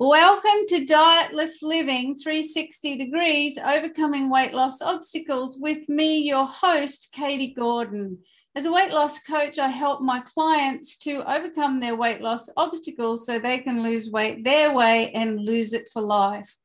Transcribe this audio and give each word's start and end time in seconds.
Welcome 0.00 0.64
to 0.68 0.86
Dietless 0.86 1.60
Living 1.60 2.14
360 2.14 2.98
Degrees 2.98 3.58
Overcoming 3.58 4.30
Weight 4.30 4.54
Loss 4.54 4.80
Obstacles 4.80 5.58
with 5.60 5.88
me, 5.88 6.18
your 6.18 6.46
host, 6.46 7.08
Katie 7.10 7.52
Gordon. 7.52 8.16
As 8.54 8.64
a 8.64 8.70
weight 8.70 8.92
loss 8.92 9.18
coach, 9.18 9.58
I 9.58 9.66
help 9.66 10.00
my 10.00 10.20
clients 10.20 10.98
to 10.98 11.28
overcome 11.28 11.80
their 11.80 11.96
weight 11.96 12.20
loss 12.20 12.48
obstacles 12.56 13.26
so 13.26 13.40
they 13.40 13.58
can 13.58 13.82
lose 13.82 14.08
weight 14.08 14.44
their 14.44 14.72
way 14.72 15.10
and 15.14 15.44
lose 15.44 15.72
it 15.72 15.88
for 15.92 16.00
life. 16.00 16.56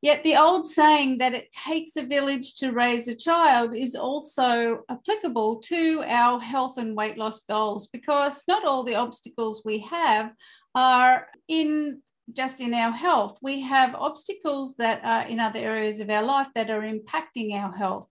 Yet 0.00 0.22
the 0.24 0.36
old 0.36 0.66
saying 0.66 1.18
that 1.18 1.34
it 1.34 1.52
takes 1.52 1.94
a 1.96 2.06
village 2.06 2.56
to 2.56 2.72
raise 2.72 3.06
a 3.06 3.14
child 3.14 3.76
is 3.76 3.96
also 3.96 4.84
applicable 4.88 5.56
to 5.64 6.04
our 6.06 6.40
health 6.40 6.78
and 6.78 6.96
weight 6.96 7.18
loss 7.18 7.40
goals 7.40 7.88
because 7.88 8.44
not 8.48 8.64
all 8.64 8.82
the 8.82 8.94
obstacles 8.94 9.60
we 9.62 9.80
have 9.80 10.32
are 10.74 11.26
in 11.48 12.00
just 12.32 12.60
in 12.60 12.74
our 12.74 12.92
health. 12.92 13.38
We 13.42 13.60
have 13.62 13.94
obstacles 13.94 14.76
that 14.76 15.00
are 15.04 15.26
in 15.26 15.40
other 15.40 15.58
areas 15.58 16.00
of 16.00 16.10
our 16.10 16.22
life 16.22 16.48
that 16.54 16.70
are 16.70 16.82
impacting 16.82 17.52
our 17.54 17.72
health. 17.72 18.08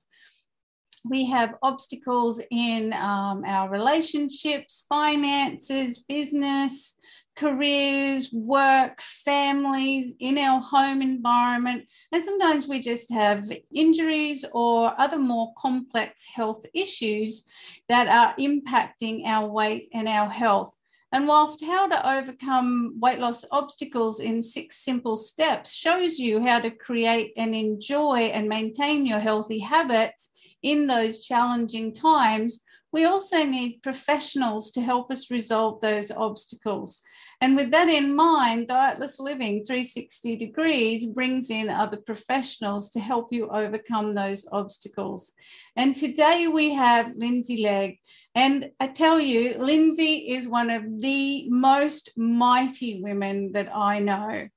We 1.06 1.26
have 1.28 1.56
obstacles 1.62 2.42
in 2.52 2.92
um, 2.94 3.44
our 3.46 3.70
relationships, 3.70 4.86
finances, 4.90 6.00
business, 6.00 6.98
careers, 7.38 8.30
work, 8.34 9.00
families, 9.00 10.16
in 10.20 10.38
our 10.38 10.60
home 10.60 11.02
environment. 11.02 11.86
And 12.12 12.26
sometimes 12.26 12.68
we 12.68 12.82
just 12.82 13.12
have 13.14 13.50
injuries 13.74 14.44
or 14.52 14.94
other 15.00 15.20
more 15.20 15.54
complex 15.58 16.26
health 16.26 16.66
issues 16.74 17.46
that 17.88 18.08
are 18.08 18.36
impacting 18.38 19.26
our 19.26 19.48
weight 19.48 19.88
and 19.94 20.08
our 20.08 20.30
health. 20.30 20.74
And 21.14 21.28
whilst 21.28 21.64
how 21.64 21.88
to 21.88 22.18
overcome 22.18 22.96
weight 23.00 23.20
loss 23.20 23.46
obstacles 23.52 24.20
in 24.20 24.42
six 24.42 24.84
simple 24.84 25.16
steps 25.16 25.74
shows 25.74 26.20
you 26.20 26.42
how 26.42 26.60
to 26.60 26.70
create 26.70 27.32
and 27.38 27.56
enjoy 27.56 28.32
and 28.34 28.50
maintain 28.50 29.06
your 29.06 29.20
healthy 29.20 29.60
habits 29.60 30.30
in 30.64 30.86
those 30.88 31.22
challenging 31.22 31.94
times, 31.94 32.62
we 32.92 33.06
also 33.06 33.44
need 33.44 33.82
professionals 33.84 34.72
to 34.72 34.82
help 34.82 35.12
us 35.12 35.32
resolve 35.32 35.80
those 35.82 36.12
obstacles. 36.12 37.02
And 37.40 37.56
with 37.56 37.70
that 37.72 37.88
in 37.88 38.16
mind, 38.16 38.68
Dietless 38.68 39.20
Living 39.20 39.64
360 39.64 40.38
Degrees 40.38 41.06
brings 41.06 41.52
in 41.52 41.70
other 41.70 41.98
professionals 41.98 42.90
to 42.92 43.00
help 43.00 43.32
you 43.32 43.48
overcome 43.50 44.16
those 44.16 44.48
obstacles. 44.52 45.34
And 45.76 45.96
today 45.96 46.48
we 46.48 46.74
have 46.74 47.16
Lindsey 47.16 47.62
Legg. 47.62 48.00
And 48.34 48.72
I 48.80 48.88
tell 48.88 49.20
you, 49.20 49.56
Lindsey 49.60 50.32
is 50.32 50.48
one 50.48 50.72
of 50.72 50.84
the 51.00 51.48
most 51.50 52.10
mighty 52.18 53.02
women 53.04 53.52
that 53.52 53.74
I 53.74 54.00
know. 54.00 54.48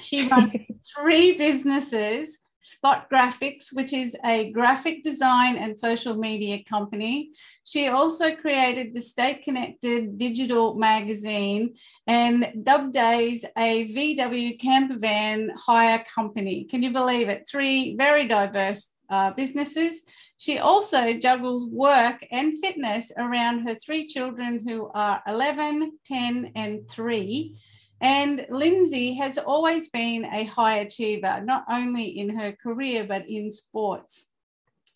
She 0.00 0.26
runs 0.28 0.66
three 0.96 1.38
businesses 1.38 2.36
Spot 2.60 3.08
Graphics, 3.10 3.72
which 3.72 3.92
is 3.92 4.16
a 4.24 4.50
graphic 4.50 5.02
design 5.02 5.56
and 5.56 5.78
social 5.78 6.16
media 6.16 6.62
company. 6.68 7.30
She 7.64 7.88
also 7.88 8.34
created 8.34 8.94
the 8.94 9.00
Stay 9.00 9.34
Connected 9.34 10.18
digital 10.18 10.74
magazine 10.74 11.74
and 12.06 12.52
Dub 12.62 12.92
Days, 12.92 13.44
a 13.56 13.86
VW 13.94 14.60
camper 14.60 14.98
van 14.98 15.50
hire 15.56 16.04
company. 16.14 16.64
Can 16.64 16.82
you 16.82 16.92
believe 16.92 17.28
it? 17.28 17.48
Three 17.48 17.96
very 17.96 18.26
diverse 18.26 18.90
uh, 19.10 19.30
businesses. 19.32 20.02
She 20.36 20.58
also 20.58 21.14
juggles 21.14 21.66
work 21.66 22.24
and 22.30 22.56
fitness 22.58 23.10
around 23.16 23.66
her 23.66 23.74
three 23.74 24.06
children 24.06 24.62
who 24.66 24.90
are 24.94 25.22
11, 25.26 25.98
10, 26.04 26.52
and 26.54 26.88
3. 26.88 27.56
And 28.00 28.46
Lindsey 28.48 29.14
has 29.14 29.38
always 29.38 29.88
been 29.88 30.24
a 30.24 30.44
high 30.44 30.78
achiever, 30.78 31.40
not 31.44 31.64
only 31.70 32.18
in 32.18 32.28
her 32.38 32.52
career, 32.52 33.04
but 33.04 33.28
in 33.28 33.50
sports. 33.50 34.26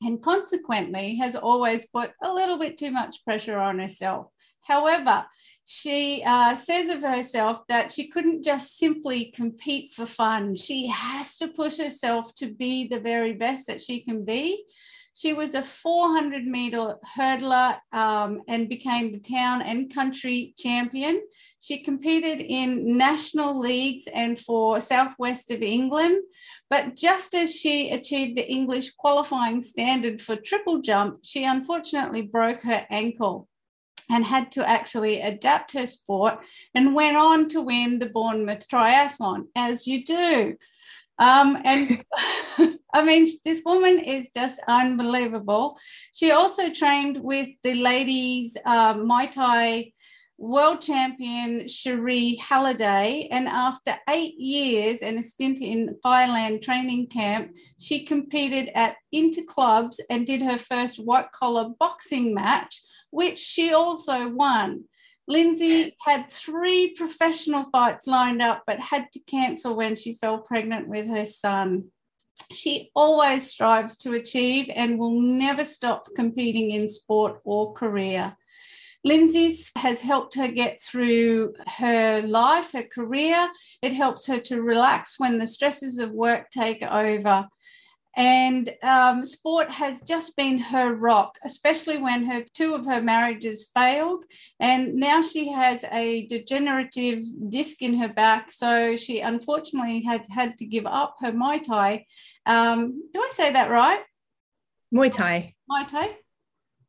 And 0.02 0.22
consequently, 0.22 1.16
has 1.16 1.36
always 1.36 1.86
put 1.86 2.12
a 2.22 2.32
little 2.32 2.58
bit 2.58 2.78
too 2.78 2.90
much 2.90 3.24
pressure 3.24 3.58
on 3.58 3.78
herself. 3.78 4.28
However, 4.62 5.26
she 5.64 6.22
uh, 6.24 6.54
says 6.54 6.88
of 6.88 7.02
herself 7.02 7.66
that 7.68 7.92
she 7.92 8.08
couldn't 8.08 8.44
just 8.44 8.76
simply 8.78 9.32
compete 9.34 9.92
for 9.92 10.06
fun. 10.06 10.54
She 10.54 10.86
has 10.88 11.36
to 11.38 11.48
push 11.48 11.78
herself 11.78 12.34
to 12.36 12.52
be 12.52 12.86
the 12.86 13.00
very 13.00 13.32
best 13.32 13.66
that 13.66 13.80
she 13.80 14.00
can 14.00 14.24
be. 14.24 14.64
She 15.14 15.34
was 15.34 15.54
a 15.54 15.62
400 15.62 16.46
meter 16.46 16.96
hurdler 17.16 17.78
um, 17.92 18.42
and 18.48 18.68
became 18.68 19.12
the 19.12 19.20
town 19.20 19.60
and 19.60 19.92
country 19.92 20.54
champion. 20.56 21.22
She 21.60 21.82
competed 21.82 22.40
in 22.40 22.96
national 22.96 23.58
leagues 23.58 24.06
and 24.06 24.38
for 24.38 24.80
southwest 24.80 25.50
of 25.50 25.62
England. 25.62 26.22
But 26.70 26.96
just 26.96 27.34
as 27.34 27.54
she 27.54 27.90
achieved 27.90 28.38
the 28.38 28.50
English 28.50 28.92
qualifying 28.92 29.62
standard 29.62 30.20
for 30.20 30.36
triple 30.36 30.80
jump, 30.80 31.18
she 31.22 31.44
unfortunately 31.44 32.22
broke 32.22 32.62
her 32.62 32.86
ankle 32.88 33.48
and 34.10 34.24
had 34.24 34.50
to 34.52 34.68
actually 34.68 35.20
adapt 35.20 35.72
her 35.72 35.86
sport 35.86 36.38
and 36.74 36.94
went 36.94 37.16
on 37.16 37.48
to 37.50 37.60
win 37.60 37.98
the 37.98 38.08
Bournemouth 38.08 38.66
Triathlon, 38.68 39.44
as 39.54 39.86
you 39.86 40.04
do. 40.04 40.56
Um, 41.18 41.60
and 41.64 42.04
I 42.92 43.04
mean, 43.04 43.26
this 43.44 43.62
woman 43.64 43.98
is 43.98 44.30
just 44.34 44.60
unbelievable. 44.68 45.78
She 46.12 46.30
also 46.30 46.70
trained 46.70 47.22
with 47.22 47.48
the 47.64 47.74
ladies 47.74 48.56
uh, 48.66 48.94
Muay 48.94 49.32
Thai 49.32 49.92
world 50.42 50.80
champion 50.80 51.68
Cherie 51.68 52.34
Halliday. 52.34 53.28
And 53.30 53.48
after 53.48 53.94
eight 54.08 54.34
years 54.38 54.98
and 55.00 55.18
a 55.18 55.22
stint 55.22 55.60
in 55.60 55.96
Thailand 56.04 56.62
training 56.62 57.06
camp, 57.06 57.52
she 57.78 58.04
competed 58.04 58.70
at 58.74 58.96
interclubs 59.14 60.00
and 60.10 60.26
did 60.26 60.42
her 60.42 60.58
first 60.58 60.98
white 60.98 61.30
collar 61.32 61.70
boxing 61.78 62.34
match, 62.34 62.82
which 63.10 63.38
she 63.38 63.72
also 63.72 64.28
won. 64.28 64.84
Lindsey 65.28 65.96
had 66.04 66.28
three 66.28 66.92
professional 66.94 67.66
fights 67.70 68.08
lined 68.08 68.42
up, 68.42 68.64
but 68.66 68.80
had 68.80 69.06
to 69.12 69.20
cancel 69.20 69.76
when 69.76 69.94
she 69.94 70.16
fell 70.16 70.40
pregnant 70.40 70.88
with 70.88 71.06
her 71.06 71.24
son. 71.24 71.84
She 72.50 72.90
always 72.94 73.50
strives 73.50 73.96
to 73.98 74.14
achieve 74.14 74.70
and 74.74 74.98
will 74.98 75.20
never 75.20 75.64
stop 75.64 76.08
competing 76.14 76.70
in 76.70 76.88
sport 76.88 77.40
or 77.44 77.72
career. 77.72 78.36
Lindsey's 79.04 79.72
has 79.76 80.00
helped 80.00 80.36
her 80.36 80.48
get 80.48 80.80
through 80.80 81.54
her 81.66 82.22
life, 82.22 82.72
her 82.72 82.84
career. 82.84 83.48
It 83.82 83.92
helps 83.92 84.26
her 84.26 84.38
to 84.40 84.62
relax 84.62 85.18
when 85.18 85.38
the 85.38 85.46
stresses 85.46 85.98
of 85.98 86.12
work 86.12 86.50
take 86.50 86.82
over. 86.82 87.48
And 88.16 88.70
um, 88.82 89.24
sport 89.24 89.70
has 89.70 90.02
just 90.02 90.36
been 90.36 90.58
her 90.58 90.94
rock, 90.94 91.38
especially 91.44 91.98
when 91.98 92.24
her 92.26 92.44
two 92.54 92.74
of 92.74 92.84
her 92.86 93.00
marriages 93.00 93.70
failed. 93.74 94.24
And 94.60 94.94
now 94.96 95.22
she 95.22 95.50
has 95.50 95.84
a 95.90 96.26
degenerative 96.26 97.24
disc 97.48 97.80
in 97.80 97.94
her 97.98 98.08
back. 98.08 98.52
So 98.52 98.96
she 98.96 99.20
unfortunately 99.20 100.02
had 100.02 100.26
had 100.30 100.58
to 100.58 100.66
give 100.66 100.86
up 100.86 101.16
her 101.20 101.32
Muay 101.32 101.64
Thai. 101.64 102.06
Um, 102.44 103.02
do 103.14 103.20
I 103.20 103.30
say 103.32 103.52
that 103.52 103.70
right? 103.70 104.00
Muay 104.94 105.10
Thai. 105.10 105.54
Muay 105.70 105.88
Thai? 105.88 106.16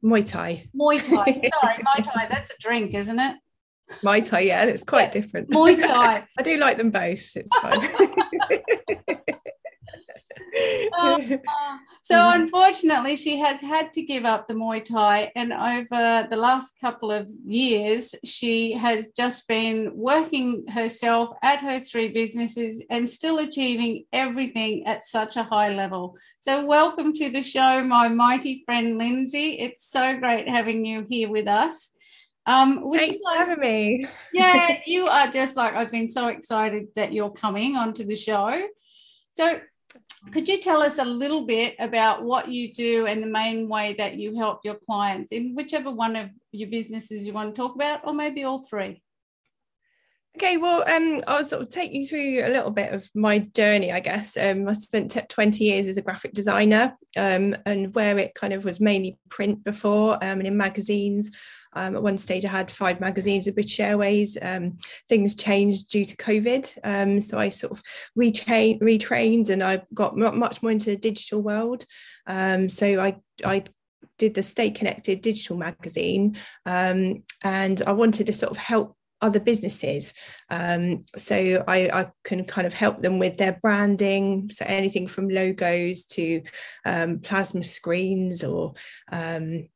Muay 0.03 0.25
Thai. 0.25 0.69
Muay 0.75 0.99
Thai. 0.99 1.49
Sorry, 1.61 1.75
Muay 1.75 2.03
Thai. 2.03 2.27
That's 2.29 2.51
a 2.51 2.55
drink, 2.59 2.93
isn't 2.93 3.19
it? 3.19 3.37
Muay 4.03 4.25
Thai, 4.25 4.41
yeah, 4.41 4.63
it's 4.65 4.83
quite 4.83 5.03
yeah. 5.15 5.21
different. 5.21 5.49
Muay 5.49 5.79
Thai. 5.79 6.25
I 6.37 6.41
do 6.41 6.57
like 6.57 6.77
them 6.77 6.91
both. 6.91 7.35
It's 7.35 7.49
fine. 7.61 7.87
uh, 10.97 11.19
so 12.03 12.29
unfortunately, 12.29 13.15
she 13.15 13.37
has 13.39 13.61
had 13.61 13.93
to 13.93 14.01
give 14.01 14.25
up 14.25 14.47
the 14.47 14.53
Muay 14.53 14.83
Thai, 14.83 15.31
and 15.35 15.53
over 15.53 16.27
the 16.29 16.35
last 16.35 16.79
couple 16.79 17.11
of 17.11 17.29
years, 17.45 18.13
she 18.23 18.73
has 18.73 19.09
just 19.15 19.47
been 19.47 19.91
working 19.95 20.65
herself 20.67 21.35
at 21.41 21.59
her 21.59 21.79
three 21.79 22.09
businesses 22.09 22.83
and 22.89 23.09
still 23.09 23.39
achieving 23.39 24.05
everything 24.13 24.85
at 24.85 25.03
such 25.03 25.37
a 25.37 25.43
high 25.43 25.69
level. 25.69 26.15
So, 26.39 26.65
welcome 26.65 27.13
to 27.13 27.29
the 27.29 27.41
show, 27.41 27.83
my 27.83 28.07
mighty 28.07 28.63
friend 28.65 28.97
Lindsey. 28.97 29.59
It's 29.59 29.89
so 29.89 30.17
great 30.19 30.47
having 30.47 30.85
you 30.85 31.05
here 31.09 31.29
with 31.29 31.47
us. 31.47 31.91
Um, 32.45 32.91
Thanks 32.93 33.19
like, 33.23 33.37
for 33.37 33.45
having 33.45 33.59
me. 33.59 34.07
yeah, 34.33 34.79
you 34.85 35.05
are 35.05 35.31
just 35.31 35.55
like 35.55 35.73
I've 35.73 35.91
been 35.91 36.09
so 36.09 36.27
excited 36.27 36.87
that 36.95 37.13
you're 37.13 37.31
coming 37.31 37.75
onto 37.75 38.03
the 38.03 38.15
show. 38.15 38.67
So, 39.33 39.59
could 40.31 40.47
you 40.47 40.59
tell 40.59 40.81
us 40.81 40.97
a 40.97 41.05
little 41.05 41.45
bit 41.45 41.75
about 41.79 42.23
what 42.23 42.47
you 42.47 42.71
do 42.71 43.05
and 43.07 43.21
the 43.21 43.27
main 43.27 43.67
way 43.67 43.95
that 43.97 44.15
you 44.15 44.35
help 44.35 44.61
your 44.63 44.77
clients 44.85 45.31
in 45.31 45.55
whichever 45.55 45.91
one 45.91 46.15
of 46.15 46.29
your 46.51 46.69
businesses 46.69 47.27
you 47.27 47.33
want 47.33 47.53
to 47.53 47.61
talk 47.61 47.75
about, 47.75 48.01
or 48.05 48.13
maybe 48.13 48.43
all 48.43 48.59
three? 48.59 49.01
Okay, 50.35 50.57
well, 50.57 50.83
um, 50.89 51.19
I'll 51.27 51.45
sort 51.45 51.61
of 51.61 51.69
take 51.69 51.93
you 51.93 52.07
through 52.07 52.43
a 52.43 52.49
little 52.49 52.71
bit 52.71 52.91
of 52.91 53.07
my 53.13 53.39
journey, 53.39 53.91
I 53.91 53.99
guess. 53.99 54.35
Um, 54.35 54.67
I 54.67 54.73
spent 54.73 55.11
t- 55.11 55.21
20 55.29 55.63
years 55.63 55.85
as 55.85 55.97
a 55.97 56.01
graphic 56.01 56.33
designer, 56.33 56.97
um, 57.15 57.55
and 57.67 57.93
where 57.93 58.17
it 58.17 58.33
kind 58.33 58.51
of 58.51 58.65
was 58.65 58.79
mainly 58.79 59.19
print 59.29 59.63
before 59.63 60.15
um, 60.15 60.39
and 60.39 60.47
in 60.47 60.57
magazines. 60.57 61.29
Um, 61.75 61.95
at 61.95 62.03
one 62.03 62.17
stage, 62.17 62.45
I 62.45 62.49
had 62.49 62.71
five 62.71 62.99
magazines 62.99 63.47
of 63.47 63.55
British 63.55 63.79
Airways. 63.79 64.37
Um, 64.41 64.77
things 65.09 65.35
changed 65.35 65.89
due 65.89 66.05
to 66.05 66.15
COVID, 66.17 66.77
um, 66.83 67.21
so 67.21 67.37
I 67.37 67.49
sort 67.49 67.71
of 67.71 67.83
retrained, 68.17 68.81
retrained, 68.81 69.49
and 69.49 69.63
I 69.63 69.83
got 69.93 70.17
much 70.17 70.61
more 70.61 70.71
into 70.71 70.91
the 70.91 70.97
digital 70.97 71.41
world. 71.41 71.85
Um, 72.27 72.69
so 72.69 72.99
I 72.99 73.17
I 73.45 73.63
did 74.17 74.33
the 74.33 74.43
Stay 74.43 74.69
Connected 74.69 75.21
digital 75.21 75.57
magazine, 75.57 76.37
um, 76.65 77.23
and 77.43 77.81
I 77.85 77.91
wanted 77.93 78.27
to 78.27 78.33
sort 78.33 78.51
of 78.51 78.57
help 78.57 78.95
other 79.23 79.39
businesses. 79.39 80.13
Um, 80.49 81.05
so 81.15 81.63
I, 81.65 82.01
I, 82.01 82.11
can 82.25 82.43
kind 82.43 82.67
of 82.67 82.73
help 82.73 83.01
them 83.01 83.19
with 83.19 83.37
their 83.37 83.57
branding. 83.61 84.51
So 84.51 84.65
anything 84.67 85.07
from 85.07 85.29
logos 85.29 86.03
to 86.05 86.41
um, 86.85 87.19
plasma 87.19 87.63
screens 87.63 88.43
or 88.43 88.73
um, 89.11 89.69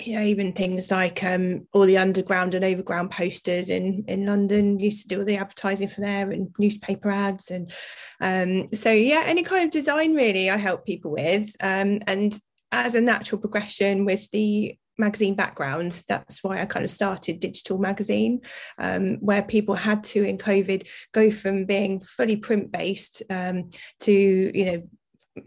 you 0.00 0.14
know, 0.14 0.22
even 0.22 0.52
things 0.52 0.90
like 0.90 1.22
um, 1.24 1.66
all 1.72 1.86
the 1.86 1.98
underground 1.98 2.54
and 2.54 2.64
overground 2.64 3.10
posters 3.10 3.70
in 3.70 4.04
in 4.08 4.26
London 4.26 4.78
used 4.78 5.02
to 5.02 5.08
do 5.08 5.18
all 5.20 5.24
the 5.24 5.36
advertising 5.36 5.88
for 5.88 6.00
there 6.00 6.30
and 6.30 6.54
newspaper 6.58 7.10
ads 7.10 7.50
and 7.50 7.72
um, 8.20 8.68
so 8.74 8.90
yeah, 8.90 9.22
any 9.26 9.42
kind 9.42 9.64
of 9.64 9.70
design 9.70 10.14
really 10.14 10.50
I 10.50 10.56
help 10.56 10.84
people 10.84 11.12
with. 11.12 11.50
Um, 11.60 12.00
and 12.06 12.38
as 12.72 12.94
a 12.94 13.00
natural 13.00 13.40
progression 13.40 14.04
with 14.04 14.30
the 14.30 14.76
magazine 14.98 15.34
background 15.34 16.02
that's 16.08 16.42
why 16.42 16.60
i 16.60 16.66
kind 16.66 16.84
of 16.84 16.90
started 16.90 17.38
digital 17.38 17.78
magazine 17.78 18.40
um, 18.78 19.16
where 19.20 19.42
people 19.42 19.76
had 19.76 20.02
to 20.02 20.24
in 20.24 20.36
covid 20.36 20.86
go 21.12 21.30
from 21.30 21.64
being 21.64 22.00
fully 22.00 22.36
print 22.36 22.72
based 22.72 23.22
um, 23.30 23.70
to 24.00 24.12
you 24.12 24.64
know 24.64 24.82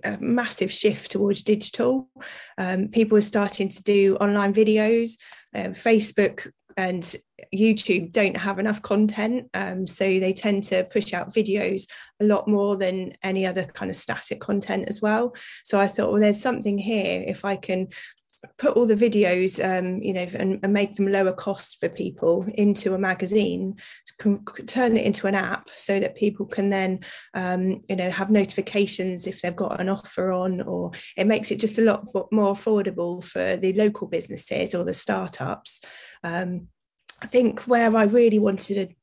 a 0.03 0.17
massive 0.19 0.71
shift 0.71 1.11
towards 1.11 1.43
digital 1.43 2.09
um, 2.57 2.87
people 2.87 3.17
are 3.17 3.21
starting 3.21 3.69
to 3.69 3.83
do 3.83 4.15
online 4.17 4.53
videos 4.53 5.17
uh, 5.55 5.69
facebook 5.69 6.51
and 6.77 7.15
YouTube 7.53 8.11
don't 8.11 8.37
have 8.37 8.59
enough 8.59 8.81
content. 8.81 9.49
Um, 9.53 9.87
so 9.87 10.05
they 10.05 10.33
tend 10.33 10.63
to 10.65 10.83
push 10.85 11.13
out 11.13 11.33
videos 11.33 11.83
a 12.21 12.25
lot 12.25 12.47
more 12.47 12.77
than 12.77 13.13
any 13.23 13.45
other 13.45 13.65
kind 13.65 13.91
of 13.91 13.97
static 13.97 14.39
content 14.39 14.85
as 14.87 15.01
well. 15.01 15.35
So 15.63 15.79
I 15.79 15.87
thought, 15.87 16.11
well, 16.11 16.21
there's 16.21 16.41
something 16.41 16.77
here 16.77 17.23
if 17.25 17.43
I 17.43 17.55
can 17.55 17.87
put 18.57 18.75
all 18.75 18.87
the 18.87 18.95
videos 18.95 19.63
um, 19.63 20.01
you 20.01 20.13
know 20.13 20.27
and, 20.33 20.59
and, 20.63 20.73
make 20.73 20.95
them 20.95 21.07
lower 21.07 21.31
cost 21.31 21.79
for 21.79 21.89
people 21.89 22.43
into 22.55 22.95
a 22.95 22.97
magazine 22.97 23.75
can 24.21 24.43
turn 24.67 24.97
it 24.97 25.05
into 25.05 25.25
an 25.27 25.35
app 25.35 25.69
so 25.75 25.99
that 25.99 26.15
people 26.15 26.45
can 26.45 26.69
then 26.69 26.99
um, 27.33 27.81
you 27.89 27.95
know 27.95 28.09
have 28.09 28.29
notifications 28.29 29.25
if 29.25 29.41
they've 29.41 29.55
got 29.55 29.81
an 29.81 29.89
offer 29.89 30.31
on 30.31 30.61
or 30.61 30.91
it 31.17 31.25
makes 31.25 31.51
it 31.51 31.59
just 31.59 31.79
a 31.79 31.81
lot 31.81 32.07
more 32.31 32.53
affordable 32.53 33.23
for 33.23 33.57
the 33.57 33.73
local 33.73 34.07
businesses 34.07 34.75
or 34.75 34.83
the 34.83 34.93
startups. 34.93 35.81
Um, 36.23 36.67
I 37.21 37.27
think 37.27 37.61
where 37.61 37.95
I 37.95 38.03
really 38.03 38.39
wanted 38.39 38.75
to 38.75 38.95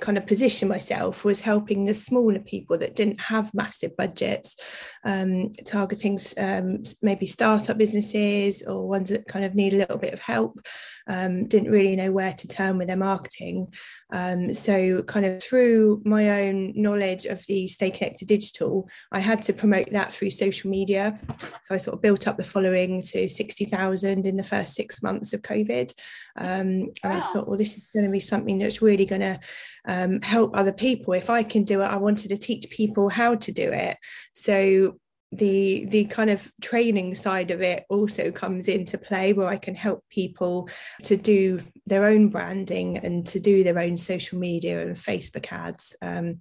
kind 0.00 0.18
of 0.18 0.26
position 0.26 0.68
myself 0.68 1.24
was 1.24 1.40
helping 1.40 1.84
the 1.84 1.94
smaller 1.94 2.40
people 2.40 2.76
that 2.78 2.96
didn't 2.96 3.20
have 3.20 3.54
massive 3.54 3.96
budgets, 3.96 4.56
um, 5.04 5.52
targeting 5.64 6.18
um, 6.36 6.82
maybe 7.00 7.26
startup 7.26 7.78
businesses 7.78 8.62
or 8.62 8.88
ones 8.88 9.10
that 9.10 9.26
kind 9.28 9.44
of 9.44 9.54
need 9.54 9.72
a 9.72 9.78
little 9.78 9.98
bit 9.98 10.12
of 10.12 10.20
help, 10.20 10.58
um, 11.06 11.46
didn't 11.46 11.70
really 11.70 11.94
know 11.96 12.10
where 12.10 12.32
to 12.32 12.48
turn 12.48 12.78
with 12.78 12.88
their 12.88 12.96
marketing. 12.96 13.72
Um, 14.12 14.52
so, 14.52 15.02
kind 15.02 15.26
of 15.26 15.42
through 15.42 16.02
my 16.04 16.42
own 16.42 16.72
knowledge 16.74 17.26
of 17.26 17.44
the 17.46 17.66
Stay 17.68 17.90
Connected 17.90 18.26
Digital, 18.26 18.88
I 19.12 19.20
had 19.20 19.42
to 19.42 19.52
promote 19.52 19.90
that 19.92 20.12
through 20.12 20.30
social 20.30 20.70
media. 20.70 21.18
So, 21.62 21.74
I 21.74 21.78
sort 21.78 21.94
of 21.94 22.02
built 22.02 22.26
up 22.26 22.36
the 22.36 22.44
following 22.44 23.02
to 23.02 23.28
60,000 23.28 24.26
in 24.26 24.36
the 24.36 24.44
first 24.44 24.74
six 24.74 25.02
months 25.02 25.32
of 25.32 25.42
COVID. 25.42 25.92
Um, 26.36 26.90
and 27.02 27.04
wow. 27.04 27.20
I 27.20 27.32
thought, 27.32 27.48
well, 27.48 27.58
this 27.58 27.76
is 27.76 27.86
going 27.86 28.06
to 28.06 28.10
be 28.10 28.20
something 28.20 28.58
that's 28.58 28.82
really 28.82 29.06
going 29.06 29.20
to 29.20 29.38
um, 29.86 30.20
help 30.22 30.56
other 30.56 30.72
people. 30.72 31.14
If 31.14 31.30
I 31.30 31.42
can 31.42 31.64
do 31.64 31.82
it, 31.82 31.86
I 31.86 31.96
wanted 31.96 32.28
to 32.28 32.36
teach 32.36 32.70
people 32.70 33.08
how 33.08 33.34
to 33.36 33.52
do 33.52 33.70
it. 33.72 33.98
So 34.34 34.98
the 35.32 35.86
the 35.86 36.04
kind 36.04 36.30
of 36.30 36.50
training 36.62 37.14
side 37.14 37.50
of 37.50 37.60
it 37.60 37.84
also 37.88 38.30
comes 38.30 38.68
into 38.68 38.98
play 38.98 39.32
where 39.32 39.48
I 39.48 39.56
can 39.56 39.74
help 39.74 40.04
people 40.08 40.68
to 41.04 41.16
do 41.16 41.60
their 41.86 42.06
own 42.06 42.28
branding 42.28 42.98
and 42.98 43.26
to 43.28 43.40
do 43.40 43.64
their 43.64 43.78
own 43.78 43.96
social 43.96 44.38
media 44.38 44.82
and 44.82 44.96
Facebook 44.96 45.52
ads. 45.52 45.96
Um, 46.00 46.40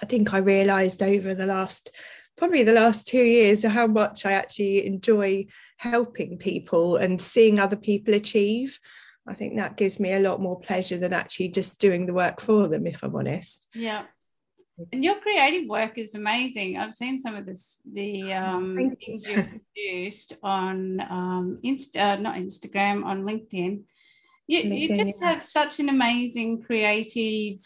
I 0.00 0.06
think 0.06 0.32
I 0.32 0.38
realized 0.38 1.02
over 1.02 1.34
the 1.34 1.46
last 1.46 1.90
probably 2.36 2.62
the 2.62 2.72
last 2.72 3.06
two 3.06 3.22
years 3.22 3.64
how 3.64 3.86
much 3.86 4.24
I 4.24 4.32
actually 4.32 4.86
enjoy 4.86 5.46
helping 5.76 6.38
people 6.38 6.96
and 6.96 7.20
seeing 7.20 7.60
other 7.60 7.76
people 7.76 8.14
achieve. 8.14 8.78
I 9.26 9.34
think 9.34 9.56
that 9.56 9.76
gives 9.76 10.00
me 10.00 10.12
a 10.12 10.20
lot 10.20 10.40
more 10.40 10.58
pleasure 10.58 10.98
than 10.98 11.12
actually 11.12 11.48
just 11.48 11.80
doing 11.80 12.06
the 12.06 12.14
work 12.14 12.40
for 12.40 12.66
them, 12.68 12.86
if 12.86 13.02
I'm 13.02 13.14
honest. 13.14 13.68
Yeah. 13.74 14.04
And 14.92 15.04
your 15.04 15.20
creative 15.20 15.68
work 15.68 15.96
is 15.96 16.14
amazing. 16.14 16.76
I've 16.76 16.94
seen 16.94 17.20
some 17.20 17.36
of 17.36 17.46
this, 17.46 17.80
the 17.90 18.32
um, 18.32 18.92
things 19.04 19.26
you. 19.26 19.36
have 19.36 19.48
produced 19.50 20.32
on 20.42 21.00
um, 21.00 21.58
Insta, 21.64 21.96
uh, 21.96 22.16
not 22.16 22.36
Instagram, 22.36 23.04
on 23.04 23.22
LinkedIn. 23.22 23.82
You, 24.48 24.62
LinkedIn, 24.64 24.78
you 24.78 25.04
just 25.04 25.20
yeah. 25.20 25.32
have 25.32 25.42
such 25.42 25.78
an 25.78 25.88
amazing 25.88 26.62
creative 26.62 27.60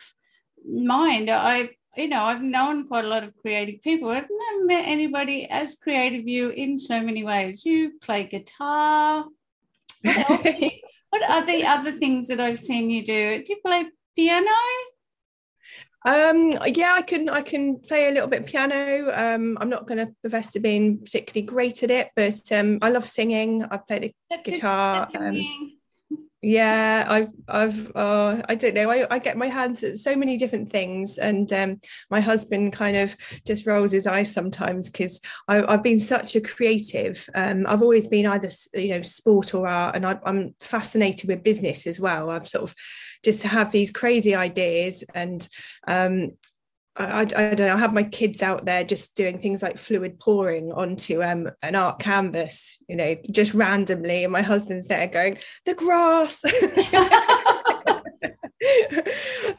mind. 0.68 1.30
I, 1.30 1.70
you 1.96 2.08
know, 2.08 2.22
I've 2.22 2.42
known 2.42 2.86
quite 2.86 3.04
a 3.04 3.08
lot 3.08 3.24
of 3.24 3.36
creative 3.38 3.80
people. 3.82 4.10
I've 4.10 4.28
never 4.28 4.66
met 4.66 4.86
anybody 4.86 5.48
as 5.48 5.76
creative 5.76 6.28
you 6.28 6.50
in 6.50 6.78
so 6.78 7.00
many 7.00 7.24
ways. 7.24 7.64
You 7.64 7.92
play 8.02 8.24
guitar. 8.24 9.24
What 10.02 10.30
else? 10.30 10.46
what 11.10 11.22
are 11.28 11.44
the 11.44 11.64
other 11.64 11.92
things 11.92 12.28
that 12.28 12.40
I've 12.40 12.58
seen 12.58 12.90
you 12.90 13.04
do? 13.04 13.42
Do 13.42 13.52
you 13.52 13.60
play 13.64 13.86
piano? 14.16 14.50
Um, 16.04 16.52
yeah, 16.66 16.92
I 16.94 17.02
can 17.02 17.28
I 17.28 17.42
can 17.42 17.80
play 17.80 18.08
a 18.08 18.12
little 18.12 18.28
bit 18.28 18.46
piano. 18.46 19.10
Um, 19.12 19.58
I'm 19.60 19.68
not 19.68 19.88
going 19.88 19.98
to 19.98 20.14
profess 20.22 20.52
to 20.52 20.60
being 20.60 20.98
particularly 20.98 21.44
great 21.44 21.82
at 21.82 21.90
it, 21.90 22.10
but 22.14 22.40
um, 22.52 22.78
I 22.80 22.90
love 22.90 23.06
singing. 23.06 23.64
I 23.64 23.76
play 23.78 23.98
the 23.98 24.14
that's 24.30 24.42
guitar. 24.48 25.08
Um, 25.16 25.75
yeah, 26.42 27.06
I've 27.08 27.30
I've 27.48 27.96
uh, 27.96 28.42
I 28.48 28.54
don't 28.54 28.74
know. 28.74 28.90
I, 28.90 29.06
I 29.10 29.18
get 29.18 29.36
my 29.36 29.46
hands 29.46 29.82
at 29.82 29.98
so 29.98 30.14
many 30.14 30.36
different 30.36 30.70
things, 30.70 31.18
and 31.18 31.50
um, 31.52 31.80
my 32.10 32.20
husband 32.20 32.72
kind 32.72 32.96
of 32.96 33.16
just 33.46 33.66
rolls 33.66 33.92
his 33.92 34.06
eyes 34.06 34.32
sometimes 34.32 34.90
because 34.90 35.20
I've 35.48 35.82
been 35.82 35.98
such 35.98 36.36
a 36.36 36.40
creative. 36.40 37.26
Um, 37.34 37.64
I've 37.66 37.82
always 37.82 38.06
been 38.06 38.26
either 38.26 38.50
you 38.74 38.90
know 38.90 39.02
sport 39.02 39.54
or 39.54 39.66
art, 39.66 39.96
and 39.96 40.06
I, 40.06 40.18
I'm 40.24 40.54
fascinated 40.60 41.28
with 41.28 41.42
business 41.42 41.86
as 41.86 41.98
well. 41.98 42.30
I've 42.30 42.48
sort 42.48 42.64
of 42.64 42.74
just 43.24 43.40
to 43.42 43.48
have 43.48 43.72
these 43.72 43.90
crazy 43.90 44.34
ideas 44.34 45.04
and 45.14 45.48
um, 45.88 46.32
I, 46.98 47.20
I, 47.20 47.24
don't 47.24 47.58
know, 47.58 47.74
I 47.74 47.78
have 47.78 47.92
my 47.92 48.04
kids 48.04 48.42
out 48.42 48.64
there 48.64 48.82
just 48.82 49.14
doing 49.14 49.38
things 49.38 49.62
like 49.62 49.78
fluid 49.78 50.18
pouring 50.18 50.72
onto 50.72 51.22
um, 51.22 51.50
an 51.62 51.74
art 51.74 51.98
canvas, 51.98 52.78
you 52.88 52.96
know, 52.96 53.16
just 53.30 53.52
randomly. 53.52 54.24
And 54.24 54.32
my 54.32 54.42
husband's 54.42 54.86
there 54.86 55.06
going, 55.06 55.38
the 55.66 55.74
grass. 55.74 56.40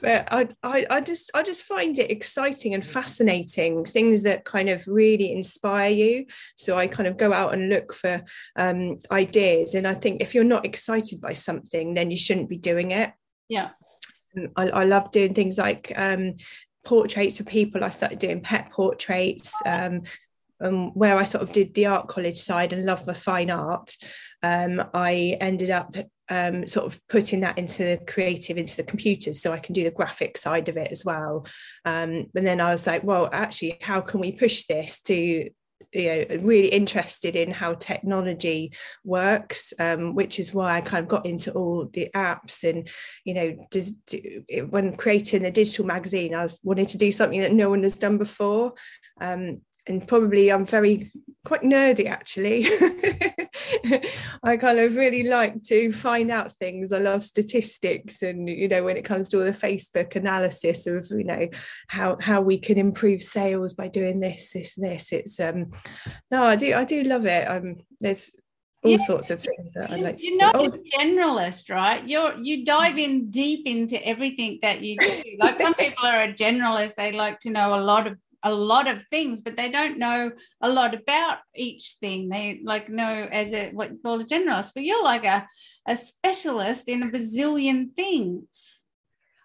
but 0.01 0.27
I, 0.31 0.47
I, 0.63 0.85
I 0.89 1.01
just 1.01 1.29
I 1.33 1.43
just 1.43 1.63
find 1.63 1.97
it 1.99 2.09
exciting 2.09 2.73
and 2.73 2.85
fascinating 2.85 3.85
things 3.85 4.23
that 4.23 4.45
kind 4.45 4.69
of 4.69 4.87
really 4.87 5.31
inspire 5.31 5.91
you. 5.91 6.25
So 6.55 6.77
I 6.77 6.87
kind 6.87 7.07
of 7.07 7.17
go 7.17 7.33
out 7.33 7.53
and 7.53 7.69
look 7.69 7.93
for 7.93 8.23
um, 8.55 8.97
ideas, 9.11 9.75
and 9.75 9.87
I 9.87 9.93
think 9.93 10.21
if 10.21 10.33
you're 10.33 10.43
not 10.43 10.65
excited 10.65 11.21
by 11.21 11.33
something, 11.33 11.93
then 11.93 12.09
you 12.09 12.17
shouldn't 12.17 12.49
be 12.49 12.57
doing 12.57 12.91
it. 12.91 13.11
Yeah. 13.47 13.69
I, 14.55 14.69
I, 14.69 14.83
love 14.83 15.11
doing 15.11 15.33
things 15.33 15.57
like 15.57 15.91
um, 15.95 16.35
portraits 16.87 17.39
of 17.39 17.45
people. 17.45 17.83
I 17.83 17.89
started 17.89 18.19
doing 18.19 18.39
pet 18.41 18.71
portraits. 18.71 19.53
Um, 19.65 20.03
um, 20.59 20.89
where 20.95 21.17
I 21.17 21.23
sort 21.23 21.43
of 21.43 21.51
did 21.51 21.75
the 21.75 21.85
art 21.85 22.07
college 22.07 22.37
side 22.37 22.73
and 22.73 22.83
love 22.83 23.05
my 23.05 23.13
fine 23.13 23.51
art, 23.51 23.95
um, 24.41 24.83
I 24.91 25.37
ended 25.39 25.69
up 25.69 25.95
um, 26.29 26.65
sort 26.65 26.87
of 26.87 26.99
putting 27.07 27.41
that 27.41 27.57
into 27.57 27.83
the 27.83 27.99
creative, 28.07 28.57
into 28.57 28.75
the 28.75 28.83
computers, 28.83 29.41
so 29.41 29.53
I 29.53 29.59
can 29.59 29.73
do 29.73 29.83
the 29.83 29.91
graphic 29.91 30.37
side 30.37 30.67
of 30.67 30.77
it 30.77 30.91
as 30.91 31.05
well. 31.05 31.45
Um, 31.85 32.25
and 32.35 32.47
then 32.47 32.59
I 32.59 32.71
was 32.71 32.87
like, 32.87 33.03
well, 33.03 33.29
actually, 33.31 33.77
how 33.81 34.01
can 34.01 34.19
we 34.19 34.31
push 34.31 34.65
this 34.65 34.99
to 35.01 35.49
you 35.93 36.07
know 36.07 36.25
really 36.41 36.67
interested 36.67 37.35
in 37.35 37.51
how 37.51 37.73
technology 37.73 38.73
works 39.03 39.73
um, 39.79 40.15
which 40.15 40.39
is 40.39 40.53
why 40.53 40.75
i 40.75 40.81
kind 40.81 41.03
of 41.03 41.09
got 41.09 41.25
into 41.25 41.51
all 41.53 41.89
the 41.93 42.09
apps 42.15 42.63
and 42.67 42.89
you 43.23 43.33
know 43.33 43.67
just 43.71 43.93
do, 44.05 44.43
when 44.69 44.95
creating 44.95 45.45
a 45.45 45.51
digital 45.51 45.85
magazine 45.85 46.33
i 46.33 46.43
was 46.43 46.59
wanting 46.63 46.85
to 46.85 46.97
do 46.97 47.11
something 47.11 47.41
that 47.41 47.53
no 47.53 47.69
one 47.69 47.83
has 47.83 47.97
done 47.97 48.17
before. 48.17 48.73
Um, 49.19 49.61
and 49.87 50.07
probably 50.07 50.51
I'm 50.51 50.65
very 50.65 51.11
quite 51.45 51.61
nerdy 51.61 52.07
actually. 52.09 52.67
I 54.43 54.57
kind 54.57 54.79
of 54.79 54.95
really 54.95 55.23
like 55.23 55.63
to 55.63 55.91
find 55.93 56.29
out 56.29 56.51
things. 56.51 56.91
I 56.91 56.99
love 56.99 57.23
statistics, 57.23 58.21
and 58.21 58.49
you 58.49 58.67
know, 58.67 58.83
when 58.83 58.97
it 58.97 59.05
comes 59.05 59.29
to 59.29 59.39
all 59.39 59.45
the 59.45 59.51
Facebook 59.51 60.15
analysis 60.15 60.87
of 60.87 61.07
you 61.09 61.23
know 61.23 61.47
how 61.87 62.17
how 62.19 62.41
we 62.41 62.57
can 62.57 62.77
improve 62.77 63.21
sales 63.21 63.73
by 63.73 63.87
doing 63.87 64.19
this, 64.19 64.51
this, 64.53 64.77
and 64.77 64.85
this. 64.85 65.11
It's 65.11 65.39
um 65.39 65.71
no, 66.31 66.43
I 66.43 66.55
do 66.55 66.73
I 66.73 66.83
do 66.83 67.03
love 67.03 67.25
it. 67.25 67.49
Um, 67.49 67.77
there's 67.99 68.31
all 68.83 68.91
yeah. 68.91 68.97
sorts 68.97 69.29
of 69.29 69.41
things 69.41 69.73
that 69.73 69.91
I 69.91 69.95
like. 69.95 70.17
You're 70.21 70.37
not 70.37 70.55
do. 70.55 70.65
a 70.65 70.97
generalist, 70.97 71.69
right? 71.69 72.07
You're 72.07 72.35
you 72.37 72.65
dive 72.65 72.97
in 72.97 73.29
deep 73.29 73.65
into 73.65 74.05
everything 74.05 74.59
that 74.61 74.81
you 74.81 74.97
do. 74.99 75.23
Like 75.39 75.59
some 75.59 75.73
people 75.85 76.05
are 76.05 76.23
a 76.23 76.33
generalist; 76.33 76.95
they 76.95 77.11
like 77.11 77.39
to 77.41 77.49
know 77.49 77.73
a 77.75 77.81
lot 77.81 78.07
of 78.07 78.17
a 78.43 78.53
lot 78.53 78.87
of 78.87 79.03
things, 79.07 79.41
but 79.41 79.55
they 79.55 79.71
don't 79.71 79.97
know 79.97 80.31
a 80.61 80.69
lot 80.69 80.93
about 80.93 81.39
each 81.55 81.97
thing. 81.99 82.29
They 82.29 82.61
like 82.63 82.89
know 82.89 83.27
as 83.31 83.53
a 83.53 83.71
what 83.71 83.91
you 83.91 83.99
call 84.03 84.21
a 84.21 84.25
generalist, 84.25 84.71
but 84.73 84.83
you're 84.83 85.03
like 85.03 85.23
a 85.23 85.47
a 85.87 85.95
specialist 85.95 86.87
in 86.87 87.03
a 87.03 87.07
bazillion 87.07 87.93
things. 87.95 88.77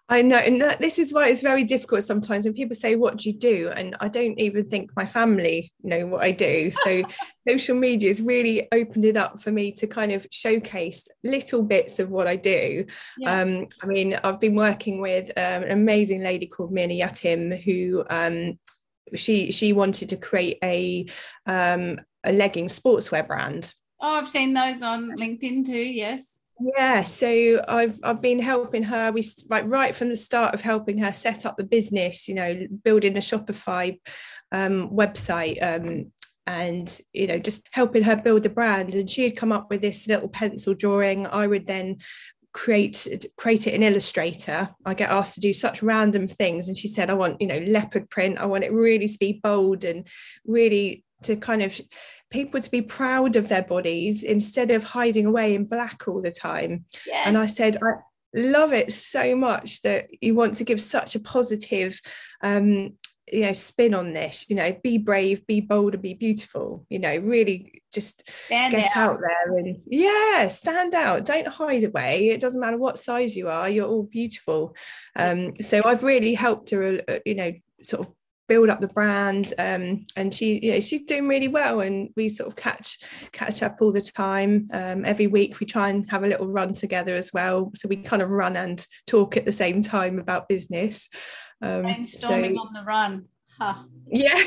I 0.09 0.21
know, 0.21 0.35
and 0.35 0.59
that, 0.61 0.79
this 0.79 0.99
is 0.99 1.13
why 1.13 1.29
it's 1.29 1.41
very 1.41 1.63
difficult 1.63 2.03
sometimes 2.03 2.43
when 2.45 2.53
people 2.53 2.75
say, 2.75 2.95
"What 2.95 3.17
do 3.17 3.29
you 3.29 3.35
do?" 3.35 3.71
and 3.73 3.95
I 4.01 4.09
don't 4.09 4.37
even 4.37 4.67
think 4.67 4.91
my 4.97 5.05
family 5.05 5.71
know 5.81 6.05
what 6.05 6.21
I 6.21 6.31
do. 6.31 6.69
So, 6.71 7.03
social 7.47 7.75
media 7.75 8.09
has 8.09 8.21
really 8.21 8.67
opened 8.73 9.05
it 9.05 9.15
up 9.15 9.39
for 9.39 9.51
me 9.51 9.71
to 9.71 9.87
kind 9.87 10.11
of 10.11 10.27
showcase 10.29 11.07
little 11.23 11.63
bits 11.63 11.99
of 11.99 12.09
what 12.09 12.27
I 12.27 12.35
do. 12.35 12.85
Yeah. 13.17 13.41
Um, 13.41 13.67
I 13.81 13.85
mean, 13.85 14.19
I've 14.23 14.41
been 14.41 14.55
working 14.55 14.99
with 14.99 15.29
um, 15.37 15.63
an 15.63 15.71
amazing 15.71 16.21
lady 16.21 16.47
called 16.47 16.73
Mina 16.73 16.93
Yatim, 16.93 17.63
who 17.63 18.03
um, 18.09 18.59
she 19.15 19.51
she 19.51 19.73
wanted 19.73 20.09
to 20.09 20.17
create 20.17 20.57
a 20.63 21.05
um, 21.45 21.99
a 22.23 22.31
legging 22.31 22.67
sportswear 22.67 23.27
brand. 23.27 23.73
Oh, 24.01 24.15
I've 24.15 24.29
seen 24.29 24.53
those 24.53 24.81
on 24.81 25.11
LinkedIn 25.17 25.65
too. 25.65 25.77
Yes 25.77 26.43
yeah 26.77 27.03
so 27.03 27.63
i've 27.67 27.99
i've 28.03 28.21
been 28.21 28.39
helping 28.39 28.83
her 28.83 29.11
we 29.11 29.25
like 29.49 29.65
right 29.67 29.95
from 29.95 30.09
the 30.09 30.15
start 30.15 30.53
of 30.53 30.61
helping 30.61 30.97
her 30.97 31.11
set 31.11 31.45
up 31.45 31.57
the 31.57 31.63
business 31.63 32.27
you 32.27 32.35
know 32.35 32.67
building 32.83 33.17
a 33.17 33.19
shopify 33.19 33.99
um, 34.51 34.89
website 34.91 35.61
um, 35.63 36.11
and 36.45 37.01
you 37.11 37.25
know 37.25 37.39
just 37.39 37.67
helping 37.71 38.03
her 38.03 38.15
build 38.15 38.43
the 38.43 38.49
brand 38.49 38.93
and 38.93 39.09
she 39.09 39.23
had 39.23 39.35
come 39.35 39.51
up 39.51 39.69
with 39.69 39.81
this 39.81 40.07
little 40.07 40.29
pencil 40.29 40.73
drawing 40.75 41.25
i 41.27 41.47
would 41.47 41.65
then 41.65 41.97
create 42.53 43.25
create 43.35 43.65
it 43.65 43.73
in 43.73 43.81
illustrator 43.81 44.69
i 44.85 44.93
get 44.93 45.09
asked 45.09 45.33
to 45.33 45.39
do 45.39 45.53
such 45.53 45.81
random 45.81 46.27
things 46.27 46.67
and 46.67 46.77
she 46.77 46.87
said 46.87 47.09
i 47.09 47.13
want 47.13 47.41
you 47.41 47.47
know 47.47 47.57
leopard 47.59 48.07
print 48.11 48.37
i 48.37 48.45
want 48.45 48.63
it 48.63 48.71
really 48.71 49.07
to 49.07 49.17
be 49.17 49.39
bold 49.41 49.83
and 49.83 50.07
really 50.45 51.03
to 51.23 51.35
kind 51.35 51.63
of 51.63 51.79
people 52.33 52.59
to 52.59 52.71
be 52.71 52.81
proud 52.81 53.35
of 53.35 53.47
their 53.47 53.61
bodies 53.61 54.23
instead 54.23 54.71
of 54.71 54.83
hiding 54.83 55.27
away 55.27 55.53
in 55.53 55.65
black 55.65 56.07
all 56.07 56.19
the 56.19 56.31
time. 56.31 56.83
Yes. 57.05 57.27
And 57.27 57.37
I 57.37 57.45
said, 57.45 57.77
I 57.81 57.93
love 58.33 58.73
it 58.73 58.91
so 58.91 59.35
much 59.35 59.83
that 59.83 60.07
you 60.19 60.33
want 60.33 60.55
to 60.55 60.63
give 60.63 60.81
such 60.81 61.13
a 61.13 61.19
positive 61.19 62.01
um, 62.41 62.97
you 63.31 63.41
know 63.41 63.53
spin 63.53 63.93
on 63.93 64.13
this 64.13 64.45
you 64.49 64.55
know 64.55 64.75
be 64.83 64.97
brave 64.97 65.45
be 65.47 65.61
bold 65.61 65.93
and 65.93 66.03
be 66.03 66.13
beautiful 66.13 66.85
you 66.89 66.99
know 66.99 67.15
really 67.17 67.81
just 67.93 68.23
stand 68.45 68.73
get 68.73 68.95
out. 68.95 69.15
out. 69.15 69.19
there 69.21 69.57
and 69.57 69.81
yeah 69.85 70.47
stand 70.47 70.93
out 70.93 71.25
don't 71.25 71.47
hide 71.47 71.83
away 71.83 72.29
it 72.29 72.41
doesn't 72.41 72.61
matter 72.61 72.77
what 72.77 72.99
size 72.99 73.35
you 73.35 73.47
are 73.47 73.69
you're 73.69 73.87
all 73.87 74.03
beautiful 74.03 74.75
um 75.15 75.53
so 75.61 75.81
i've 75.85 76.03
really 76.03 76.33
helped 76.33 76.71
her 76.71 77.01
uh, 77.07 77.19
you 77.25 77.35
know 77.35 77.51
sort 77.81 78.05
of 78.07 78.13
build 78.47 78.69
up 78.69 78.81
the 78.81 78.87
brand 78.87 79.53
um, 79.57 80.05
and 80.17 80.33
she 80.33 80.59
you 80.63 80.73
know 80.73 80.79
she's 80.79 81.03
doing 81.03 81.27
really 81.27 81.47
well 81.47 81.79
and 81.79 82.09
we 82.17 82.27
sort 82.27 82.47
of 82.47 82.55
catch 82.55 82.99
catch 83.31 83.63
up 83.63 83.77
all 83.79 83.91
the 83.91 84.01
time 84.01 84.67
um, 84.73 85.05
every 85.05 85.27
week 85.27 85.59
we 85.59 85.65
try 85.65 85.89
and 85.89 86.09
have 86.09 86.23
a 86.23 86.27
little 86.27 86.47
run 86.47 86.73
together 86.73 87.15
as 87.15 87.31
well 87.33 87.71
so 87.73 87.87
we 87.87 87.95
kind 87.95 88.21
of 88.21 88.29
run 88.29 88.57
and 88.57 88.85
talk 89.07 89.37
at 89.37 89.45
the 89.45 89.51
same 89.51 89.81
time 89.81 90.19
about 90.19 90.49
business 90.49 91.09
um, 91.63 91.83
brainstorming 91.83 92.55
so, 92.55 92.61
on 92.61 92.73
the 92.73 92.83
run 92.85 93.25
huh. 93.57 93.83
yeah 94.07 94.35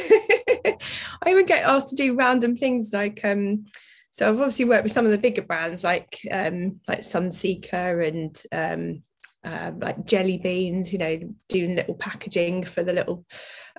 I 1.23 1.31
even 1.31 1.47
get 1.47 1.65
asked 1.65 1.89
to 1.89 1.97
do 1.97 2.15
random 2.15 2.57
things 2.57 2.91
like 2.93 3.21
um 3.25 3.67
so 4.11 4.29
I've 4.29 4.41
obviously 4.41 4.65
worked 4.65 4.85
with 4.85 4.93
some 4.93 5.05
of 5.05 5.11
the 5.11 5.19
bigger 5.19 5.43
brands 5.43 5.85
like 5.85 6.19
um 6.31 6.81
like 6.89 7.01
Sunseeker 7.01 8.07
and 8.07 8.43
um 8.53 9.03
um, 9.47 9.79
like 9.79 10.05
jelly 10.05 10.39
beans, 10.39 10.93
you 10.93 10.99
know, 10.99 11.21
doing 11.49 11.77
little 11.77 11.95
packaging 11.95 12.65
for 12.65 12.83
the 12.83 12.93
little 12.93 13.25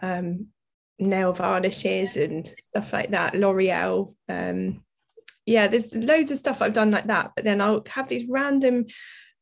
um, 0.02 0.48
nail 0.98 1.34
varnishes 1.34 2.16
and 2.16 2.48
stuff 2.60 2.94
like 2.94 3.12
that. 3.12 3.36
L'Oreal. 3.36 4.16
Um, 4.30 4.84
yeah, 5.46 5.68
there's 5.68 5.94
loads 5.94 6.32
of 6.32 6.38
stuff 6.38 6.62
I've 6.62 6.74
done 6.74 6.92
like 6.92 7.08
that. 7.08 7.34
But 7.36 7.44
then 7.44 7.60
I'll 7.60 7.84
have 7.90 8.08
these 8.08 8.30
random. 8.30 8.86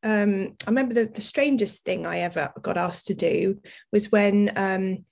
Um, 0.05 0.55
I 0.67 0.69
remember 0.69 0.93
the, 0.93 1.05
the 1.05 1.21
strangest 1.21 1.83
thing 1.83 2.05
I 2.05 2.19
ever 2.19 2.53
got 2.62 2.77
asked 2.77 3.07
to 3.07 3.15
do 3.15 3.59
was 3.91 4.12
when, 4.12 4.51
um, 4.55 5.05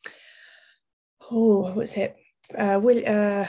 oh, 1.32 1.62
what 1.62 1.76
was 1.76 1.98
it? 1.98 2.16
Uh, 2.56 2.80
Will, 2.82 3.02
uh, 3.06 3.48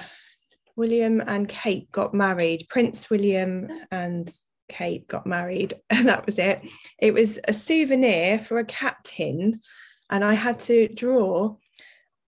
William 0.74 1.20
and 1.20 1.46
Kate 1.46 1.92
got 1.92 2.14
married. 2.14 2.66
Prince 2.70 3.10
William 3.10 3.68
and 3.90 4.30
Kate 4.70 5.06
got 5.06 5.26
married, 5.26 5.74
and 5.90 6.08
that 6.08 6.24
was 6.24 6.38
it. 6.38 6.62
It 6.98 7.12
was 7.12 7.38
a 7.46 7.52
souvenir 7.52 8.38
for 8.38 8.58
a 8.58 8.64
captain, 8.64 9.60
and 10.08 10.24
I 10.24 10.32
had 10.32 10.58
to 10.60 10.88
draw 10.88 11.56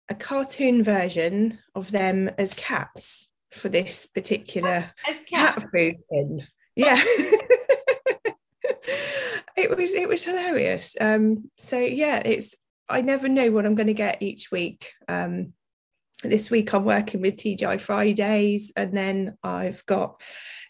a 0.07 0.15
cartoon 0.15 0.83
version 0.83 1.59
of 1.75 1.91
them 1.91 2.29
as 2.37 2.53
cats 2.53 3.29
for 3.51 3.67
this 3.67 4.05
particular 4.05 4.89
as 5.07 5.19
cat, 5.29 5.55
cat 5.55 5.69
food 5.69 5.95
tin. 6.09 6.47
Yeah. 6.77 7.03
it 9.61 9.77
was 9.77 9.93
it 9.93 10.09
was 10.09 10.23
hilarious. 10.23 10.95
Um, 10.99 11.49
so 11.57 11.77
yeah, 11.77 12.21
it's 12.23 12.55
I 12.89 13.01
never 13.01 13.29
know 13.29 13.51
what 13.51 13.65
I'm 13.65 13.75
going 13.75 13.87
to 13.87 13.93
get 13.93 14.21
each 14.21 14.51
week. 14.51 14.91
Um, 15.07 15.53
this 16.23 16.51
week 16.51 16.73
I'm 16.73 16.85
working 16.85 17.21
with 17.21 17.37
TGI 17.37 17.79
Fridays, 17.79 18.71
and 18.75 18.95
then 18.95 19.37
I've 19.43 19.85
got, 19.85 20.21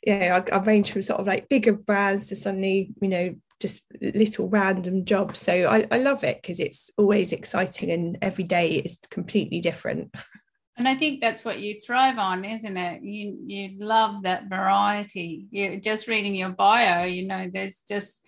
know, 0.06 0.20
I, 0.20 0.56
I've 0.56 0.68
ranged 0.68 0.92
from 0.92 1.02
sort 1.02 1.20
of 1.20 1.28
like 1.28 1.50
bigger 1.50 1.74
brands 1.74 2.28
to 2.28 2.36
suddenly, 2.36 2.94
you 3.02 3.08
know, 3.08 3.36
just 3.60 3.84
little 4.02 4.48
random 4.48 5.06
jobs. 5.06 5.42
So 5.42 5.54
I, 5.54 5.86
I 5.92 5.98
love 5.98 6.24
it 6.24 6.42
because 6.42 6.60
it's 6.60 6.90
always 6.98 7.32
exciting 7.32 7.92
and 7.92 8.18
every 8.22 8.44
day 8.44 8.76
is 8.76 9.00
completely 9.10 9.62
different. 9.62 10.14
And 10.78 10.88
I 10.88 10.96
think 10.96 11.22
that's 11.22 11.46
what 11.46 11.60
you 11.60 11.80
thrive 11.80 12.18
on, 12.18 12.44
isn't 12.44 12.78
it? 12.78 13.04
You 13.04 13.38
you 13.46 13.72
love 13.78 14.24
that 14.24 14.48
variety. 14.50 15.48
You 15.52 15.80
just 15.80 16.08
reading 16.08 16.34
your 16.34 16.50
bio, 16.50 17.04
you 17.04 17.28
know, 17.28 17.50
there's 17.54 17.84
just 17.88 18.24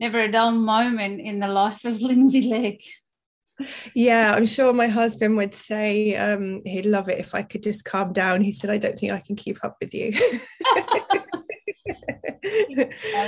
never 0.00 0.20
a 0.20 0.30
dull 0.30 0.52
moment 0.52 1.20
in 1.20 1.40
the 1.40 1.48
life 1.48 1.84
of 1.84 2.00
Lindsey 2.02 2.42
Legg. 2.42 2.82
Yeah, 3.92 4.32
I'm 4.36 4.46
sure 4.46 4.72
my 4.72 4.86
husband 4.86 5.36
would 5.36 5.52
say 5.52 6.14
um, 6.14 6.62
he'd 6.64 6.86
love 6.86 7.08
it 7.08 7.18
if 7.18 7.34
I 7.34 7.42
could 7.42 7.64
just 7.64 7.84
calm 7.84 8.12
down. 8.12 8.40
He 8.40 8.52
said, 8.52 8.70
I 8.70 8.78
don't 8.78 8.96
think 8.96 9.12
I 9.12 9.18
can 9.18 9.34
keep 9.34 9.64
up 9.64 9.76
with 9.80 9.92
you. 9.94 10.12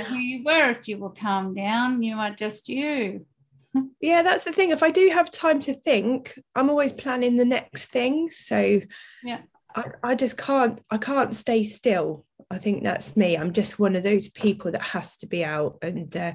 who 0.07 0.15
you 0.15 0.43
were 0.43 0.71
if 0.71 0.87
you 0.87 0.97
were 0.97 1.11
calm 1.11 1.53
down, 1.53 2.01
you 2.01 2.15
are 2.15 2.31
just 2.31 2.69
you. 2.69 3.25
yeah, 4.01 4.23
that's 4.23 4.43
the 4.43 4.51
thing. 4.51 4.71
If 4.71 4.83
I 4.83 4.91
do 4.91 5.09
have 5.09 5.31
time 5.31 5.59
to 5.61 5.73
think, 5.73 6.39
I'm 6.55 6.69
always 6.69 6.93
planning 6.93 7.37
the 7.37 7.45
next 7.45 7.91
thing. 7.91 8.29
So 8.31 8.81
yeah, 9.23 9.41
I, 9.75 9.85
I 10.03 10.15
just 10.15 10.37
can't 10.37 10.81
I 10.89 10.97
can't 10.97 11.35
stay 11.35 11.63
still. 11.63 12.25
I 12.51 12.57
think 12.57 12.83
that's 12.83 13.15
me. 13.15 13.37
I'm 13.37 13.53
just 13.53 13.79
one 13.79 13.95
of 13.95 14.03
those 14.03 14.27
people 14.29 14.71
that 14.71 14.83
has 14.83 15.17
to 15.17 15.27
be 15.27 15.43
out 15.43 15.77
and 15.81 16.15
uh, 16.15 16.33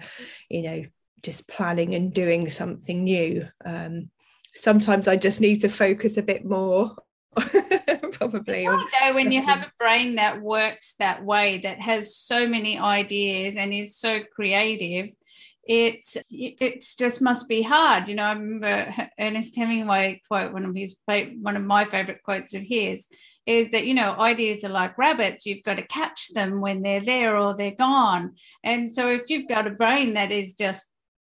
you 0.49 0.63
know 0.63 0.83
just 1.23 1.49
planning 1.49 1.95
and 1.95 2.13
doing 2.13 2.49
something 2.49 3.05
new. 3.05 3.47
Um, 3.65 4.11
sometimes 4.55 5.09
I 5.09 5.17
just 5.17 5.41
need 5.41 5.61
to 5.61 5.69
focus 5.69 6.17
a 6.17 6.23
bit 6.23 6.45
more. 6.45 6.97
probably 8.13 8.65
though 8.65 9.15
when 9.15 9.31
you 9.31 9.45
have 9.45 9.61
a 9.61 9.73
brain 9.79 10.15
that 10.15 10.41
works 10.41 10.95
that 10.99 11.23
way 11.23 11.59
that 11.59 11.79
has 11.79 12.17
so 12.17 12.49
many 12.49 12.79
ideas 12.79 13.57
and 13.59 13.75
is 13.75 13.99
so 13.99 14.21
creative 14.35 15.11
it's 15.65 16.17
it's 16.31 16.95
just 16.95 17.21
must 17.21 17.47
be 17.47 17.61
hard 17.61 18.09
you 18.09 18.15
know 18.15 18.23
i 18.23 18.33
remember 18.33 19.11
ernest 19.19 19.55
hemingway 19.55 20.19
quote 20.29 20.53
one 20.53 20.65
of 20.65 20.75
his 20.75 20.97
one 21.07 21.57
of 21.57 21.63
my 21.63 21.85
favorite 21.85 22.23
quotes 22.23 22.55
of 22.55 22.63
his 22.63 23.07
is 23.47 23.71
that 23.71 23.87
you 23.87 23.95
know 23.95 24.13
ideas 24.19 24.65
are 24.65 24.69
like 24.69 24.99
rabbits 24.99 25.47
you've 25.47 25.65
got 25.65 25.75
to 25.75 25.87
catch 25.87 26.29
them 26.35 26.61
when 26.61 26.83
they're 26.83 27.05
there 27.05 27.37
or 27.37 27.55
they're 27.55 27.71
gone 27.71 28.35
and 28.65 28.95
so 28.95 29.09
if 29.09 29.31
you've 29.31 29.49
got 29.49 29.67
a 29.67 29.71
brain 29.71 30.15
that 30.15 30.31
is 30.33 30.55
just 30.55 30.85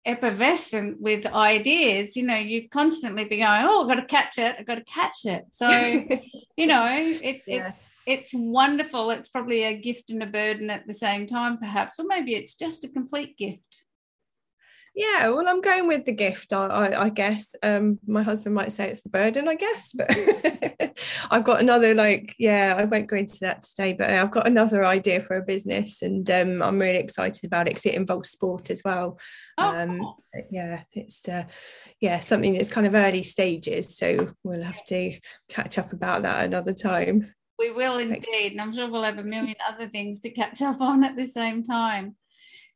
effervescent 0.06 1.00
with 1.00 1.26
ideas, 1.26 2.16
you 2.16 2.22
know, 2.22 2.36
you 2.36 2.68
constantly 2.68 3.24
be 3.24 3.38
going, 3.38 3.66
oh, 3.66 3.82
I've 3.82 3.88
got 3.88 4.00
to 4.00 4.06
catch 4.06 4.38
it, 4.38 4.56
I've 4.58 4.66
got 4.66 4.76
to 4.76 4.84
catch 4.84 5.24
it. 5.24 5.44
So, 5.50 5.68
you 6.56 6.66
know, 6.66 6.86
it, 6.88 7.42
yes. 7.46 7.74
it, 7.74 7.80
it's 8.06 8.30
wonderful. 8.32 9.10
It's 9.10 9.28
probably 9.28 9.64
a 9.64 9.76
gift 9.76 10.10
and 10.10 10.22
a 10.22 10.26
burden 10.26 10.70
at 10.70 10.86
the 10.86 10.94
same 10.94 11.26
time, 11.26 11.58
perhaps, 11.58 11.98
or 11.98 12.06
maybe 12.06 12.36
it's 12.36 12.54
just 12.54 12.84
a 12.84 12.88
complete 12.88 13.36
gift. 13.36 13.82
Yeah 14.96 15.28
well 15.28 15.46
i'm 15.46 15.60
going 15.60 15.86
with 15.86 16.06
the 16.06 16.12
gift 16.12 16.54
i, 16.54 16.66
I, 16.66 17.04
I 17.04 17.08
guess. 17.10 17.54
Um, 17.62 17.98
my 18.06 18.22
husband 18.22 18.54
might 18.54 18.72
say 18.72 18.88
it's 18.88 19.02
the 19.02 19.10
burden 19.10 19.46
i 19.46 19.54
guess 19.54 19.92
but 19.92 20.10
i've 21.30 21.44
got 21.44 21.60
another 21.60 21.94
like 21.94 22.34
yeah 22.38 22.74
i 22.76 22.84
won't 22.84 23.06
go 23.06 23.16
into 23.16 23.38
that 23.40 23.62
today 23.62 23.92
but 23.92 24.08
i've 24.08 24.30
got 24.30 24.46
another 24.46 24.84
idea 24.86 25.20
for 25.20 25.36
a 25.36 25.42
business 25.42 26.00
and 26.00 26.30
um, 26.30 26.62
i'm 26.62 26.78
really 26.78 26.96
excited 26.96 27.44
about 27.44 27.66
it 27.66 27.72
because 27.72 27.84
it 27.84 27.94
involves 27.94 28.30
sport 28.30 28.70
as 28.70 28.80
well. 28.86 29.20
Oh. 29.58 29.68
um, 29.68 30.14
yeah 30.50 30.80
it's 30.94 31.28
uh, 31.28 31.44
yeah 32.00 32.20
something 32.20 32.54
that's 32.54 32.72
kind 32.72 32.86
of 32.86 32.94
early 32.94 33.22
stages 33.22 33.98
so 33.98 34.28
we'll 34.44 34.62
have 34.62 34.82
to 34.86 35.18
catch 35.50 35.76
up 35.76 35.92
about 35.92 36.22
that 36.22 36.46
another 36.46 36.72
time. 36.72 37.30
We 37.58 37.70
will 37.70 37.98
indeed 37.98 38.52
and 38.52 38.60
i'm 38.62 38.72
sure 38.72 38.90
we'll 38.90 39.02
have 39.02 39.18
a 39.18 39.24
million 39.24 39.56
other 39.68 39.88
things 39.88 40.20
to 40.20 40.30
catch 40.30 40.62
up 40.62 40.80
on 40.80 41.04
at 41.04 41.16
the 41.16 41.26
same 41.26 41.62
time. 41.62 42.16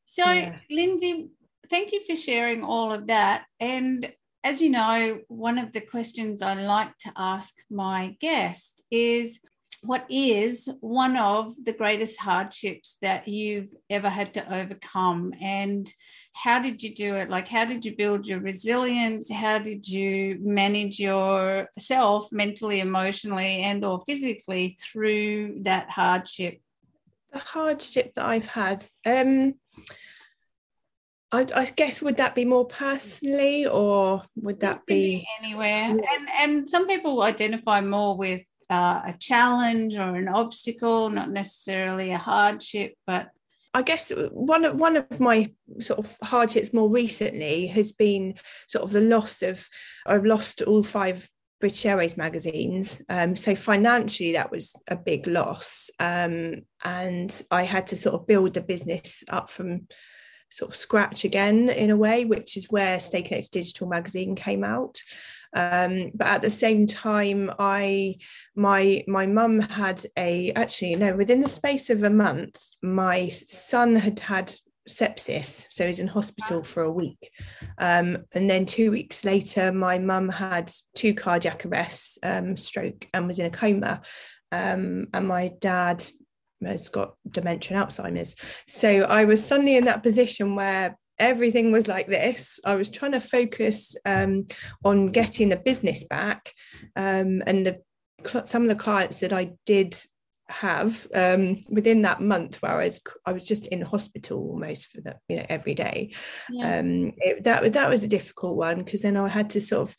So 0.05 0.31
yeah. 0.31 0.57
lindsey 0.71 1.31
thank 1.71 1.93
you 1.93 2.01
for 2.05 2.17
sharing 2.17 2.65
all 2.65 2.93
of 2.93 3.07
that. 3.07 3.45
And 3.61 4.13
as 4.43 4.61
you 4.61 4.71
know, 4.71 5.21
one 5.29 5.59
of 5.59 5.73
the 5.73 5.81
questions 5.81 6.43
I 6.43 6.55
like 6.55 6.97
to 6.99 7.13
ask 7.17 7.55
my 7.71 8.17
guests 8.21 8.83
is 8.91 9.41
what 9.83 10.05
is 10.11 10.69
one 10.81 11.17
of 11.17 11.55
the 11.65 11.73
greatest 11.73 12.19
hardships 12.19 12.99
that 13.01 13.27
you've 13.27 13.75
ever 13.89 14.11
had 14.11 14.35
to 14.35 14.55
overcome? 14.55 15.33
And 15.41 15.91
how 16.33 16.61
did 16.61 16.83
you 16.83 16.95
do 16.95 17.15
it? 17.15 17.31
Like, 17.31 17.49
how 17.49 17.65
did 17.65 17.85
you 17.85 17.97
build 17.97 18.27
your 18.27 18.41
resilience? 18.41 19.31
How 19.31 19.59
did 19.59 19.89
you 19.89 20.39
manage 20.41 20.99
yourself 20.99 22.31
mentally, 22.31 22.81
emotionally, 22.81 23.63
and 23.63 23.85
or 23.85 24.01
physically 24.03 24.77
through 24.81 25.61
that 25.63 25.89
hardship? 25.89 26.61
The 27.33 27.39
hardship 27.39 28.13
that 28.17 28.27
I've 28.27 28.47
had. 28.47 28.87
Um, 29.07 29.55
I, 31.33 31.47
I, 31.55 31.65
guess 31.65 32.03
would 32.03 32.17
that 32.17 32.35
be 32.35 32.45
more 32.45 32.67
personally, 32.67 33.67
or 33.67 34.23
would 34.37 34.61
that 34.61 34.85
be 34.87 35.27
anywhere? 35.43 35.91
And 35.91 36.29
and 36.39 36.71
some 36.71 36.89
people 36.89 37.23
identify 37.23 37.81
more 37.81 38.17
with 38.17 38.43
uh, 38.69 39.03
a 39.07 39.15
challenge 39.19 39.97
or 39.97 40.17
an 40.17 40.29
obstacle, 40.29 41.09
not 41.11 41.31
necessarily 41.31 42.13
a 42.13 42.19
hardship, 42.19 42.95
but 43.07 43.29
I 43.73 43.83
guess 43.83 44.11
one 44.33 44.65
of 44.65 44.77
one 44.77 44.97
of 44.97 45.21
my 45.21 45.53
sort 45.79 46.01
of 46.01 46.17
hardships 46.23 46.73
more 46.73 46.89
recently 46.89 47.69
has 47.69 47.93
been 47.93 48.35
sort 48.69 48.85
of 48.85 48.91
the 48.91 49.01
loss 49.01 49.43
of 49.43 49.69
I've 50.07 50.25
lost 50.25 50.63
all 50.63 50.83
five 50.83 51.29
British 51.61 51.87
Airways 51.87 52.17
magazines. 52.17 53.03
Um, 53.09 53.37
so 53.37 53.55
financially, 53.55 54.33
that 54.33 54.51
was 54.51 54.75
a 54.89 54.97
big 54.97 55.27
loss, 55.27 55.91
um, 56.01 56.63
and 56.83 57.43
I 57.51 57.65
had 57.65 57.87
to 57.89 57.97
sort 57.97 58.15
of 58.15 58.27
build 58.27 58.55
the 58.55 58.61
business 58.61 59.23
up 59.29 59.51
from 59.51 59.87
sort 60.51 60.71
of 60.71 60.77
scratch 60.77 61.25
again 61.25 61.69
in 61.69 61.91
a 61.91 61.97
way, 61.97 62.25
which 62.25 62.57
is 62.57 62.71
where 62.71 63.01
Stay 63.01 63.23
Connected 63.23 63.53
Digital 63.53 63.89
magazine 63.89 64.35
came 64.35 64.65
out. 64.65 65.01
Um, 65.55 66.13
but 66.15 66.29
at 66.29 66.43
the 66.43 66.51
same 66.51 66.87
time, 66.87 67.51
I 67.59 68.19
my 68.55 69.05
my 69.09 69.27
mum 69.27 69.59
had 69.61 70.05
a 70.17 70.53
actually 70.53 70.95
no 70.95 71.17
within 71.17 71.41
the 71.41 71.49
space 71.49 71.91
of 71.91 72.03
a 72.03 72.11
month, 72.11 72.57
my 72.83 73.29
son 73.29 73.97
had 73.97 74.21
had 74.21 74.55
sepsis, 74.89 75.67
so 75.71 75.87
he's 75.87 75.99
in 75.99 76.07
hospital 76.07 76.63
for 76.63 76.85
a 76.85 76.93
week, 76.93 77.33
um, 77.79 78.19
and 78.33 78.49
then 78.49 78.65
two 78.65 78.93
weeks 78.93 79.25
later, 79.25 79.73
my 79.73 79.99
mum 79.99 80.29
had 80.29 80.73
two 80.95 81.15
cardiac 81.15 81.67
arrests, 81.67 82.17
um, 82.23 82.57
stroke, 82.57 83.09
and 83.13 83.27
was 83.27 83.41
in 83.41 83.47
a 83.47 83.51
coma. 83.51 84.03
Um, 84.53 85.07
and 85.15 85.29
my 85.29 85.53
dad 85.61 86.05
has 86.65 86.89
got 86.89 87.15
dementia 87.31 87.77
and 87.77 87.89
Alzheimer's. 87.89 88.35
So 88.69 89.03
I 89.03 89.25
was 89.25 89.45
suddenly 89.45 89.77
in 89.77 89.85
that 89.85 90.03
position 90.03 90.55
where 90.55 90.97
everything 91.19 91.71
was 91.71 91.87
like 91.87 92.07
this. 92.07 92.59
I 92.65 92.75
was 92.75 92.89
trying 92.89 93.13
to 93.13 93.21
focus 93.21 93.97
um, 94.05 94.47
on 94.85 95.09
getting 95.09 95.51
the 95.51 95.57
business 95.57 96.05
back, 96.05 96.53
um, 96.97 97.43
and 97.47 97.67
the 97.67 97.83
some 98.45 98.63
of 98.63 98.69
the 98.69 98.75
clients 98.75 99.21
that 99.21 99.33
I 99.33 99.53
did 99.65 99.99
have 100.51 101.07
um, 101.15 101.59
within 101.69 102.03
that 102.03 102.21
month 102.21 102.61
where 102.61 102.73
I 102.73 102.85
was 102.85 103.01
I 103.25 103.33
was 103.33 103.47
just 103.47 103.67
in 103.69 103.81
hospital 103.81 104.39
almost 104.39 104.89
for 104.89 105.01
the 105.01 105.17
you 105.29 105.37
know 105.37 105.47
every 105.49 105.75
day. 105.75 106.15
Yeah. 106.51 106.79
Um, 106.79 107.13
it, 107.19 107.45
that 107.45 107.73
that 107.73 107.89
was 107.89 108.03
a 108.03 108.09
difficult 108.09 108.57
one 108.57 108.83
because 108.83 109.03
then 109.03 109.17
I 109.17 109.29
had 109.29 109.51
to 109.51 109.61
sort 109.61 109.89
of 109.89 109.97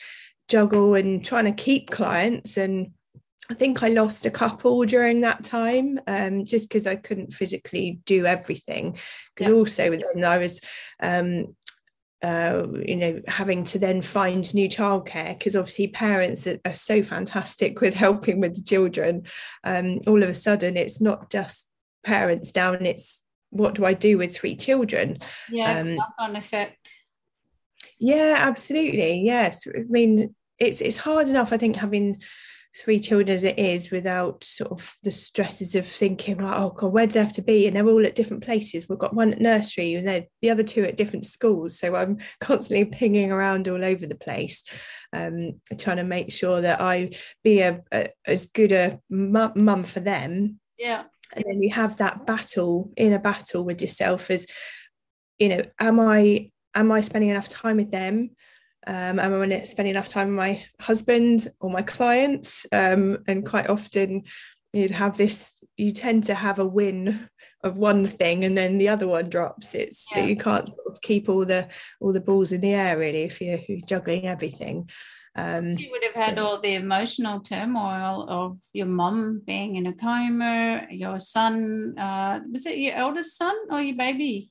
juggle 0.47 0.95
and 0.95 1.23
trying 1.23 1.45
to 1.45 1.51
keep 1.51 1.89
clients 1.89 2.57
and 2.57 2.91
I 3.51 3.53
think 3.53 3.83
I 3.83 3.89
lost 3.89 4.25
a 4.25 4.31
couple 4.31 4.85
during 4.85 5.21
that 5.21 5.43
time, 5.43 5.99
um, 6.07 6.45
just 6.45 6.69
because 6.69 6.87
I 6.87 6.95
couldn't 6.95 7.33
physically 7.33 7.99
do 8.05 8.25
everything. 8.25 8.97
Because 9.35 9.51
yeah. 9.51 9.57
also 9.57 9.89
then 9.89 10.23
I 10.23 10.37
was, 10.37 10.61
um, 11.01 11.53
uh, 12.23 12.65
you 12.85 12.95
know, 12.95 13.21
having 13.27 13.65
to 13.65 13.79
then 13.79 14.01
find 14.01 14.53
new 14.53 14.69
childcare 14.69 15.37
because 15.37 15.57
obviously 15.57 15.89
parents 15.89 16.47
are, 16.47 16.59
are, 16.63 16.73
so 16.73 17.03
fantastic 17.03 17.81
with 17.81 17.93
helping 17.93 18.39
with 18.39 18.55
the 18.55 18.63
children. 18.63 19.23
Um, 19.65 19.99
all 20.07 20.23
of 20.23 20.29
a 20.29 20.33
sudden, 20.33 20.77
it's 20.77 21.01
not 21.01 21.29
just 21.29 21.67
parents 22.05 22.53
down; 22.53 22.85
it's 22.85 23.21
what 23.49 23.75
do 23.75 23.83
I 23.83 23.93
do 23.93 24.17
with 24.17 24.33
three 24.33 24.55
children? 24.55 25.17
Yeah, 25.49 25.77
um, 25.77 25.95
knock-on 25.95 26.37
effect. 26.37 26.93
Yeah, 27.99 28.33
absolutely. 28.37 29.19
Yes, 29.25 29.67
I 29.67 29.83
mean 29.89 30.35
it's 30.57 30.79
it's 30.79 30.97
hard 30.97 31.27
enough. 31.27 31.51
I 31.51 31.57
think 31.57 31.75
having 31.75 32.21
three 32.75 32.99
children 32.99 33.29
as 33.29 33.43
it 33.43 33.59
is 33.59 33.91
without 33.91 34.43
sort 34.43 34.71
of 34.71 34.95
the 35.03 35.11
stresses 35.11 35.75
of 35.75 35.85
thinking 35.85 36.37
like 36.37 36.57
oh 36.57 36.69
god 36.69 36.93
where 36.93 37.05
do 37.05 37.13
they 37.13 37.19
have 37.19 37.33
to 37.33 37.41
be? 37.41 37.67
And 37.67 37.75
they're 37.75 37.87
all 37.87 38.05
at 38.05 38.15
different 38.15 38.43
places. 38.43 38.87
We've 38.87 38.99
got 38.99 39.13
one 39.13 39.33
at 39.33 39.41
nursery 39.41 39.95
and 39.95 40.07
then 40.07 40.27
the 40.41 40.49
other 40.49 40.63
two 40.63 40.83
at 40.83 40.97
different 40.97 41.25
schools. 41.25 41.79
So 41.79 41.95
i'm 41.95 42.17
constantly 42.41 42.85
pinging 42.85 43.31
around 43.31 43.67
all 43.67 43.83
over 43.83 44.05
the 44.05 44.15
place 44.15 44.63
um, 45.13 45.59
trying 45.77 45.97
to 45.97 46.03
make 46.03 46.31
sure 46.31 46.61
that 46.61 46.79
i 46.79 47.11
be 47.43 47.59
a, 47.59 47.81
a 47.93 48.09
as 48.25 48.45
good 48.47 48.71
a 48.71 48.99
mum 49.09 49.83
for 49.83 49.99
them. 49.99 50.59
Yeah. 50.77 51.03
And 51.33 51.45
then 51.47 51.63
you 51.63 51.69
have 51.71 51.97
that 51.97 52.25
battle 52.25 52.91
in 52.97 53.13
a 53.13 53.19
battle 53.19 53.63
with 53.63 53.81
yourself 53.81 54.29
as 54.29 54.47
you 55.39 55.49
know 55.49 55.63
am 55.79 55.99
i 55.99 56.51
am 56.75 56.91
i 56.91 57.01
spending 57.01 57.31
enough 57.31 57.49
time 57.49 57.77
with 57.77 57.89
them 57.91 58.31
um, 58.87 59.19
am 59.19 59.51
I 59.51 59.63
spending 59.63 59.91
enough 59.91 60.07
time 60.07 60.29
with 60.29 60.37
my 60.37 60.63
husband 60.79 61.47
or 61.59 61.69
my 61.69 61.81
clients? 61.81 62.65
Um, 62.71 63.19
and 63.27 63.45
quite 63.45 63.69
often 63.69 64.23
you'd 64.73 64.91
have 64.91 65.17
this, 65.17 65.63
you 65.77 65.91
tend 65.91 66.25
to 66.25 66.33
have 66.33 66.59
a 66.59 66.65
win 66.65 67.29
of 67.63 67.77
one 67.77 68.07
thing 68.07 68.43
and 68.43 68.57
then 68.57 68.77
the 68.77 68.89
other 68.89 69.07
one 69.07 69.29
drops. 69.29 69.75
It's 69.75 70.07
yeah. 70.15 70.25
you 70.25 70.35
can't 70.35 70.67
sort 70.67 70.87
of 70.87 71.01
keep 71.01 71.29
all 71.29 71.45
the 71.45 71.67
all 71.99 72.11
the 72.11 72.21
balls 72.21 72.51
in 72.51 72.61
the 72.61 72.73
air 72.73 72.97
really 72.97 73.23
if 73.23 73.39
you're, 73.39 73.59
you're 73.67 73.85
juggling 73.85 74.27
everything. 74.27 74.89
Um, 75.35 75.69
you 75.69 75.89
would 75.91 76.03
have 76.03 76.27
had 76.27 76.35
so, 76.37 76.45
all 76.45 76.59
the 76.59 76.75
emotional 76.75 77.39
turmoil 77.39 78.25
of 78.27 78.57
your 78.73 78.87
mom 78.87 79.41
being 79.45 79.77
in 79.77 79.85
a 79.85 79.93
coma, 79.93 80.87
your 80.89 81.21
son, 81.21 81.97
uh, 81.97 82.41
was 82.51 82.65
it 82.65 82.77
your 82.77 82.95
eldest 82.95 83.37
son 83.37 83.55
or 83.69 83.81
your 83.81 83.95
baby? 83.95 84.50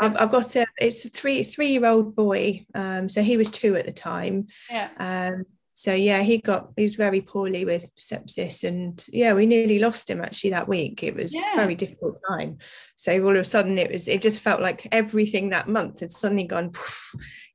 I've, 0.00 0.16
I've 0.16 0.30
got 0.30 0.54
a 0.56 0.66
it's 0.78 1.04
a 1.04 1.08
three 1.08 1.42
three 1.42 1.68
year 1.68 1.86
old 1.86 2.14
boy 2.14 2.64
um 2.74 3.08
so 3.08 3.22
he 3.22 3.36
was 3.36 3.50
two 3.50 3.76
at 3.76 3.86
the 3.86 3.92
time. 3.92 4.46
Yeah. 4.70 4.88
Um 4.98 5.44
so 5.74 5.94
yeah 5.94 6.22
he 6.22 6.38
got 6.38 6.70
he's 6.76 6.96
very 6.96 7.20
poorly 7.20 7.64
with 7.64 7.86
sepsis 7.96 8.64
and 8.64 9.04
yeah 9.12 9.32
we 9.32 9.46
nearly 9.46 9.78
lost 9.78 10.10
him 10.10 10.20
actually 10.20 10.50
that 10.50 10.68
week. 10.68 11.02
It 11.02 11.14
was 11.14 11.32
yeah. 11.32 11.52
a 11.52 11.56
very 11.56 11.74
difficult 11.74 12.18
time. 12.28 12.58
So 12.96 13.22
all 13.24 13.36
of 13.36 13.42
a 13.42 13.44
sudden 13.44 13.78
it 13.78 13.90
was 13.90 14.08
it 14.08 14.22
just 14.22 14.40
felt 14.40 14.60
like 14.60 14.88
everything 14.92 15.50
that 15.50 15.68
month 15.68 16.00
had 16.00 16.12
suddenly 16.12 16.44
gone 16.44 16.72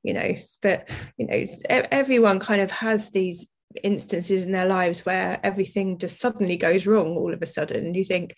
you 0.02 0.12
know 0.12 0.34
but 0.60 0.88
you 1.16 1.26
know 1.26 1.46
everyone 1.70 2.38
kind 2.38 2.60
of 2.60 2.70
has 2.70 3.10
these 3.10 3.46
instances 3.82 4.44
in 4.44 4.52
their 4.52 4.66
lives 4.66 5.04
where 5.04 5.40
everything 5.42 5.98
just 5.98 6.20
suddenly 6.20 6.56
goes 6.56 6.86
wrong 6.86 7.16
all 7.16 7.34
of 7.34 7.42
a 7.42 7.46
sudden. 7.46 7.86
And 7.86 7.96
you 7.96 8.04
think 8.04 8.34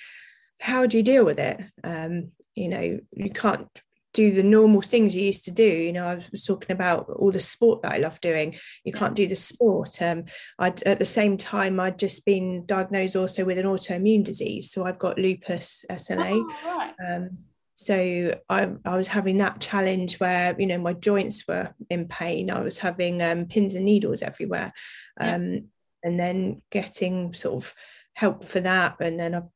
how 0.59 0.87
do 0.87 0.97
you 0.97 1.03
deal 1.03 1.25
with 1.25 1.39
it? 1.39 1.61
Um 1.85 2.33
you 2.55 2.69
know 2.69 2.99
you 3.13 3.31
can't 3.31 3.69
do 4.17 4.33
the 4.33 4.43
normal 4.43 4.81
things 4.81 5.15
you 5.15 5.23
used 5.23 5.45
to 5.45 5.51
do. 5.51 5.63
You 5.63 5.93
know, 5.93 6.07
I 6.07 6.25
was 6.33 6.43
talking 6.43 6.73
about 6.73 7.11
all 7.11 7.31
the 7.31 7.39
sport 7.39 7.83
that 7.83 7.93
I 7.93 7.99
love 7.99 8.19
doing. 8.23 8.57
You 8.83 8.93
can't 8.93 9.15
do 9.15 9.27
the 9.27 9.37
sport. 9.37 10.01
Um, 10.01 10.25
I'd, 10.59 10.83
at 10.85 10.99
the 10.99 11.05
same 11.05 11.37
time, 11.37 11.79
I'd 11.79 11.99
just 11.99 12.25
been 12.25 12.65
diagnosed 12.65 13.15
also 13.15 13.45
with 13.45 13.59
an 13.59 13.67
autoimmune 13.67 14.25
disease. 14.25 14.73
So 14.73 14.87
I've 14.87 14.99
got 14.99 15.19
lupus 15.19 15.85
SMA. 15.99 16.31
Oh, 16.31 16.55
right. 16.65 16.95
um, 17.07 17.39
so 17.75 18.41
I, 18.49 18.71
I 18.87 18.97
was 18.97 19.09
having 19.09 19.37
that 19.39 19.61
challenge 19.61 20.19
where, 20.19 20.57
you 20.59 20.67
know, 20.67 20.79
my 20.79 20.95
joints 20.95 21.47
were 21.47 21.75
in 21.91 22.09
pain. 22.09 22.51
I 22.51 22.63
was 22.63 22.79
having 22.79 23.21
um, 23.21 23.45
pins 23.45 23.75
and 23.75 23.85
needles 23.85 24.23
everywhere. 24.23 24.73
Um, 25.21 25.53
yeah. 25.53 25.61
And 26.05 26.19
then 26.19 26.63
getting 26.71 27.35
sort 27.35 27.63
of 27.63 27.75
help 28.15 28.45
for 28.45 28.61
that. 28.61 28.97
And 29.01 29.21
then 29.21 29.35
I've 29.35 29.51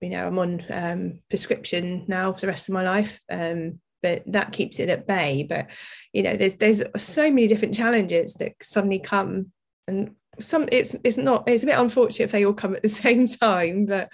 you 0.00 0.10
know 0.10 0.26
i'm 0.26 0.38
on 0.38 0.62
um, 0.70 1.20
prescription 1.30 2.04
now 2.08 2.30
for 2.32 2.40
the 2.42 2.46
rest 2.48 2.68
of 2.68 2.74
my 2.74 2.82
life 2.82 3.20
um, 3.30 3.80
but 4.04 4.22
that 4.26 4.52
keeps 4.52 4.78
it 4.78 4.90
at 4.90 5.06
bay. 5.06 5.46
But 5.48 5.68
you 6.12 6.22
know 6.22 6.36
there's 6.36 6.54
there's 6.56 6.82
so 6.98 7.22
many 7.22 7.46
different 7.46 7.74
challenges 7.74 8.34
that 8.34 8.52
suddenly 8.62 8.98
come 8.98 9.50
and 9.88 10.14
some 10.40 10.68
it's 10.70 10.94
it's 11.04 11.16
not 11.16 11.48
it's 11.48 11.62
a 11.62 11.66
bit 11.66 11.78
unfortunate 11.78 12.26
if 12.26 12.32
they 12.32 12.44
all 12.44 12.52
come 12.52 12.76
at 12.76 12.82
the 12.82 12.88
same 13.04 13.26
time 13.26 13.86
but 13.86 14.10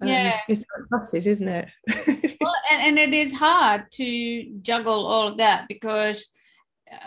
um, 0.00 0.08
yeah. 0.08 0.40
it's 0.48 0.64
like 0.76 0.88
buses 0.90 1.26
isn't 1.26 1.48
it? 1.48 1.68
Well 2.40 2.54
and, 2.72 2.82
and 2.82 2.98
it 2.98 3.14
is 3.14 3.32
hard 3.32 3.90
to 3.92 4.50
juggle 4.60 5.06
all 5.06 5.28
of 5.28 5.38
that 5.38 5.66
because 5.68 6.26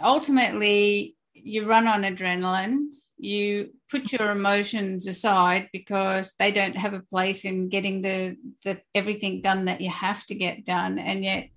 ultimately 0.04 1.16
you 1.34 1.68
run 1.68 1.88
on 1.88 2.02
adrenaline 2.04 2.86
you 3.18 3.72
put 3.90 4.12
your 4.12 4.32
emotions 4.32 5.08
aside 5.08 5.70
because 5.74 6.34
they 6.38 6.52
don't 6.52 6.78
have 6.78 6.94
a 6.94 7.02
place 7.02 7.46
in 7.46 7.70
getting 7.70 8.02
the 8.02 8.38
the 8.64 8.80
everything 8.94 9.42
done 9.42 9.66
that 9.66 9.82
you 9.82 9.90
have 9.90 10.24
to 10.26 10.36
get 10.36 10.66
done 10.66 11.00
and 11.00 11.24
yet 11.24 11.50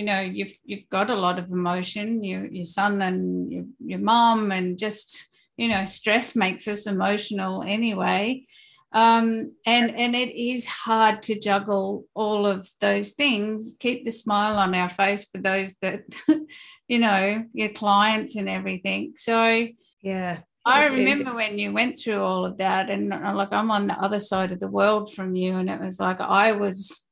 you 0.00 0.06
know 0.06 0.20
you've 0.20 0.56
you've 0.64 0.88
got 0.88 1.10
a 1.10 1.14
lot 1.26 1.38
of 1.38 1.50
emotion. 1.50 2.24
Your 2.24 2.46
your 2.46 2.64
son 2.64 3.02
and 3.02 3.52
your, 3.52 3.64
your 3.84 3.98
mom 3.98 4.50
and 4.50 4.78
just 4.78 5.28
you 5.58 5.68
know 5.68 5.84
stress 5.84 6.34
makes 6.34 6.66
us 6.66 6.86
emotional 6.86 7.62
anyway. 7.62 8.46
Um, 8.92 9.52
and 9.66 9.94
and 9.94 10.16
it 10.16 10.34
is 10.34 10.64
hard 10.64 11.20
to 11.24 11.38
juggle 11.38 12.06
all 12.14 12.46
of 12.46 12.66
those 12.80 13.10
things. 13.10 13.76
Keep 13.78 14.06
the 14.06 14.10
smile 14.10 14.56
on 14.56 14.74
our 14.74 14.88
face 14.88 15.26
for 15.26 15.36
those 15.38 15.74
that 15.82 16.00
you 16.88 16.98
know 16.98 17.44
your 17.52 17.68
clients 17.68 18.36
and 18.36 18.48
everything. 18.48 19.12
So 19.16 19.68
yeah 20.00 20.38
I 20.64 20.84
remember 20.84 21.34
when 21.34 21.58
you 21.58 21.72
went 21.72 21.98
through 21.98 22.22
all 22.22 22.46
of 22.46 22.58
that, 22.58 22.90
and 22.90 23.08
like 23.10 23.52
I'm 23.52 23.70
on 23.70 23.86
the 23.86 23.98
other 23.98 24.20
side 24.20 24.52
of 24.52 24.60
the 24.60 24.68
world 24.68 25.12
from 25.12 25.34
you, 25.34 25.56
and 25.56 25.70
it 25.70 25.80
was 25.80 25.98
like 25.98 26.20
I 26.20 26.52
was, 26.52 27.06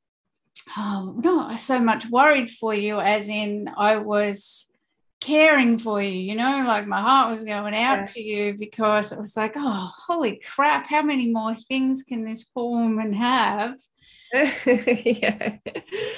oh, 0.77 1.15
not 1.17 1.59
so 1.59 1.79
much 1.79 2.09
worried 2.09 2.49
for 2.49 2.73
you, 2.73 2.99
as 2.99 3.27
in 3.27 3.69
I 3.77 3.97
was 3.97 4.69
caring 5.19 5.77
for 5.77 6.01
you, 6.01 6.11
you 6.11 6.35
know, 6.35 6.63
like 6.65 6.87
my 6.87 7.01
heart 7.01 7.31
was 7.31 7.43
going 7.43 7.75
out 7.75 7.99
yeah. 7.99 8.05
to 8.05 8.21
you 8.21 8.55
because 8.57 9.11
it 9.11 9.19
was 9.19 9.35
like, 9.35 9.53
oh, 9.55 9.91
holy 10.07 10.41
crap, 10.45 10.87
how 10.87 11.01
many 11.01 11.29
more 11.31 11.55
things 11.55 12.03
can 12.03 12.23
this 12.23 12.43
poor 12.43 12.79
woman 12.81 13.13
have? 13.13 13.75
yeah. 14.33 15.57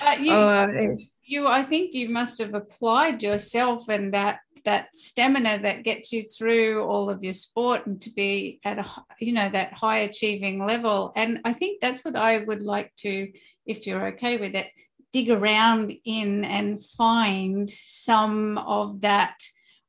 But 0.04 0.20
you, 0.20 0.34
oh, 0.34 0.96
you, 1.24 1.48
I 1.48 1.64
think 1.64 1.94
you 1.94 2.10
must 2.10 2.40
have 2.40 2.54
applied 2.54 3.24
yourself 3.24 3.90
and 3.90 4.14
that 4.14 4.40
that 4.66 4.96
stamina 4.96 5.60
that 5.62 5.84
gets 5.84 6.12
you 6.12 6.24
through 6.24 6.82
all 6.84 7.10
of 7.10 7.24
your 7.24 7.34
sport 7.34 7.86
and 7.86 8.02
to 8.02 8.10
be 8.10 8.60
at 8.64 8.80
a 8.80 8.86
you 9.20 9.34
know 9.34 9.50
that 9.50 9.74
high 9.74 10.00
achieving 10.00 10.66
level. 10.66 11.12
And 11.16 11.40
i 11.46 11.54
think 11.54 11.82
that's 11.82 12.04
what 12.04 12.16
i 12.16 12.40
would 12.40 12.62
like 12.62 12.92
to 12.98 13.32
if 13.66 13.86
you're 13.86 14.08
okay 14.08 14.38
with 14.38 14.56
it 14.56 14.70
dig 15.12 15.30
around 15.30 15.94
in 16.06 16.46
and 16.46 16.84
find 16.84 17.70
some 17.86 18.58
of 18.58 19.02
that 19.02 19.36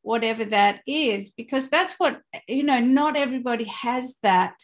whatever 0.03 0.45
that 0.45 0.81
is 0.87 1.31
because 1.31 1.71
that's 1.71 1.95
what 1.95 2.21
you 2.49 2.65
know 2.65 2.81
not 2.81 3.17
everybody 3.17 3.65
has 3.65 4.17
that. 4.23 4.55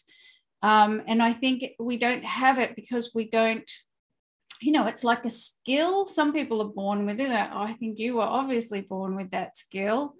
Um, 0.61 1.03
and 1.07 1.23
i 1.23 1.33
think 1.33 1.63
we 1.79 1.99
don't 1.99 2.25
have 2.25 2.59
it 2.59 2.75
because 2.75 3.13
we 3.15 3.31
don't 3.31 3.71
you 4.61 4.73
know, 4.73 4.87
it's 4.87 5.05
like 5.05 5.25
a 5.25 5.31
skill. 5.31 6.07
Some 6.07 6.33
people 6.33 6.61
are 6.63 6.73
born 6.73 7.07
with 7.07 7.21
it. 7.21 7.31
I 7.31 7.75
think 7.79 7.99
you 7.99 8.17
were 8.17 8.23
obviously 8.23 8.81
born 8.81 9.17
with 9.17 9.31
that 9.31 9.57
skill. 9.57 10.15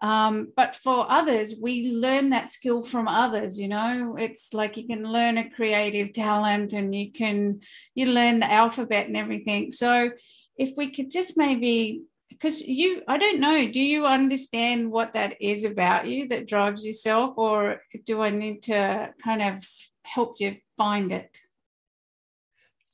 Um, 0.00 0.52
but 0.56 0.74
for 0.74 1.06
others, 1.08 1.54
we 1.60 1.92
learn 1.92 2.30
that 2.30 2.50
skill 2.50 2.82
from 2.82 3.06
others. 3.06 3.58
You 3.58 3.68
know, 3.68 4.16
it's 4.18 4.52
like 4.52 4.76
you 4.76 4.86
can 4.86 5.04
learn 5.04 5.38
a 5.38 5.48
creative 5.48 6.12
talent 6.12 6.72
and 6.72 6.94
you 6.94 7.12
can 7.12 7.60
you 7.94 8.06
learn 8.06 8.40
the 8.40 8.50
alphabet 8.50 9.06
and 9.06 9.16
everything. 9.16 9.70
So 9.70 10.10
if 10.56 10.76
we 10.76 10.90
could 10.90 11.10
just 11.10 11.36
maybe 11.36 12.02
because 12.28 12.62
you 12.62 13.02
i 13.08 13.18
don't 13.18 13.40
know 13.40 13.70
do 13.70 13.80
you 13.80 14.06
understand 14.06 14.90
what 14.90 15.12
that 15.12 15.40
is 15.40 15.64
about 15.64 16.06
you 16.06 16.28
that 16.28 16.48
drives 16.48 16.84
yourself 16.84 17.36
or 17.36 17.80
do 18.04 18.20
i 18.20 18.30
need 18.30 18.62
to 18.62 19.10
kind 19.22 19.42
of 19.42 19.66
help 20.02 20.36
you 20.38 20.56
find 20.76 21.12
it 21.12 21.38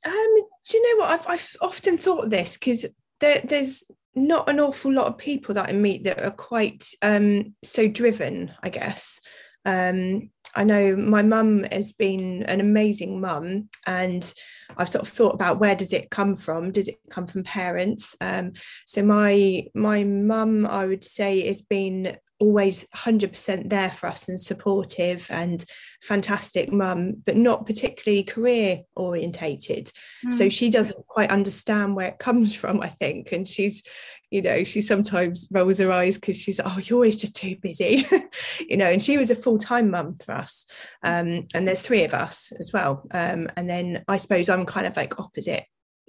um, 0.05 0.35
do 0.67 0.77
you 0.77 0.97
know 0.97 1.03
what? 1.03 1.11
I've, 1.11 1.27
I've 1.27 1.55
often 1.61 1.97
thought 1.97 2.29
this 2.29 2.57
because 2.57 2.85
there, 3.19 3.41
there's 3.43 3.83
not 4.15 4.49
an 4.49 4.59
awful 4.59 4.91
lot 4.91 5.07
of 5.07 5.17
people 5.17 5.55
that 5.55 5.69
I 5.69 5.73
meet 5.73 6.03
that 6.05 6.23
are 6.23 6.31
quite 6.31 6.85
um, 7.01 7.55
so 7.63 7.87
driven, 7.87 8.51
I 8.63 8.69
guess. 8.69 9.19
Um, 9.65 10.31
I 10.55 10.63
know 10.63 10.95
my 10.95 11.21
mum 11.21 11.65
has 11.71 11.91
been 11.93 12.43
an 12.43 12.59
amazing 12.59 13.21
mum, 13.21 13.69
and 13.85 14.33
I've 14.77 14.89
sort 14.89 15.07
of 15.07 15.13
thought 15.13 15.35
about 15.35 15.59
where 15.59 15.75
does 15.75 15.93
it 15.93 16.09
come 16.09 16.35
from? 16.35 16.71
Does 16.71 16.87
it 16.87 16.97
come 17.11 17.27
from 17.27 17.43
parents? 17.43 18.15
Um, 18.19 18.53
so 18.85 19.03
my 19.03 19.65
my 19.75 20.03
mum, 20.03 20.65
I 20.65 20.85
would 20.85 21.03
say, 21.03 21.45
has 21.45 21.61
been 21.61 22.17
always 22.39 22.87
100% 22.95 23.69
there 23.69 23.91
for 23.91 24.07
us 24.07 24.29
and 24.29 24.39
supportive 24.39 25.27
and 25.29 25.65
fantastic 26.01 26.71
mum 26.71 27.15
but 27.25 27.35
not 27.35 27.65
particularly 27.65 28.23
career 28.23 28.81
orientated. 28.95 29.91
Mm. 30.25 30.33
so 30.33 30.49
she 30.49 30.69
doesn't 30.69 31.05
quite 31.07 31.29
understand 31.29 31.95
where 31.95 32.07
it 32.07 32.19
comes 32.19 32.55
from 32.55 32.81
i 32.81 32.89
think. 32.89 33.31
And 33.31 33.47
she's 33.47 33.83
you 34.31 34.41
know 34.41 34.63
she 34.63 34.81
sometimes 34.81 35.47
rolls 35.51 35.79
her 35.79 35.91
eyes 35.91 36.15
because 36.15 36.37
she's 36.37 36.59
oh 36.63 36.77
you're 36.81 36.97
always 36.97 37.17
just 37.17 37.35
too 37.35 37.55
busy. 37.61 38.05
You 38.59 38.77
know 38.77 38.91
and 38.91 39.01
she 39.01 39.17
was 39.17 39.31
a 39.31 39.35
full-time 39.35 39.89
mum 39.89 40.17
for 40.23 40.33
us 40.33 40.65
um, 41.03 41.47
and 41.53 41.67
there's 41.67 41.81
three 41.81 42.03
of 42.03 42.13
us 42.13 42.51
as 42.59 42.71
well 42.71 43.03
um, 43.11 43.49
and 43.55 43.69
then 43.69 44.03
i 44.07 44.17
suppose 44.17 44.49
i'm 44.49 44.65
kind 44.65 44.85
of 44.85 44.95
like 44.95 45.19
opposite 45.19 45.65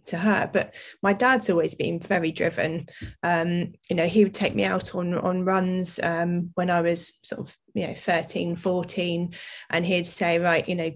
to 0.06 0.16
her 0.16 0.48
but 0.52 0.74
my 1.02 1.12
dad's 1.12 1.50
always 1.50 1.74
been 1.74 1.98
very 1.98 2.32
driven. 2.32 2.86
Um, 3.22 3.72
you 3.88 3.96
know 3.96 4.06
he 4.06 4.24
would 4.24 4.34
take 4.34 4.54
me 4.54 4.64
out 4.64 4.94
on 4.94 5.14
on 5.14 5.44
runs 5.44 5.98
um, 6.02 6.50
when 6.54 6.70
i 6.70 6.80
was 6.80 7.12
sort 7.22 7.40
of 7.40 7.56
you 7.74 7.86
know 7.86 7.94
13 7.94 8.56
14 8.56 9.34
and 9.70 9.86
he'd 9.86 10.06
say 10.06 10.38
right 10.38 10.68
you 10.68 10.74
know 10.74 10.90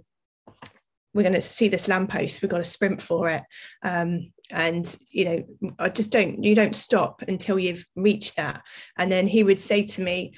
we're 1.14 1.22
going 1.22 1.32
to 1.32 1.40
see 1.40 1.68
this 1.68 1.88
lamppost 1.88 2.42
we've 2.42 2.50
got 2.50 2.58
to 2.58 2.64
sprint 2.64 3.00
for 3.00 3.28
it. 3.28 3.42
Um, 3.82 4.32
and 4.50 4.98
you 5.08 5.24
know 5.24 5.72
i 5.78 5.88
just 5.88 6.10
don't 6.10 6.44
you 6.44 6.54
don't 6.54 6.76
stop 6.76 7.22
until 7.26 7.58
you've 7.58 7.86
reached 7.96 8.36
that. 8.36 8.62
And 8.98 9.10
then 9.10 9.26
he 9.26 9.42
would 9.42 9.60
say 9.60 9.84
to 9.84 10.02
me 10.02 10.34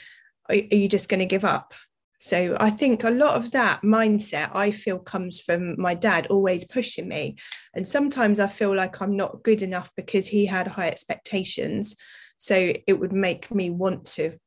are, 0.49 0.55
are 0.55 0.77
you 0.77 0.89
just 0.89 1.09
going 1.09 1.21
to 1.21 1.27
give 1.27 1.45
up 1.45 1.75
so 2.19 2.57
I 2.59 2.71
think 2.71 3.05
a 3.05 3.11
lot 3.11 3.35
of 3.35 3.51
that 3.53 3.83
mindset 3.83 4.51
I 4.55 4.71
feel 4.71 4.99
comes 4.99 5.41
from 5.41 5.81
my 5.81 5.95
dad 5.95 6.29
always 6.29 6.65
pushing 6.65 7.09
me. 7.09 7.37
And 7.75 7.87
sometimes 7.87 8.41
I 8.41 8.47
feel 8.47 8.75
like 8.75 9.01
I'm 9.01 9.17
not 9.17 9.43
good 9.43 9.63
enough 9.63 9.91
because 9.97 10.27
he 10.27 10.47
had 10.47 10.67
high 10.67 10.89
expectations. 10.89 11.95
So 12.39 12.73
it 12.87 12.95
would 12.95 13.13
make 13.13 13.55
me 13.55 13.71
want 13.71 14.07
to, 14.15 14.39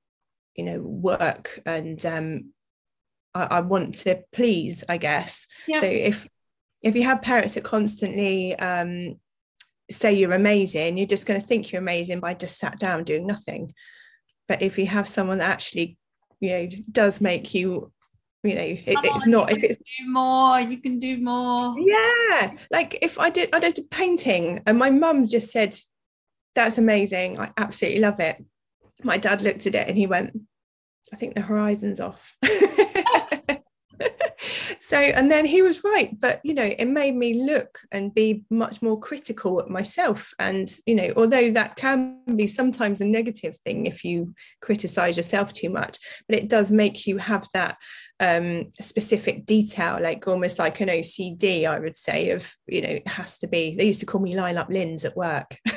you 0.56 0.64
know, 0.64 0.82
work 0.82 1.62
and 1.66 2.04
um, 2.06 2.54
I, 3.36 3.44
I 3.44 3.60
want 3.62 3.96
to 4.00 4.24
please, 4.34 4.84
I 4.90 4.98
guess. 4.98 5.46
Yeah. 5.68 5.82
So 5.82 5.88
if 5.88 6.28
if 6.82 6.96
you 6.96 7.04
have 7.04 7.22
parents 7.22 7.54
that 7.54 7.64
constantly 7.64 8.58
um, 8.58 9.20
say 9.92 10.14
you're 10.14 10.34
amazing, 10.34 10.98
you're 10.98 11.08
just 11.08 11.28
going 11.28 11.40
to 11.40 11.46
think 11.46 11.72
you're 11.72 11.82
amazing 11.82 12.20
by 12.20 12.34
just 12.34 12.58
sat 12.58 12.80
down 12.80 13.04
doing 13.04 13.28
nothing. 13.28 13.74
But 14.48 14.62
if 14.62 14.80
you 14.80 14.88
have 14.88 15.08
someone 15.08 15.38
that 15.38 15.52
actually 15.52 15.99
you 16.40 16.50
know 16.50 16.70
does 16.92 17.22
make 17.22 17.54
you 17.54 17.92
you 18.44 18.56
know 18.56 18.62
it, 18.62 18.84
it's 18.86 19.28
not 19.28 19.52
if 19.52 19.64
it's 19.64 19.78
do 19.78 20.12
more 20.12 20.60
you 20.62 20.78
can 20.78 21.00
do 21.00 21.18
more. 21.18 21.76
Yeah 21.78 22.54
like 22.72 22.98
if 23.02 23.20
i 23.20 23.30
did 23.30 23.50
i 23.54 23.60
did 23.60 23.78
a 23.78 23.82
painting 23.84 24.62
and 24.66 24.78
my 24.78 24.90
mum 24.90 25.26
just 25.26 25.52
said 25.52 25.76
that's 26.56 26.78
amazing 26.78 27.40
i 27.40 27.52
absolutely 27.58 28.00
love 28.00 28.20
it. 28.20 28.44
My 29.04 29.18
dad 29.18 29.42
looked 29.42 29.66
at 29.68 29.76
it 29.76 29.88
and 29.88 29.98
he 29.98 30.08
went 30.08 30.40
i 31.14 31.16
think 31.16 31.36
the 31.36 31.42
horizon's 31.42 32.00
off 32.00 32.36
so 34.80 34.98
and 34.98 35.32
then 35.32 35.46
he 35.46 35.62
was 35.62 35.84
right 35.84 36.20
but 36.20 36.40
you 36.44 36.54
know 36.54 36.64
it 36.64 36.86
made 36.86 37.16
me 37.16 37.46
look 37.46 37.80
and 37.92 38.14
be 38.14 38.44
much 38.50 38.82
more 38.82 39.00
critical 39.00 39.60
at 39.60 39.70
myself. 39.70 40.34
And 40.40 40.72
you 40.86 40.96
know 40.96 41.14
although 41.16 41.52
that 41.52 41.76
can 41.76 42.22
be 42.36 42.48
sometimes 42.48 43.02
a 43.02 43.06
negative 43.06 43.58
thing 43.66 43.86
if 43.86 44.04
you 44.04 44.34
criticize 44.62 45.18
yourself 45.18 45.54
too 45.54 45.70
much 45.70 45.98
but 46.28 46.38
it 46.38 46.48
does 46.48 46.72
make 46.72 47.08
you 47.08 47.18
have 47.18 47.48
that 47.54 47.78
um, 48.20 48.70
specific 48.82 49.46
detail 49.46 50.00
like 50.02 50.28
almost 50.28 50.60
like 50.60 50.82
an 50.82 50.90
ocd 50.90 51.66
i 51.66 51.80
would 51.80 51.96
say 51.96 52.32
of 52.32 52.54
you 52.68 52.82
know 52.82 52.90
it 52.90 53.08
has 53.08 53.38
to 53.38 53.48
be 53.48 53.76
they 53.76 53.86
used 53.86 54.02
to 54.02 54.06
call 54.06 54.22
me 54.22 54.36
line 54.36 54.58
up 54.58 54.70
lins 54.70 55.06
at 55.06 55.16
work. 55.16 55.58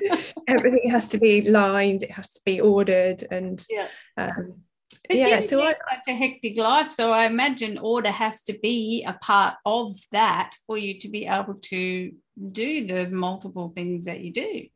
Everything 0.48 0.90
has 0.90 1.08
to 1.08 1.18
be 1.18 1.42
lined 1.42 2.02
it 2.02 2.12
has 2.12 2.28
to 2.28 2.40
be 2.44 2.60
ordered 2.60 3.26
and 3.30 3.64
yeah. 3.68 3.88
um, 4.16 4.62
but 5.08 5.16
yeah, 5.16 5.40
so 5.40 5.62
I, 5.62 5.72
such 5.72 6.08
a 6.08 6.14
hectic 6.14 6.56
life. 6.56 6.92
So 6.92 7.12
I 7.12 7.24
imagine 7.24 7.78
order 7.78 8.10
has 8.10 8.42
to 8.42 8.58
be 8.58 9.04
a 9.06 9.14
part 9.14 9.54
of 9.64 9.96
that 10.12 10.52
for 10.66 10.76
you 10.76 10.98
to 11.00 11.08
be 11.08 11.26
able 11.26 11.54
to 11.54 12.12
do 12.52 12.86
the 12.86 13.08
multiple 13.10 13.70
things 13.74 14.04
that 14.04 14.20
you 14.20 14.32
do. 14.32 14.66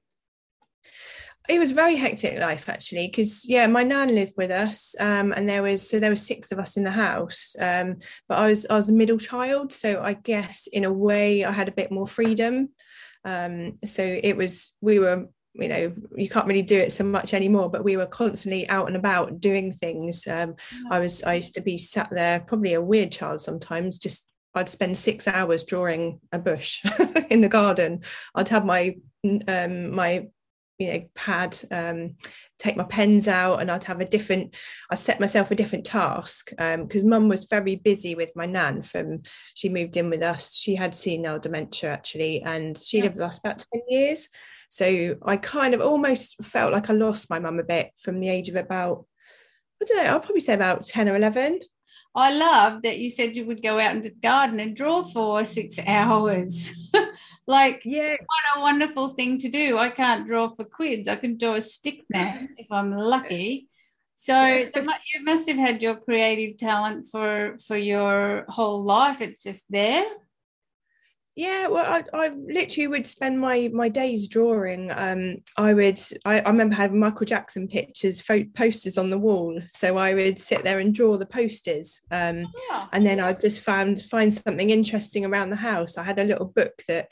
It 1.49 1.59
was 1.59 1.73
very 1.73 1.97
hectic 1.97 2.38
life 2.38 2.68
actually, 2.68 3.09
because 3.09 3.49
yeah, 3.49 3.66
my 3.66 3.83
nan 3.83 4.14
lived 4.14 4.35
with 4.37 4.51
us, 4.51 4.95
um, 5.01 5.33
and 5.33 5.49
there 5.49 5.62
was 5.62 5.88
so 5.88 5.99
there 5.99 6.11
were 6.11 6.16
six 6.16 6.53
of 6.53 6.59
us 6.59 6.77
in 6.77 6.85
the 6.85 6.90
house. 6.90 7.55
Um, 7.59 7.97
but 8.29 8.38
I 8.38 8.47
was 8.47 8.64
I 8.71 8.77
was 8.77 8.88
a 8.88 8.95
middle 8.95 9.18
child, 9.18 9.73
so 9.73 10.01
I 10.01 10.14
guess 10.14 10.68
in 10.73 10.85
a 10.85 10.92
way 10.92 11.45
I 11.45 11.53
had 11.53 11.68
a 11.68 11.73
bit 11.73 11.90
more 11.90 12.07
freedom. 12.07 12.71
Um, 13.25 13.79
so 13.85 14.03
it 14.03 14.37
was 14.37 14.75
we 14.81 14.99
were 14.99 15.27
you 15.55 15.69
know 15.69 15.93
you 16.17 16.29
can't 16.29 16.47
really 16.47 16.62
do 16.62 16.79
it 16.79 16.93
so 16.93 17.05
much 17.05 17.35
anymore 17.35 17.69
but 17.69 17.85
we 17.85 17.97
were 17.97 18.07
constantly 18.07 18.69
out 18.69 18.87
and 18.87 18.97
about 18.97 19.41
doing 19.41 19.71
things 19.71 20.27
um, 20.27 20.55
i 20.91 20.99
was 20.99 21.23
i 21.25 21.35
used 21.35 21.55
to 21.55 21.61
be 21.61 21.77
sat 21.77 22.09
there 22.11 22.41
probably 22.41 22.75
a 22.75 22.81
weird 22.81 23.12
child 23.12 23.41
sometimes 23.41 23.99
just 23.99 24.27
i'd 24.55 24.69
spend 24.69 24.97
six 24.97 25.29
hours 25.29 25.65
drawing 25.65 26.19
a 26.33 26.38
bush 26.38 26.83
in 27.31 27.41
the 27.41 27.49
garden 27.49 28.01
i'd 28.35 28.49
have 28.49 28.65
my 28.65 28.95
um, 29.47 29.95
my 29.95 30.27
you 30.79 30.93
know 30.93 31.05
pad 31.15 31.57
um, 31.71 32.17
take 32.62 32.77
my 32.77 32.85
pens 32.85 33.27
out 33.27 33.61
and 33.61 33.71
I'd 33.71 33.85
have 33.85 34.01
a 34.01 34.05
different, 34.05 34.55
I 34.91 34.95
set 34.95 35.21
myself 35.21 35.51
a 35.51 35.57
different 35.57 35.85
task 35.85 36.51
because 36.51 37.03
um, 37.03 37.09
mum 37.09 37.29
was 37.29 37.45
very 37.45 37.77
busy 37.77 38.15
with 38.15 38.31
my 38.37 38.47
nan 38.47 38.83
from, 38.83 39.23
she 39.55 39.69
moved 39.69 39.97
in 39.97 40.11
with 40.11 40.23
us. 40.23 40.55
She 40.55 40.77
had 40.77 40.95
senile 40.95 41.41
dementia 41.41 41.93
actually, 41.93 42.43
and 42.43 42.79
she 42.79 42.99
yeah. 42.99 43.05
lived 43.05 43.17
with 43.17 43.25
us 43.25 43.38
about 43.38 43.65
10 43.73 43.83
years. 43.88 44.29
So 44.73 45.17
I 45.27 45.37
kind 45.37 45.75
of 45.75 45.83
almost 45.83 46.43
felt 46.43 46.73
like 46.73 46.89
I 46.89 46.95
lost 46.95 47.29
my 47.29 47.39
mum 47.39 47.59
a 47.59 47.63
bit 47.63 47.91
from 48.01 48.21
the 48.21 48.31
age 48.31 48.49
of 48.49 48.57
about, 48.57 49.05
I 49.83 49.85
don't 49.85 49.99
know, 49.99 50.11
I'll 50.11 50.21
probably 50.21 50.41
say 50.41 50.55
about 50.55 50.87
10 50.87 51.11
or 51.11 51.17
11. 51.17 51.61
I 52.15 52.33
love 52.33 52.81
that 52.81 52.97
you 52.97 53.11
said 53.11 53.37
you 53.37 53.45
would 53.45 53.63
go 53.63 53.79
out 53.79 53.95
into 53.95 54.09
the 54.09 54.15
garden 54.15 54.61
and 54.61 54.75
draw 54.75 55.03
for 55.03 55.45
six 55.45 55.79
hours. 55.87 56.73
like, 57.47 57.83
yeah, 57.85 58.13
what 58.13 58.57
a 58.57 58.61
wonderful 58.63 59.11
thing 59.11 59.37
to 59.41 59.51
do. 59.51 59.77
I 59.77 59.91
can't 59.91 60.27
draw 60.27 60.49
for 60.49 60.65
quids. 60.65 61.07
I 61.07 61.17
can 61.17 61.37
draw 61.37 61.57
a 61.57 61.61
stick 61.61 62.05
man 62.09 62.49
if 62.57 62.69
I'm 62.71 62.97
lucky. 62.97 63.69
So 64.15 64.43
you 64.43 65.23
must 65.23 65.51
have 65.51 65.59
had 65.59 65.83
your 65.83 65.97
creative 65.97 66.57
talent 66.57 67.09
for 67.11 67.59
for 67.67 67.77
your 67.77 68.47
whole 68.49 68.85
life. 68.85 69.21
It's 69.21 69.43
just 69.43 69.67
there. 69.69 70.07
Yeah, 71.35 71.68
well, 71.68 71.87
I, 71.87 72.05
I 72.27 72.29
literally 72.29 72.88
would 72.88 73.07
spend 73.07 73.40
my 73.40 73.71
my 73.73 73.88
days 73.88 74.29
drawing. 74.29 74.90
Um, 74.90 75.37
I 75.57 75.73
would. 75.73 75.99
I, 76.27 76.40
I 76.40 76.49
remember 76.49 76.75
having 76.75 77.01
Michael 77.01 77.25
Jackson 77.25 77.68
pictures, 77.68 78.21
fo- 78.21 78.45
posters 78.55 78.99
on 78.99 79.09
the 79.09 79.18
wall. 79.18 79.59
So 79.68 79.97
I 79.97 80.12
would 80.12 80.38
sit 80.38 80.62
there 80.62 80.79
and 80.79 80.95
draw 80.95 81.16
the 81.16 81.25
posters. 81.25 82.03
Um, 82.11 82.47
yeah. 82.71 82.87
and 82.92 83.07
then 83.07 83.18
I 83.18 83.33
just 83.33 83.62
found 83.62 84.03
find 84.03 84.33
something 84.33 84.68
interesting 84.68 85.25
around 85.25 85.51
the 85.51 85.57
house. 85.57 85.97
I 85.97 86.03
had 86.03 86.18
a 86.18 86.25
little 86.25 86.47
book 86.47 86.83
that 86.87 87.09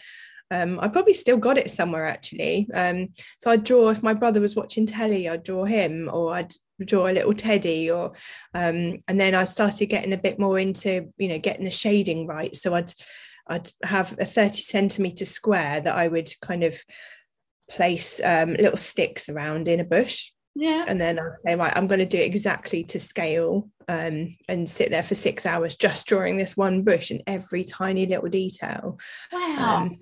um, 0.50 0.78
I 0.80 0.88
probably 0.88 1.14
still 1.14 1.38
got 1.38 1.56
it 1.56 1.70
somewhere 1.70 2.06
actually. 2.06 2.68
Um, 2.74 3.10
so 3.40 3.50
I'd 3.50 3.64
draw 3.64 3.88
if 3.88 4.02
my 4.02 4.12
brother 4.14 4.40
was 4.40 4.56
watching 4.56 4.84
telly, 4.84 5.30
I'd 5.30 5.44
draw 5.44 5.64
him, 5.64 6.10
or 6.12 6.34
I'd 6.34 6.52
draw 6.84 7.08
a 7.08 7.12
little 7.12 7.34
teddy, 7.34 7.90
or 7.90 8.12
um, 8.52 8.98
and 9.08 9.18
then 9.18 9.34
I 9.34 9.44
started 9.44 9.86
getting 9.86 10.12
a 10.12 10.18
bit 10.18 10.38
more 10.38 10.58
into 10.58 11.10
you 11.16 11.28
know 11.28 11.38
getting 11.38 11.64
the 11.64 11.70
shading 11.70 12.26
right. 12.26 12.54
So 12.54 12.74
I'd 12.74 12.92
I'd 13.50 13.70
have 13.82 14.16
a 14.18 14.24
30 14.24 14.62
centimeter 14.62 15.24
square 15.24 15.80
that 15.80 15.94
I 15.94 16.08
would 16.08 16.30
kind 16.40 16.64
of 16.64 16.78
place 17.68 18.20
um, 18.24 18.54
little 18.54 18.76
sticks 18.76 19.28
around 19.28 19.68
in 19.68 19.80
a 19.80 19.84
bush. 19.84 20.30
Yeah. 20.54 20.84
And 20.86 21.00
then 21.00 21.18
I'd 21.18 21.38
say, 21.44 21.54
right, 21.54 21.72
I'm 21.74 21.86
going 21.86 22.00
to 22.00 22.06
do 22.06 22.18
it 22.18 22.26
exactly 22.26 22.84
to 22.84 22.98
scale 22.98 23.68
um, 23.88 24.36
and 24.48 24.68
sit 24.68 24.90
there 24.90 25.02
for 25.02 25.14
six 25.14 25.46
hours 25.46 25.76
just 25.76 26.06
drawing 26.06 26.36
this 26.36 26.56
one 26.56 26.82
bush 26.82 27.10
and 27.10 27.22
every 27.26 27.64
tiny 27.64 28.06
little 28.06 28.28
detail. 28.28 28.98
Wow. 29.32 29.76
Um, 29.76 29.98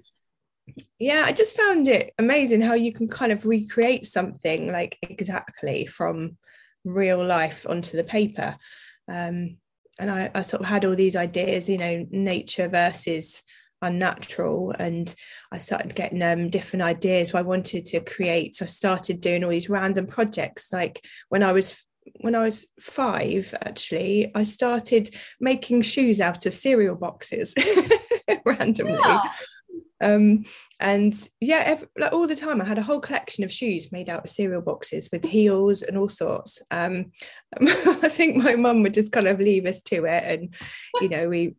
yeah, 0.98 1.22
I 1.24 1.32
just 1.32 1.56
found 1.56 1.88
it 1.88 2.12
amazing 2.18 2.60
how 2.60 2.74
you 2.74 2.92
can 2.92 3.08
kind 3.08 3.32
of 3.32 3.46
recreate 3.46 4.06
something 4.06 4.70
like 4.70 4.98
exactly 5.02 5.86
from 5.86 6.36
real 6.84 7.24
life 7.24 7.66
onto 7.68 7.96
the 7.96 8.04
paper. 8.04 8.56
Um, 9.08 9.56
and 9.98 10.10
I, 10.10 10.30
I 10.34 10.42
sort 10.42 10.62
of 10.62 10.68
had 10.68 10.84
all 10.84 10.94
these 10.94 11.16
ideas, 11.16 11.68
you 11.68 11.78
know, 11.78 12.06
nature 12.10 12.68
versus 12.68 13.42
unnatural 13.80 14.74
and 14.76 15.14
i 15.52 15.58
started 15.60 15.94
getting 15.94 16.20
um, 16.20 16.50
different 16.50 16.82
ideas 16.82 17.32
i 17.32 17.42
wanted 17.42 17.86
to 17.86 18.00
create. 18.00 18.56
So 18.56 18.64
i 18.64 18.66
started 18.66 19.20
doing 19.20 19.44
all 19.44 19.50
these 19.50 19.70
random 19.70 20.08
projects. 20.08 20.72
Like 20.72 21.04
when 21.28 21.44
i 21.44 21.52
was 21.52 21.84
when 22.20 22.34
i 22.34 22.40
was 22.40 22.66
five 22.80 23.54
actually 23.62 24.32
i 24.34 24.42
started 24.42 25.14
making 25.40 25.82
shoes 25.82 26.20
out 26.20 26.46
of 26.46 26.54
cereal 26.54 26.96
boxes 26.96 27.54
randomly. 28.44 28.98
Yeah 28.98 29.22
um, 30.00 30.44
and 30.80 31.28
yeah 31.40 31.62
every, 31.64 31.88
like 31.98 32.12
all 32.12 32.26
the 32.26 32.36
time 32.36 32.60
i 32.60 32.64
had 32.64 32.78
a 32.78 32.82
whole 32.82 33.00
collection 33.00 33.44
of 33.44 33.52
shoes 33.52 33.90
made 33.90 34.08
out 34.08 34.24
of 34.24 34.30
cereal 34.30 34.62
boxes 34.62 35.08
with 35.12 35.24
heels 35.24 35.82
and 35.82 35.98
all 35.98 36.08
sorts. 36.08 36.60
Um, 36.70 37.12
i 37.60 38.08
think 38.08 38.36
my 38.36 38.54
mum 38.54 38.82
would 38.82 38.94
just 38.94 39.12
kind 39.12 39.26
of 39.26 39.40
leave 39.40 39.66
us 39.66 39.82
to 39.82 40.04
it 40.04 40.24
and 40.24 40.54
you 41.00 41.08
know 41.08 41.28
we 41.28 41.54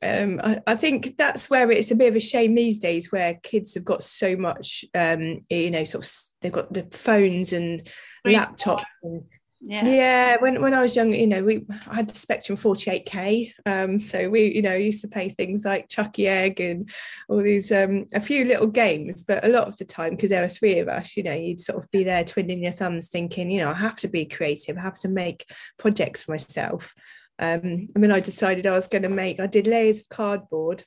um, 0.00 0.40
I, 0.42 0.60
I, 0.64 0.76
think 0.76 1.16
that's 1.16 1.50
where 1.50 1.72
it's 1.72 1.90
a 1.90 1.96
bit 1.96 2.08
of 2.08 2.14
a 2.14 2.20
shame 2.20 2.54
these 2.54 2.78
days 2.78 3.10
where 3.10 3.34
kids 3.42 3.74
have 3.74 3.84
got 3.84 4.04
so 4.04 4.36
much 4.36 4.84
um, 4.94 5.40
you 5.50 5.72
know 5.72 5.82
sort 5.82 6.04
of 6.04 6.12
they've 6.40 6.52
got 6.52 6.72
the 6.72 6.86
phones 6.92 7.52
and 7.52 7.88
laptops 8.24 8.84
and 9.02 9.24
yeah. 9.60 9.84
Yeah 9.88 10.36
when, 10.38 10.60
when 10.62 10.72
i 10.72 10.80
was 10.80 10.94
young 10.94 11.12
you 11.12 11.26
know 11.26 11.42
we 11.42 11.66
I 11.88 11.96
had 11.96 12.08
the 12.08 12.14
spectrum 12.14 12.56
48k 12.56 13.52
um 13.66 13.98
so 13.98 14.28
we 14.28 14.54
you 14.54 14.62
know 14.62 14.74
used 14.74 15.00
to 15.00 15.08
play 15.08 15.30
things 15.30 15.64
like 15.64 15.88
Chuckie 15.88 16.28
Egg 16.28 16.60
and 16.60 16.88
all 17.28 17.42
these 17.42 17.72
um 17.72 18.06
a 18.12 18.20
few 18.20 18.44
little 18.44 18.68
games 18.68 19.24
but 19.24 19.44
a 19.44 19.48
lot 19.48 19.66
of 19.66 19.76
the 19.76 19.84
time 19.84 20.10
because 20.10 20.30
there 20.30 20.42
were 20.42 20.48
three 20.48 20.78
of 20.78 20.88
us 20.88 21.16
you 21.16 21.22
know 21.22 21.32
you'd 21.32 21.60
sort 21.60 21.82
of 21.82 21.90
be 21.90 22.04
there 22.04 22.24
twiddling 22.24 22.62
your 22.62 22.72
thumbs 22.72 23.08
thinking 23.08 23.50
you 23.50 23.60
know 23.60 23.70
i 23.70 23.74
have 23.74 23.96
to 23.96 24.08
be 24.08 24.24
creative 24.24 24.78
i 24.78 24.80
have 24.80 24.98
to 24.98 25.08
make 25.08 25.50
projects 25.78 26.24
for 26.24 26.32
myself. 26.32 26.94
Um 27.40 27.88
and 27.94 28.04
then 28.04 28.12
i 28.12 28.20
decided 28.20 28.66
i 28.66 28.72
was 28.72 28.88
going 28.88 29.02
to 29.02 29.08
make 29.08 29.40
i 29.40 29.46
did 29.46 29.66
layers 29.66 30.00
of 30.00 30.08
cardboard 30.08 30.84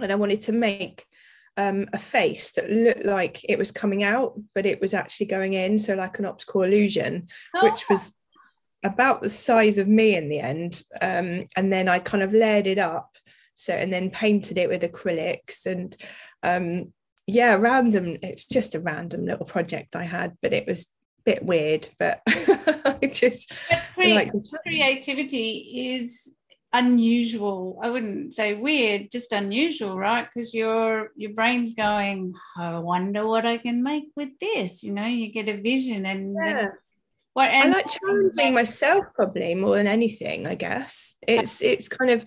and 0.00 0.12
i 0.12 0.16
wanted 0.16 0.42
to 0.42 0.52
make 0.52 1.06
um, 1.56 1.86
a 1.92 1.98
face 1.98 2.52
that 2.52 2.70
looked 2.70 3.04
like 3.04 3.44
it 3.48 3.58
was 3.58 3.70
coming 3.70 4.02
out, 4.02 4.38
but 4.54 4.66
it 4.66 4.80
was 4.80 4.94
actually 4.94 5.26
going 5.26 5.54
in. 5.54 5.78
So, 5.78 5.94
like 5.94 6.18
an 6.18 6.26
optical 6.26 6.62
illusion, 6.62 7.28
oh. 7.54 7.70
which 7.70 7.88
was 7.88 8.12
about 8.82 9.22
the 9.22 9.30
size 9.30 9.78
of 9.78 9.88
me 9.88 10.16
in 10.16 10.28
the 10.28 10.40
end. 10.40 10.82
Um, 11.00 11.44
and 11.56 11.72
then 11.72 11.88
I 11.88 11.98
kind 11.98 12.22
of 12.22 12.32
layered 12.32 12.66
it 12.66 12.78
up. 12.78 13.16
So, 13.54 13.72
and 13.72 13.92
then 13.92 14.10
painted 14.10 14.58
it 14.58 14.68
with 14.68 14.82
acrylics 14.82 15.64
and, 15.64 15.96
um, 16.42 16.92
yeah, 17.26 17.54
random. 17.54 18.18
It's 18.22 18.44
just 18.44 18.74
a 18.74 18.80
random 18.80 19.24
little 19.24 19.46
project 19.46 19.96
I 19.96 20.04
had, 20.04 20.36
but 20.42 20.52
it 20.52 20.66
was 20.66 20.82
a 20.82 21.22
bit 21.24 21.42
weird. 21.42 21.88
But 21.98 22.20
I 22.26 23.10
just 23.10 23.52
cre- 23.94 24.04
like 24.04 24.32
creativity 24.62 25.96
is 25.96 26.32
unusual 26.76 27.78
i 27.82 27.88
wouldn't 27.88 28.34
say 28.34 28.54
weird 28.54 29.10
just 29.10 29.32
unusual 29.32 29.96
right 29.96 30.28
because 30.28 30.52
your 30.52 31.10
your 31.16 31.32
brain's 31.32 31.72
going 31.74 32.34
i 32.56 32.78
wonder 32.78 33.26
what 33.26 33.46
i 33.46 33.56
can 33.56 33.82
make 33.82 34.04
with 34.14 34.28
this 34.40 34.82
you 34.82 34.92
know 34.92 35.06
you 35.06 35.32
get 35.32 35.48
a 35.48 35.60
vision 35.60 36.04
and 36.06 36.36
yeah. 36.44 36.68
Well, 37.36 37.50
I 37.52 37.68
like 37.68 37.86
challenging 37.86 38.54
myself 38.54 39.04
probably 39.14 39.54
more 39.54 39.76
than 39.76 39.86
anything. 39.86 40.46
I 40.46 40.54
guess 40.54 41.16
it's 41.20 41.60
it's 41.60 41.86
kind 41.86 42.10
of 42.10 42.24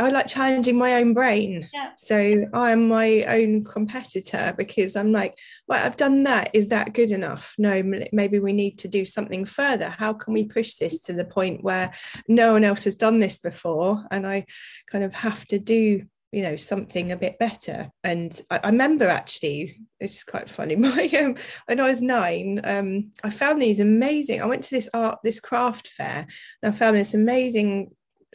I 0.00 0.08
like 0.08 0.26
challenging 0.26 0.78
my 0.78 0.94
own 0.94 1.12
brain. 1.12 1.68
Yeah. 1.72 1.90
So 1.98 2.46
I 2.52 2.72
am 2.72 2.88
my 2.88 3.24
own 3.24 3.64
competitor 3.64 4.54
because 4.56 4.96
I'm 4.96 5.12
like, 5.12 5.38
well, 5.68 5.84
I've 5.84 5.96
done 5.96 6.22
that. 6.24 6.50
Is 6.54 6.68
that 6.68 6.94
good 6.94 7.12
enough? 7.12 7.54
No, 7.58 7.82
maybe 8.12 8.38
we 8.38 8.52
need 8.52 8.78
to 8.78 8.88
do 8.88 9.04
something 9.04 9.44
further. 9.44 9.90
How 9.90 10.12
can 10.14 10.32
we 10.32 10.44
push 10.44 10.74
this 10.74 11.00
to 11.02 11.12
the 11.12 11.24
point 11.24 11.62
where 11.62 11.92
no 12.28 12.52
one 12.52 12.64
else 12.64 12.84
has 12.84 12.96
done 12.96 13.20
this 13.20 13.38
before, 13.38 14.04
and 14.10 14.26
I 14.26 14.46
kind 14.90 15.04
of 15.04 15.12
have 15.14 15.44
to 15.48 15.58
do 15.58 16.02
you 16.32 16.42
know 16.42 16.54
something 16.54 17.10
a 17.10 17.16
bit 17.16 17.40
better 17.40 17.90
and 18.04 18.40
I, 18.50 18.60
I, 18.62 18.66
remember 18.68 19.08
actually 19.08 19.80
it's 19.98 20.22
quite 20.22 20.48
funny 20.48 20.76
my 20.76 21.10
um, 21.18 21.34
when 21.66 21.80
i 21.80 21.84
was 21.84 22.00
nine 22.00 22.60
um, 22.62 23.10
i 23.24 23.30
found 23.30 23.60
these 23.60 23.80
amazing 23.80 24.40
i 24.40 24.46
went 24.46 24.62
to 24.64 24.74
this 24.76 24.88
art 24.94 25.18
this 25.24 25.40
craft 25.40 25.88
fair 25.88 26.28
and 26.62 26.72
i 26.72 26.76
found 26.76 26.96
this 26.96 27.14
amazing 27.14 27.90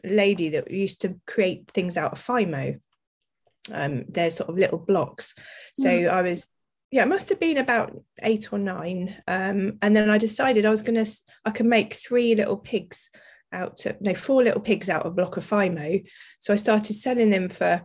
lady 0.06 0.50
that 0.50 0.70
used 0.72 1.02
to 1.02 1.20
create 1.26 1.70
things 1.72 1.98
out 1.98 2.14
of 2.14 2.24
fimo 2.24 2.80
um, 3.74 4.06
they're 4.10 4.32
sort 4.32 4.50
of 4.50 4.58
little 4.58 4.78
blocks 4.78 5.34
so 5.76 5.90
mm. 5.90 6.10
i 6.10 6.22
was 6.22 6.48
yeah 6.92 7.04
it 7.04 7.08
must 7.08 7.30
have 7.30 7.40
been 7.40 7.58
about 7.58 8.00
eight 8.22 8.54
or 8.54 8.60
nine 8.60 9.16
um, 9.28 9.78
and 9.82 9.96
then 9.96 10.10
i 10.10 10.18
decided 10.18 10.66
i 10.66 10.70
was 10.70 10.84
gonna 10.84 11.06
i 11.46 11.50
could 11.50 11.66
make 11.66 11.94
three 11.94 12.36
little 12.36 12.58
pigs 12.58 13.10
out 13.56 13.78
to, 13.78 13.96
no 14.00 14.14
four 14.14 14.44
little 14.44 14.62
pigs 14.62 14.90
out 14.90 15.06
of 15.06 15.14
a 15.14 15.16
block 15.16 15.38
of 15.38 15.46
Fimo. 15.46 16.04
So 16.40 16.54
I 16.54 16.58
started 16.58 16.94
selling 16.94 17.30
them 17.30 17.50
for 17.50 17.82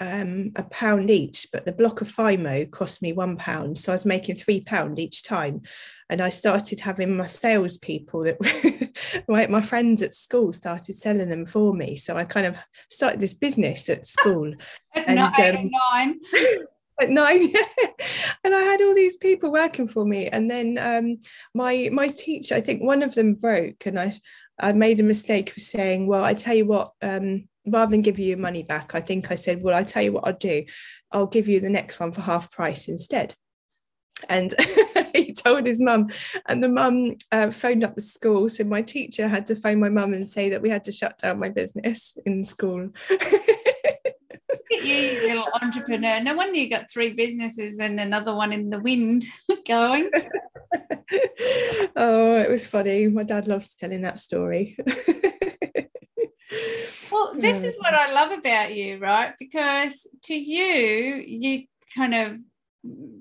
um, 0.00 0.52
a 0.56 0.62
pound 0.64 1.10
each, 1.10 1.48
but 1.52 1.64
the 1.64 1.72
block 1.72 2.00
of 2.00 2.10
Fimo 2.10 2.68
cost 2.70 3.02
me 3.02 3.12
one 3.12 3.36
pound. 3.36 3.78
So 3.78 3.92
I 3.92 3.94
was 3.94 4.06
making 4.06 4.36
three 4.36 4.60
pound 4.60 4.98
each 4.98 5.22
time. 5.22 5.62
And 6.10 6.20
I 6.20 6.30
started 6.30 6.80
having 6.80 7.16
my 7.16 7.26
salespeople 7.26 8.24
that 8.24 9.28
my 9.28 9.62
friends 9.62 10.02
at 10.02 10.14
school 10.14 10.52
started 10.52 10.94
selling 10.94 11.28
them 11.28 11.46
for 11.46 11.74
me. 11.74 11.96
So 11.96 12.16
I 12.16 12.24
kind 12.24 12.46
of 12.46 12.56
started 12.88 13.20
this 13.20 13.34
business 13.34 13.88
at 13.88 14.06
school. 14.06 14.54
and, 14.94 15.18
um, 15.18 15.70
nine. 15.92 16.20
at 17.00 17.10
nine 17.10 17.52
and 18.44 18.52
i 18.52 18.60
had 18.62 18.82
all 18.82 18.92
these 18.92 19.16
people 19.16 19.52
working 19.52 19.86
for 19.86 20.04
me 20.04 20.26
and 20.26 20.50
then 20.50 20.76
um, 20.78 21.16
my 21.54 21.88
my 21.92 22.08
teacher 22.08 22.56
i 22.56 22.60
think 22.60 22.82
one 22.82 23.04
of 23.04 23.14
them 23.14 23.34
broke 23.34 23.86
and 23.86 24.00
i 24.00 24.12
I 24.60 24.72
made 24.72 25.00
a 25.00 25.04
mistake 25.04 25.56
of 25.56 25.62
saying, 25.62 26.06
well, 26.06 26.24
I 26.24 26.34
tell 26.34 26.54
you 26.54 26.66
what, 26.66 26.92
um, 27.00 27.48
rather 27.66 27.90
than 27.90 28.02
give 28.02 28.18
you 28.18 28.26
your 28.26 28.38
money 28.38 28.62
back, 28.62 28.94
I 28.94 29.00
think 29.00 29.30
I 29.30 29.36
said, 29.36 29.62
well, 29.62 29.74
I 29.74 29.84
tell 29.84 30.02
you 30.02 30.12
what 30.12 30.26
I'll 30.26 30.32
do. 30.32 30.64
I'll 31.12 31.26
give 31.26 31.48
you 31.48 31.60
the 31.60 31.70
next 31.70 32.00
one 32.00 32.12
for 32.12 32.22
half 32.22 32.50
price 32.50 32.88
instead. 32.88 33.34
And 34.28 34.52
he 35.14 35.32
told 35.32 35.66
his 35.66 35.80
mum, 35.80 36.08
and 36.46 36.62
the 36.62 36.68
mum 36.68 37.16
uh, 37.32 37.50
phoned 37.50 37.84
up 37.84 37.94
the 37.94 38.00
school. 38.00 38.48
So 38.48 38.64
my 38.64 38.82
teacher 38.82 39.28
had 39.28 39.46
to 39.46 39.56
phone 39.56 39.80
my 39.80 39.88
mum 39.88 40.14
and 40.14 40.26
say 40.26 40.50
that 40.50 40.62
we 40.62 40.70
had 40.70 40.84
to 40.84 40.92
shut 40.92 41.18
down 41.18 41.38
my 41.38 41.48
business 41.48 42.16
in 42.24 42.44
school. 42.44 42.90
you 44.70 45.20
little 45.22 45.48
entrepreneur. 45.60 46.20
No 46.20 46.34
wonder 46.34 46.58
you 46.58 46.70
got 46.70 46.90
three 46.90 47.14
businesses 47.14 47.78
and 47.78 47.98
another 48.00 48.34
one 48.34 48.52
in 48.52 48.70
the 48.70 48.80
wind 48.80 49.24
going. 49.66 50.10
oh, 51.96 52.36
it 52.36 52.50
was 52.50 52.66
funny. 52.66 53.08
My 53.08 53.22
dad 53.22 53.48
loves 53.48 53.74
telling 53.74 54.02
that 54.02 54.18
story. 54.18 54.76
well, 57.10 57.32
this 57.34 57.62
is 57.62 57.76
what 57.78 57.94
I 57.94 58.12
love 58.12 58.32
about 58.32 58.74
you, 58.74 58.98
right? 58.98 59.34
Because 59.38 60.06
to 60.24 60.34
you, 60.34 61.22
you 61.26 61.64
kind 61.96 62.14
of 62.14 62.38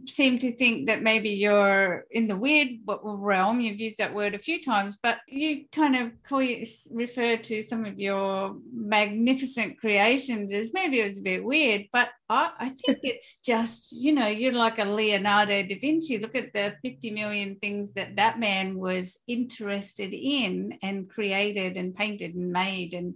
seem 0.06 0.38
to 0.40 0.56
think 0.56 0.88
that 0.88 1.02
maybe 1.02 1.30
you're 1.30 2.06
in 2.12 2.28
the 2.28 2.38
weird 2.38 2.70
realm. 3.04 3.60
You've 3.60 3.80
used 3.80 3.98
that 3.98 4.14
word 4.14 4.36
a 4.36 4.40
few 4.40 4.64
times, 4.64 5.00
but 5.02 5.18
you 5.28 5.66
kind 5.72 5.96
of 5.96 6.12
call 6.24 6.42
you, 6.44 6.66
refer 6.92 7.38
to 7.38 7.64
some 7.64 7.84
of 7.84 8.00
your 8.00 8.56
magnificent 8.72 9.80
creations 9.80 10.54
as 10.54 10.74
maybe 10.74 11.00
it 11.00 11.10
was 11.10 11.20
a 11.20 11.24
bit 11.24 11.44
weird, 11.44 11.86
but 11.92 12.10
I, 12.30 12.52
I 12.60 12.70
think 12.70 13.00
it's 13.04 13.40
just, 13.40 13.92
you 13.92 14.14
know, 14.14 14.28
you're 14.28 14.54
like 14.54 14.78
a 14.78 14.86
Leonardo 14.86 15.64
da 15.64 15.80
Vinci. 15.80 16.20
Look 16.20 16.36
at 16.36 16.54
the 16.54 16.76
50 16.84 17.12
million 17.12 17.58
things 17.60 17.90
that 17.96 18.16
that 18.16 18.40
man 18.40 18.78
was 18.78 19.20
interested 19.28 20.14
in 20.14 20.78
and 20.84 21.10
created 21.10 21.78
and 21.78 21.96
painted 21.96 22.36
and 22.36 22.52
made. 22.52 22.94
And, 22.94 23.16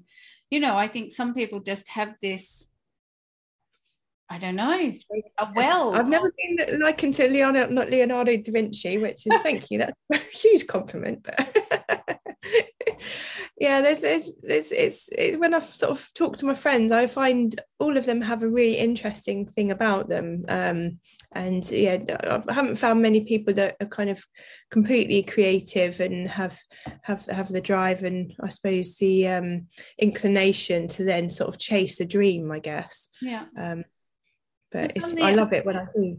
you 0.50 0.60
know, 0.60 0.76
I 0.76 0.88
think 0.88 1.14
some 1.14 1.34
people 1.36 1.60
just 1.60 1.88
have 1.90 2.16
this 2.22 2.71
I 4.32 4.38
don't 4.38 4.56
know. 4.56 4.94
Well, 5.58 5.94
I've 5.94 6.08
never 6.08 6.34
been 6.38 6.80
likened 6.80 7.16
to 7.16 7.28
Leonardo, 7.28 7.68
not 7.70 7.90
Leonardo 7.90 8.38
da 8.38 8.52
Vinci, 8.54 8.98
which 8.98 9.28
is 9.28 9.42
thank 9.42 9.70
you. 9.70 9.80
That's 9.80 9.94
a 10.14 10.18
huge 10.18 10.68
compliment. 10.68 11.22
But 11.22 12.18
yeah, 13.60 13.82
there's, 13.82 14.00
there's, 14.00 14.32
there's, 14.42 14.72
it's, 14.72 15.10
it's 15.12 15.36
when 15.36 15.54
I've 15.54 15.66
sort 15.76 15.92
of 15.92 16.08
talked 16.14 16.40
to 16.40 16.46
my 16.46 16.54
friends, 16.54 16.94
I 16.94 17.08
find 17.08 17.60
all 17.78 17.98
of 17.98 18.06
them 18.06 18.22
have 18.22 18.42
a 18.42 18.48
really 18.48 18.78
interesting 18.78 19.50
thing 19.50 19.70
about 19.70 20.08
them. 20.08 20.46
Um, 20.48 21.00
and 21.34 21.70
yeah, 21.70 21.98
I 22.48 22.54
haven't 22.54 22.78
found 22.78 23.02
many 23.02 23.26
people 23.26 23.54
that 23.56 23.76
are 23.82 23.88
kind 23.88 24.10
of 24.10 24.24
completely 24.70 25.24
creative 25.24 26.00
and 26.00 26.30
have 26.30 26.58
have 27.04 27.26
have 27.28 27.50
the 27.50 27.62
drive 27.62 28.04
and 28.04 28.34
I 28.42 28.50
suppose 28.50 28.98
the 28.98 29.28
um, 29.30 29.68
inclination 29.98 30.88
to 30.90 31.04
then 31.06 31.30
sort 31.30 31.48
of 31.48 31.58
chase 31.58 32.02
a 32.02 32.06
dream. 32.06 32.52
I 32.52 32.60
guess. 32.60 33.08
Yeah. 33.22 33.46
Um, 33.58 33.86
but 34.72 34.94
it's, 34.96 35.14
I 35.14 35.32
love 35.32 35.54
it 35.54 35.66
when 35.66 35.78
I 35.78 35.86
do. 35.96 36.18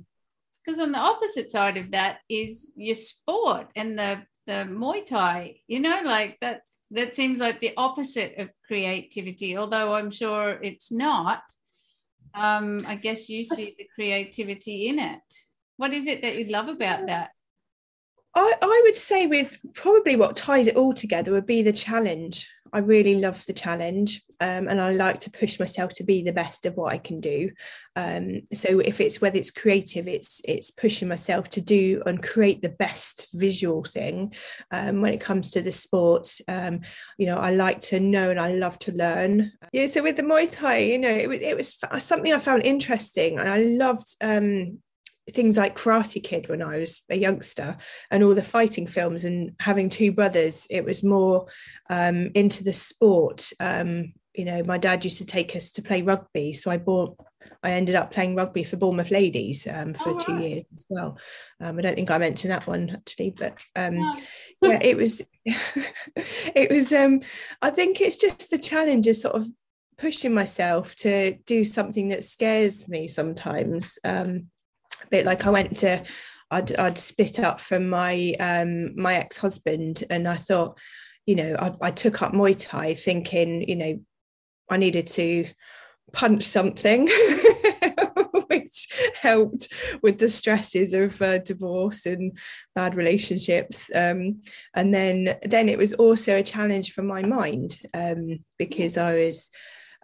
Because 0.64 0.78
on 0.80 0.92
the 0.92 0.98
opposite 0.98 1.50
side 1.50 1.76
of 1.76 1.90
that 1.90 2.18
is 2.28 2.70
your 2.76 2.94
sport 2.94 3.68
and 3.74 3.98
the 3.98 4.22
the 4.46 4.66
Muay 4.68 5.06
Thai. 5.06 5.56
You 5.66 5.80
know, 5.80 6.00
like 6.04 6.38
that's 6.40 6.82
that 6.90 7.14
seems 7.16 7.38
like 7.38 7.60
the 7.60 7.74
opposite 7.76 8.38
of 8.38 8.50
creativity. 8.66 9.56
Although 9.56 9.94
I'm 9.94 10.10
sure 10.10 10.58
it's 10.62 10.90
not. 10.90 11.42
Um, 12.34 12.82
I 12.86 12.96
guess 12.96 13.28
you 13.28 13.44
see 13.44 13.74
the 13.76 13.86
creativity 13.94 14.88
in 14.88 14.98
it. 14.98 15.20
What 15.76 15.92
is 15.92 16.06
it 16.06 16.22
that 16.22 16.36
you 16.36 16.46
love 16.46 16.68
about 16.68 17.06
that? 17.06 17.30
I, 18.34 18.54
I 18.62 18.80
would 18.84 18.96
say 18.96 19.26
with 19.26 19.58
probably 19.74 20.16
what 20.16 20.36
ties 20.36 20.66
it 20.66 20.76
all 20.76 20.94
together 20.94 21.32
would 21.32 21.44
be 21.46 21.62
the 21.62 21.72
challenge. 21.72 22.48
I 22.72 22.78
really 22.78 23.20
love 23.20 23.44
the 23.46 23.52
challenge 23.52 24.22
um, 24.40 24.68
and 24.68 24.80
I 24.80 24.90
like 24.90 25.20
to 25.20 25.30
push 25.30 25.60
myself 25.60 25.92
to 25.94 26.04
be 26.04 26.22
the 26.22 26.32
best 26.32 26.66
of 26.66 26.74
what 26.74 26.92
I 26.92 26.98
can 26.98 27.20
do. 27.20 27.50
Um, 27.96 28.42
so 28.52 28.80
if 28.80 29.00
it's 29.00 29.20
whether 29.20 29.38
it's 29.38 29.50
creative, 29.50 30.08
it's 30.08 30.40
it's 30.44 30.70
pushing 30.70 31.08
myself 31.08 31.48
to 31.50 31.60
do 31.60 32.02
and 32.06 32.22
create 32.22 32.62
the 32.62 32.70
best 32.70 33.28
visual 33.34 33.84
thing. 33.84 34.32
Um, 34.70 35.02
when 35.02 35.12
it 35.12 35.20
comes 35.20 35.50
to 35.52 35.62
the 35.62 35.72
sports, 35.72 36.40
um, 36.48 36.80
you 37.18 37.26
know, 37.26 37.38
I 37.38 37.50
like 37.50 37.80
to 37.80 38.00
know 38.00 38.30
and 38.30 38.40
I 38.40 38.52
love 38.54 38.78
to 38.80 38.92
learn. 38.92 39.52
Yeah, 39.72 39.86
so 39.86 40.02
with 40.02 40.16
the 40.16 40.22
Muay 40.22 40.50
Thai, 40.50 40.78
you 40.78 40.98
know, 40.98 41.08
it 41.08 41.28
was, 41.28 41.40
it 41.42 41.56
was 41.56 42.04
something 42.04 42.32
I 42.32 42.38
found 42.38 42.64
interesting 42.64 43.38
and 43.38 43.48
I 43.48 43.58
loved 43.58 44.16
um, 44.20 44.78
things 45.30 45.56
like 45.56 45.78
Karate 45.78 46.22
Kid 46.22 46.48
when 46.48 46.62
I 46.62 46.78
was 46.78 47.02
a 47.08 47.16
youngster 47.16 47.76
and 48.10 48.22
all 48.22 48.34
the 48.34 48.42
fighting 48.42 48.86
films 48.86 49.24
and 49.24 49.52
having 49.60 49.88
two 49.88 50.12
brothers, 50.12 50.66
it 50.68 50.84
was 50.84 51.04
more 51.04 51.46
um, 51.88 52.30
into 52.34 52.64
the 52.64 52.72
sport. 52.72 53.52
Um, 53.60 54.14
you 54.34 54.44
know, 54.44 54.62
my 54.64 54.78
dad 54.78 55.04
used 55.04 55.18
to 55.18 55.26
take 55.26 55.54
us 55.54 55.70
to 55.72 55.82
play 55.82 56.02
rugby. 56.02 56.54
So 56.54 56.70
I 56.70 56.78
bought, 56.78 57.16
I 57.62 57.72
ended 57.72 57.94
up 57.94 58.10
playing 58.10 58.34
rugby 58.34 58.64
for 58.64 58.76
Bournemouth 58.76 59.10
Ladies 59.10 59.66
um, 59.70 59.94
for 59.94 60.10
oh, 60.10 60.18
two 60.18 60.32
right. 60.32 60.42
years 60.42 60.64
as 60.74 60.86
well. 60.88 61.18
Um, 61.60 61.78
I 61.78 61.82
don't 61.82 61.94
think 61.94 62.10
I 62.10 62.18
mentioned 62.18 62.52
that 62.52 62.66
one 62.66 62.90
actually, 62.90 63.30
but 63.30 63.58
um, 63.76 64.16
yeah, 64.62 64.78
it 64.80 64.96
was, 64.96 65.22
it 65.44 66.70
was, 66.70 66.92
um, 66.92 67.20
I 67.60 67.70
think 67.70 68.00
it's 68.00 68.16
just 68.16 68.50
the 68.50 68.58
challenge 68.58 69.06
of 69.06 69.16
sort 69.16 69.34
of 69.34 69.46
pushing 69.98 70.32
myself 70.34 70.96
to 70.96 71.34
do 71.46 71.62
something 71.62 72.08
that 72.08 72.24
scares 72.24 72.88
me 72.88 73.06
sometimes. 73.06 73.98
Um, 74.02 74.48
a 75.02 75.06
bit 75.10 75.26
like 75.26 75.46
I 75.46 75.50
went 75.50 75.76
to, 75.78 76.02
I'd, 76.50 76.74
I'd 76.76 76.98
split 76.98 77.40
up 77.40 77.60
from 77.60 77.88
my 77.88 78.34
um, 78.38 78.94
my 78.94 79.14
ex 79.14 79.38
husband, 79.38 80.04
and 80.10 80.28
I 80.28 80.36
thought, 80.36 80.78
you 81.26 81.34
know, 81.34 81.56
I, 81.58 81.88
I 81.88 81.90
took 81.90 82.22
up 82.22 82.32
Muay 82.32 82.56
Thai 82.58 82.94
thinking, 82.94 83.68
you 83.68 83.76
know, 83.76 84.00
I 84.70 84.76
needed 84.76 85.06
to 85.08 85.46
punch 86.12 86.44
something, 86.44 87.08
which 88.48 88.88
helped 89.20 89.68
with 90.02 90.18
the 90.18 90.28
stresses 90.28 90.92
of 90.94 91.20
uh, 91.22 91.38
divorce 91.38 92.06
and 92.06 92.36
bad 92.74 92.94
relationships. 92.94 93.90
Um, 93.94 94.42
and 94.74 94.94
then, 94.94 95.36
then 95.44 95.68
it 95.68 95.78
was 95.78 95.92
also 95.94 96.36
a 96.36 96.42
challenge 96.42 96.92
for 96.92 97.02
my 97.02 97.22
mind 97.22 97.78
um, 97.94 98.40
because 98.58 98.98
I 98.98 99.14
was 99.14 99.50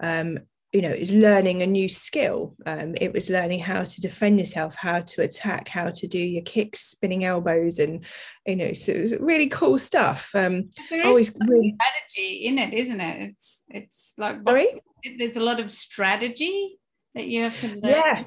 um, 0.03 0.39
you 0.73 0.83
know, 0.83 0.91
it 0.91 0.99
was 0.99 1.13
learning 1.13 1.63
a 1.63 1.67
new 1.67 1.89
skill. 1.89 2.55
Um, 2.67 2.95
it 3.01 3.13
was 3.13 3.31
learning 3.31 3.61
how 3.61 3.85
to 3.85 4.01
defend 4.01 4.39
yourself, 4.39 4.75
how 4.75 5.01
to 5.01 5.23
attack, 5.23 5.69
how 5.69 5.91
to 5.91 6.07
do 6.07 6.19
your 6.19 6.43
kicks, 6.43 6.81
spinning 6.81 7.25
elbows, 7.25 7.79
and 7.79 8.05
you 8.47 8.57
know, 8.57 8.73
so 8.75 8.93
it 8.93 9.01
was 9.01 9.15
really 9.19 9.47
cool 9.47 9.79
stuff. 9.79 10.31
Um, 10.35 10.71
there 10.91 11.01
is 11.01 11.07
always 11.07 11.33
really... 11.47 11.75
strategy 11.75 12.45
in 12.45 12.59
it, 12.59 12.75
isn't 12.75 13.01
it? 13.01 13.31
It's 13.31 13.65
it's 13.69 14.15
like 14.19 14.43
Sorry? 14.47 14.83
there's 15.19 15.37
a 15.37 15.41
lot 15.41 15.59
of 15.59 15.71
strategy 15.71 16.79
that 17.15 17.27
you 17.27 17.45
have 17.45 17.59
to 17.61 17.69
learn. 17.69 17.81
Yeah, 17.83 18.25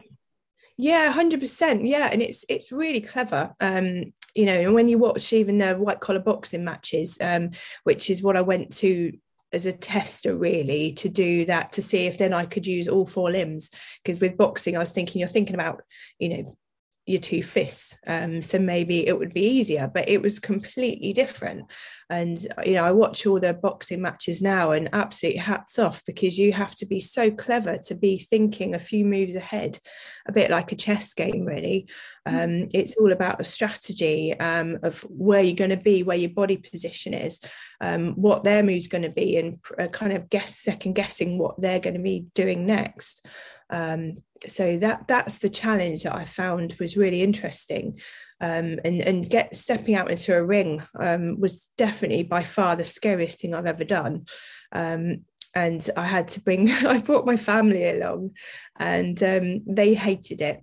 yeah, 0.77 1.11
hundred 1.11 1.41
percent. 1.41 1.85
Yeah, 1.85 2.09
and 2.11 2.23
it's 2.23 2.43
it's 2.49 2.71
really 2.71 3.01
clever. 3.01 3.53
Um, 3.59 4.13
you 4.33 4.45
know, 4.45 4.59
and 4.59 4.73
when 4.73 4.89
you 4.89 4.97
watch 4.97 5.31
even 5.31 5.59
the 5.59 5.75
white 5.75 5.99
collar 5.99 6.21
boxing 6.21 6.63
matches, 6.63 7.19
um, 7.21 7.51
which 7.83 8.09
is 8.09 8.23
what 8.23 8.35
I 8.35 8.41
went 8.41 8.75
to 8.77 9.11
as 9.53 9.65
a 9.65 9.73
tester 9.73 10.35
really 10.35 10.93
to 10.93 11.09
do 11.09 11.45
that 11.45 11.71
to 11.73 11.81
see 11.81 12.05
if 12.05 12.17
then 12.17 12.33
I 12.33 12.45
could 12.45 12.65
use 12.65 12.87
all 12.87 13.05
four 13.05 13.29
limbs. 13.31 13.69
Because 14.03 14.19
with 14.19 14.37
boxing 14.37 14.75
I 14.75 14.79
was 14.79 14.91
thinking 14.91 15.19
you're 15.19 15.27
thinking 15.27 15.55
about 15.55 15.81
you 16.19 16.29
know 16.29 16.57
your 17.05 17.19
two 17.19 17.41
fists. 17.41 17.97
Um, 18.07 18.41
so 18.41 18.59
maybe 18.59 19.07
it 19.07 19.17
would 19.17 19.33
be 19.33 19.45
easier 19.45 19.89
but 19.91 20.07
it 20.07 20.21
was 20.21 20.39
completely 20.39 21.13
different. 21.13 21.65
And 22.09 22.39
you 22.65 22.73
know 22.73 22.83
I 22.83 22.91
watch 22.91 23.25
all 23.25 23.39
the 23.39 23.53
boxing 23.53 24.01
matches 24.01 24.41
now 24.41 24.71
and 24.71 24.89
absolutely 24.93 25.39
hats 25.39 25.79
off 25.79 26.03
because 26.05 26.37
you 26.37 26.53
have 26.53 26.75
to 26.75 26.85
be 26.85 26.99
so 26.99 27.31
clever 27.31 27.77
to 27.77 27.95
be 27.95 28.17
thinking 28.17 28.75
a 28.75 28.79
few 28.79 29.05
moves 29.05 29.35
ahead 29.35 29.79
a 30.27 30.31
bit 30.31 30.51
like 30.51 30.71
a 30.71 30.75
chess 30.75 31.13
game 31.13 31.45
really. 31.45 31.87
Mm. 32.27 32.43
um, 32.63 32.69
it's 32.73 32.93
all 32.99 33.11
about 33.11 33.41
a 33.41 33.43
strategy 33.43 34.39
um, 34.39 34.77
of 34.83 35.01
where 35.01 35.41
you're 35.41 35.55
going 35.55 35.71
to 35.71 35.77
be 35.77 36.03
where 36.03 36.17
your 36.17 36.29
body 36.29 36.57
position 36.57 37.15
is 37.15 37.39
um, 37.81 38.13
what 38.13 38.43
their 38.43 38.61
move's 38.61 38.87
going 38.87 39.01
to 39.01 39.09
be 39.09 39.37
and 39.37 39.59
uh, 39.79 39.87
kind 39.87 40.13
of 40.13 40.29
guess 40.29 40.59
second 40.59 40.93
guessing 40.93 41.39
what 41.39 41.59
they're 41.59 41.79
going 41.79 41.95
to 41.95 41.99
be 41.99 42.25
doing 42.35 42.65
next 42.65 43.25
um, 43.71 44.17
so 44.47 44.77
that 44.77 45.07
that's 45.07 45.39
the 45.39 45.49
challenge 45.49 46.03
that 46.03 46.15
I 46.15 46.25
found 46.25 46.75
was 46.79 46.97
really 46.97 47.21
interesting. 47.21 47.99
Um, 48.39 48.79
and 48.83 49.01
and 49.01 49.29
get 49.29 49.55
stepping 49.55 49.95
out 49.95 50.09
into 50.09 50.35
a 50.35 50.43
ring 50.43 50.81
um, 50.99 51.39
was 51.39 51.69
definitely 51.77 52.23
by 52.23 52.43
far 52.43 52.75
the 52.75 52.85
scariest 52.85 53.39
thing 53.39 53.53
I've 53.53 53.67
ever 53.67 53.83
done. 53.83 54.25
Um, 54.71 55.25
and 55.53 55.87
I 55.95 56.05
had 56.05 56.27
to 56.29 56.41
bring 56.41 56.69
I 56.85 56.99
brought 56.99 57.25
my 57.25 57.37
family 57.37 57.87
along, 57.89 58.31
and 58.77 59.21
um, 59.23 59.61
they 59.67 59.93
hated 59.93 60.41
it, 60.41 60.59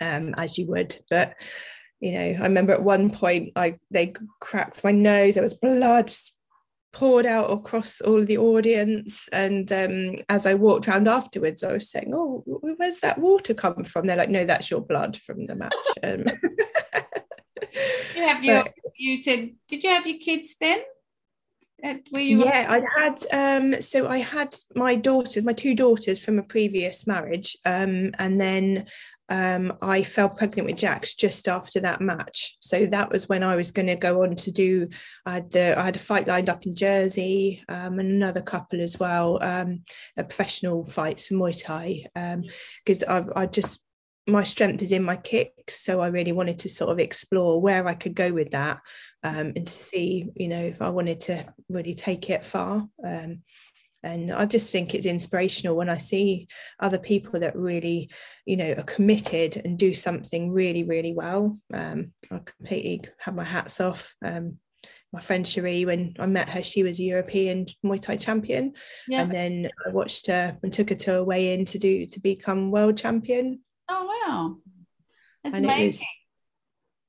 um, 0.00 0.34
as 0.36 0.58
you 0.58 0.66
would. 0.66 0.96
But 1.08 1.36
you 2.00 2.12
know, 2.12 2.20
I 2.40 2.42
remember 2.42 2.72
at 2.72 2.82
one 2.82 3.10
point 3.10 3.52
I 3.56 3.78
they 3.90 4.14
cracked 4.40 4.84
my 4.84 4.90
nose. 4.90 5.34
There 5.34 5.42
was 5.42 5.54
blood 5.54 6.12
poured 6.94 7.26
out 7.26 7.50
across 7.50 8.00
all 8.00 8.20
of 8.20 8.26
the 8.28 8.38
audience. 8.38 9.28
And 9.32 9.70
um, 9.72 10.16
as 10.28 10.46
I 10.46 10.54
walked 10.54 10.88
around 10.88 11.08
afterwards, 11.08 11.62
I 11.62 11.72
was 11.72 11.90
saying, 11.90 12.12
"Oh, 12.14 12.42
where's 12.46 13.00
that 13.00 13.18
water 13.18 13.52
come 13.52 13.84
from?" 13.84 14.06
They're 14.06 14.16
like, 14.16 14.30
"No, 14.30 14.46
that's 14.46 14.70
your 14.70 14.80
blood 14.80 15.16
from 15.18 15.46
the 15.46 15.56
match." 15.56 15.74
Um, 16.02 16.24
you 18.14 18.22
have 18.22 18.44
your, 18.44 18.62
but, 18.62 18.72
you 18.96 19.20
said, 19.20 19.54
did 19.68 19.82
you 19.82 19.90
have 19.90 20.06
your 20.06 20.18
kids 20.18 20.54
then? 20.60 20.80
You 22.12 22.44
yeah, 22.44 22.66
I 22.68 22.82
had 22.98 23.26
um, 23.32 23.80
so 23.82 24.08
I 24.08 24.18
had 24.18 24.54
my 24.74 24.94
daughters, 24.94 25.44
my 25.44 25.52
two 25.52 25.74
daughters 25.74 26.18
from 26.18 26.38
a 26.38 26.42
previous 26.42 27.06
marriage, 27.06 27.58
um, 27.66 28.12
and 28.18 28.40
then 28.40 28.86
um, 29.28 29.72
I 29.80 30.02
fell 30.02 30.28
pregnant 30.28 30.66
with 30.66 30.76
Jax 30.76 31.14
just 31.14 31.48
after 31.48 31.80
that 31.80 32.00
match. 32.00 32.56
So 32.60 32.86
that 32.86 33.10
was 33.10 33.28
when 33.28 33.42
I 33.42 33.56
was 33.56 33.70
going 33.70 33.86
to 33.86 33.96
go 33.96 34.22
on 34.22 34.36
to 34.36 34.50
do. 34.50 34.88
I 35.24 35.34
had 35.34 35.50
the 35.50 35.78
I 35.78 35.84
had 35.84 35.96
a 35.96 36.00
fight 36.00 36.26
lined 36.26 36.50
up 36.50 36.66
in 36.66 36.74
Jersey 36.74 37.62
um, 37.68 37.98
and 37.98 38.10
another 38.10 38.42
couple 38.42 38.80
as 38.80 38.98
well, 38.98 39.42
um, 39.42 39.82
a 40.16 40.24
professional 40.24 40.86
fights 40.86 41.28
for 41.28 41.34
Muay 41.34 41.62
Thai 41.62 42.42
because 42.84 43.02
um, 43.06 43.30
I, 43.36 43.42
I 43.42 43.46
just 43.46 43.80
my 44.26 44.42
strength 44.42 44.82
is 44.82 44.92
in 44.92 45.02
my 45.02 45.16
kicks 45.16 45.84
so 45.84 46.00
i 46.00 46.06
really 46.06 46.32
wanted 46.32 46.58
to 46.58 46.68
sort 46.68 46.90
of 46.90 46.98
explore 46.98 47.60
where 47.60 47.86
i 47.86 47.94
could 47.94 48.14
go 48.14 48.32
with 48.32 48.50
that 48.52 48.78
um, 49.22 49.52
and 49.54 49.66
to 49.66 49.72
see 49.72 50.30
you 50.34 50.48
know 50.48 50.62
if 50.62 50.80
i 50.80 50.88
wanted 50.88 51.20
to 51.20 51.44
really 51.68 51.94
take 51.94 52.30
it 52.30 52.46
far 52.46 52.88
um, 53.06 53.42
and 54.04 54.30
i 54.30 54.44
just 54.44 54.70
think 54.70 54.94
it's 54.94 55.06
inspirational 55.06 55.76
when 55.76 55.88
i 55.88 55.98
see 55.98 56.46
other 56.78 56.98
people 56.98 57.40
that 57.40 57.56
really 57.56 58.10
you 58.44 58.56
know 58.56 58.72
are 58.72 58.84
committed 58.84 59.60
and 59.64 59.78
do 59.78 59.92
something 59.92 60.52
really 60.52 60.84
really 60.84 61.12
well 61.12 61.58
um, 61.72 62.12
i 62.30 62.38
completely 62.38 63.02
have 63.18 63.34
my 63.34 63.44
hats 63.44 63.80
off 63.80 64.14
um, 64.24 64.58
my 65.14 65.20
friend 65.20 65.46
Cherie, 65.46 65.84
when 65.84 66.14
I 66.18 66.26
met 66.26 66.48
her, 66.48 66.62
she 66.62 66.82
was 66.82 66.98
a 66.98 67.04
European 67.04 67.66
Muay 67.86 68.00
Thai 68.00 68.16
champion. 68.16 68.74
Yeah. 69.06 69.22
And 69.22 69.32
then 69.32 69.70
I 69.86 69.90
watched 69.90 70.26
her 70.26 70.58
and 70.60 70.72
took 70.72 70.88
her 70.88 70.96
to 70.96 71.18
a 71.18 71.24
weigh 71.24 71.54
in 71.54 71.64
to 71.66 71.78
do 71.78 72.04
to 72.06 72.20
become 72.20 72.72
world 72.72 72.98
champion. 72.98 73.60
Oh 73.88 74.04
wow. 74.26 74.56
That's 75.44 75.56
and 75.56 75.66
amazing. 75.66 75.84
It 75.84 75.86
was, 75.86 76.02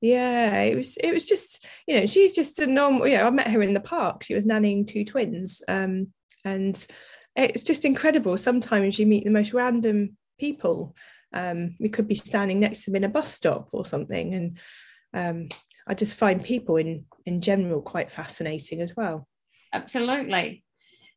yeah, 0.02 0.60
it 0.62 0.76
was 0.76 0.96
it 0.98 1.12
was 1.12 1.24
just, 1.24 1.66
you 1.88 1.98
know, 1.98 2.06
she's 2.06 2.32
just 2.32 2.60
a 2.60 2.66
normal, 2.66 3.08
yeah, 3.08 3.26
I 3.26 3.30
met 3.30 3.48
her 3.48 3.60
in 3.60 3.74
the 3.74 3.80
park. 3.80 4.22
She 4.22 4.36
was 4.36 4.46
nannying 4.46 4.86
two 4.86 5.04
twins. 5.04 5.60
Um, 5.66 6.12
and 6.46 6.86
it's 7.34 7.64
just 7.64 7.84
incredible. 7.84 8.38
Sometimes 8.38 8.98
you 8.98 9.06
meet 9.06 9.24
the 9.24 9.30
most 9.30 9.52
random 9.52 10.16
people. 10.38 10.94
Um, 11.34 11.76
we 11.80 11.88
could 11.88 12.08
be 12.08 12.14
standing 12.14 12.60
next 12.60 12.84
to 12.84 12.90
them 12.90 12.96
in 12.96 13.04
a 13.04 13.08
bus 13.08 13.34
stop 13.34 13.68
or 13.72 13.84
something. 13.84 14.32
And 14.32 14.58
um, 15.12 15.48
I 15.86 15.94
just 15.94 16.14
find 16.14 16.42
people 16.42 16.76
in 16.76 17.04
in 17.26 17.40
general 17.40 17.82
quite 17.82 18.10
fascinating 18.10 18.80
as 18.80 18.96
well. 18.96 19.28
Absolutely. 19.72 20.62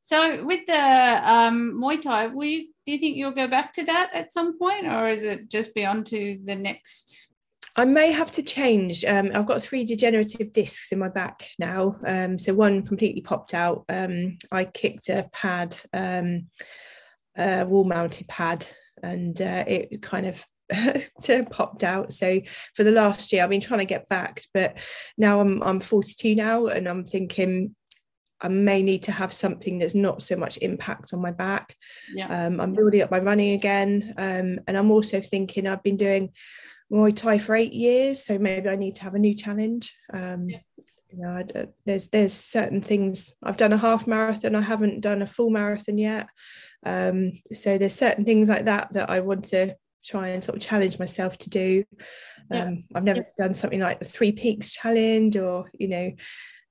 So 0.02 0.44
with 0.44 0.66
the 0.66 1.32
um, 1.32 1.80
Muay 1.80 2.02
Thai, 2.02 2.28
will 2.28 2.46
you, 2.46 2.70
do 2.86 2.94
you 2.94 2.98
think 2.98 3.16
you'll 3.16 3.32
go 3.32 3.48
back 3.48 3.74
to 3.76 3.86
that 3.86 4.10
at 4.12 4.34
some 4.34 4.58
point, 4.58 4.88
or 4.88 5.08
is 5.08 5.24
it 5.24 5.50
just 5.50 5.76
be 5.76 5.86
on 5.86 6.04
to 6.06 6.40
the 6.44 6.56
next? 6.56 7.28
I 7.76 7.86
may 7.86 8.12
have 8.12 8.32
to 8.34 8.44
change. 8.44 9.06
Um, 9.06 9.32
I've 9.34 9.46
got 9.46 9.62
three 9.62 9.84
degenerative 9.86 10.52
discs 10.52 10.92
in 10.92 11.00
my 11.00 11.10
back 11.10 11.48
now. 11.60 11.98
Um, 12.06 12.38
so 12.38 12.54
one 12.54 12.86
completely 12.86 13.22
popped 13.22 13.54
out. 13.54 13.86
Um, 13.90 14.38
I 14.52 14.66
kicked 14.66 15.10
a 15.10 15.30
pad, 15.32 15.80
um, 15.94 16.48
a 17.38 17.66
wall-mounted 17.66 18.28
pad, 18.28 18.66
and 19.02 19.40
uh, 19.42 19.64
it 19.68 20.02
kind 20.02 20.26
of 20.26 20.46
popped 21.52 21.84
out. 21.84 22.12
So 22.12 22.42
for 22.76 22.84
the 22.84 22.92
last 22.92 23.32
year, 23.32 23.44
I've 23.44 23.50
been 23.50 23.62
trying 23.62 23.80
to 23.80 23.86
get 23.86 24.10
back, 24.10 24.44
but 24.54 24.78
now 25.18 25.40
I'm 25.40 25.62
I'm 25.64 25.80
42 25.80 26.36
now, 26.36 26.68
and 26.68 26.88
I'm 26.88 27.06
thinking 27.06 27.76
I 28.42 28.48
may 28.48 28.82
need 28.82 29.04
to 29.04 29.12
have 29.12 29.34
something 29.34 29.80
that's 29.80 29.96
not 29.96 30.22
so 30.22 30.36
much 30.36 30.58
impact 30.62 31.14
on 31.14 31.22
my 31.22 31.32
back. 31.32 31.76
Yeah. 32.14 32.46
Um, 32.46 32.62
I'm 32.62 32.74
building 32.74 33.02
up 33.02 33.12
my 33.12 33.20
running 33.20 33.54
again, 33.54 34.14
um, 34.18 34.60
and 34.68 34.78
I'm 34.78 34.92
also 34.92 35.22
thinking 35.22 35.68
I've 35.68 35.84
been 35.84 35.98
doing 35.98 36.32
Muay 36.92 37.16
Thai 37.16 37.38
for 37.38 37.56
eight 37.56 37.74
years, 37.74 38.24
so 38.24 38.38
maybe 38.38 38.70
I 38.70 38.76
need 38.76 38.96
to 38.98 39.04
have 39.04 39.16
a 39.16 39.20
new 39.20 39.36
challenge. 39.36 39.96
Um, 40.12 40.50
yeah. 40.50 40.60
You 41.12 41.22
know, 41.22 41.30
I, 41.30 41.68
there's 41.86 42.08
there's 42.10 42.34
certain 42.34 42.82
things 42.82 43.34
I've 43.44 43.58
done 43.58 43.74
a 43.74 43.78
half 43.78 44.06
marathon, 44.06 44.56
I 44.56 44.62
haven't 44.62 45.02
done 45.02 45.22
a 45.22 45.28
full 45.28 45.50
marathon 45.50 45.98
yet. 45.98 46.28
Um, 46.86 47.34
so 47.54 47.78
there's 47.78 47.96
certain 47.96 48.26
things 48.26 48.48
like 48.48 48.66
that 48.66 48.94
that 48.94 49.10
I 49.10 49.20
want 49.22 49.46
to 49.46 49.76
try 50.04 50.30
and 50.30 50.44
sort 50.44 50.58
of 50.58 50.64
challenge 50.64 51.00
myself 51.00 51.38
to 51.40 51.50
do. 51.50 51.84
Yeah. 52.52 52.66
Um, 52.66 52.84
I've 52.96 53.04
never 53.04 53.22
yeah. 53.22 53.46
done 53.46 53.54
something 53.54 53.80
like 53.80 54.00
the 54.00 54.06
Three 54.06 54.32
Peaks 54.32 54.74
Challenge 54.74 55.38
or 55.38 55.70
you 55.78 55.88
know 55.88 56.12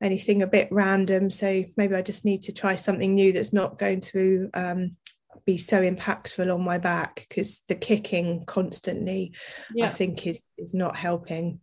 anything 0.03 0.43
a 0.43 0.47
bit 0.47 0.69
random. 0.71 1.31
So 1.31 1.64
maybe 1.77 1.95
I 1.95 2.03
just 2.03 2.25
need 2.25 2.43
to 2.43 2.53
try 2.53 2.77
something 2.77 3.14
new 3.14 3.33
that's 3.33 3.53
not 3.53 3.79
going 3.79 4.01
to 4.01 4.51
um, 4.55 4.97
be 5.45 5.57
so 5.57 5.83
impactful 5.83 6.53
on 6.53 6.62
my 6.62 6.79
back 6.79 7.26
because 7.29 7.62
the 7.68 7.74
kicking 7.74 8.45
constantly, 8.47 9.33
yeah. 9.74 9.87
I 9.87 9.91
think, 9.91 10.26
is 10.26 10.41
is 10.57 10.74
not 10.74 10.97
helping. 10.97 11.61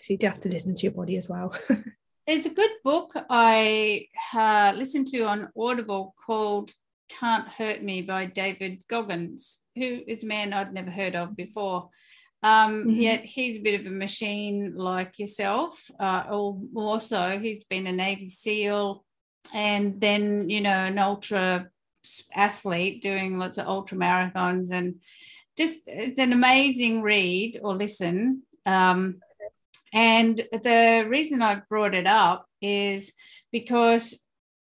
So 0.00 0.12
you 0.12 0.18
do 0.18 0.26
have 0.26 0.40
to 0.40 0.48
listen 0.48 0.74
to 0.74 0.82
your 0.82 0.92
body 0.92 1.16
as 1.16 1.28
well. 1.28 1.54
There's 2.26 2.46
a 2.46 2.50
good 2.50 2.70
book 2.84 3.12
I 3.30 4.06
uh, 4.34 4.72
listened 4.76 5.06
to 5.08 5.24
on 5.24 5.50
Audible 5.56 6.14
called 6.26 6.72
"Can't 7.08 7.48
Hurt 7.48 7.82
Me" 7.82 8.02
by 8.02 8.26
David 8.26 8.82
Goggins, 8.88 9.58
who 9.74 10.00
is 10.06 10.22
a 10.22 10.26
man 10.26 10.52
I'd 10.52 10.74
never 10.74 10.90
heard 10.90 11.16
of 11.16 11.36
before. 11.36 11.90
Um, 12.42 12.84
mm-hmm. 12.84 13.00
Yet 13.00 13.24
he's 13.24 13.56
a 13.56 13.62
bit 13.62 13.80
of 13.80 13.86
a 13.86 13.90
machine 13.90 14.74
like 14.76 15.18
yourself. 15.18 15.90
Uh, 15.98 16.24
or 16.30 16.58
more 16.72 17.00
so, 17.00 17.38
he's 17.40 17.64
been 17.64 17.86
a 17.86 17.92
Navy 17.92 18.28
SEAL 18.28 19.04
and 19.52 20.00
then, 20.00 20.48
you 20.48 20.60
know, 20.60 20.70
an 20.70 20.98
ultra 20.98 21.68
athlete 22.34 23.02
doing 23.02 23.38
lots 23.38 23.58
of 23.58 23.66
ultra 23.66 23.98
marathons 23.98 24.70
and 24.70 25.00
just 25.56 25.78
it's 25.86 26.18
an 26.18 26.32
amazing 26.32 27.02
read 27.02 27.60
or 27.62 27.74
listen. 27.74 28.42
Um, 28.64 29.20
and 29.92 30.36
the 30.52 31.06
reason 31.08 31.42
I 31.42 31.62
brought 31.68 31.94
it 31.94 32.06
up 32.06 32.46
is 32.60 33.12
because 33.50 34.14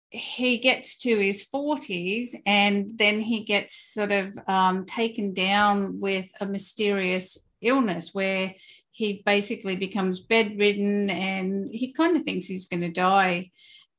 he 0.09 0.57
gets 0.57 0.97
to 0.99 1.17
his 1.17 1.47
40s 1.53 2.35
and 2.45 2.97
then 2.97 3.21
he 3.21 3.45
gets 3.45 3.93
sort 3.93 4.11
of 4.11 4.37
um, 4.47 4.85
taken 4.85 5.33
down 5.33 6.01
with 6.01 6.25
a 6.41 6.45
mysterious 6.45 7.37
illness 7.61 8.13
where 8.13 8.53
he 8.91 9.23
basically 9.25 9.77
becomes 9.77 10.19
bedridden 10.19 11.09
and 11.09 11.71
he 11.71 11.93
kind 11.93 12.17
of 12.17 12.23
thinks 12.23 12.47
he's 12.47 12.65
going 12.65 12.81
to 12.81 12.91
die. 12.91 13.51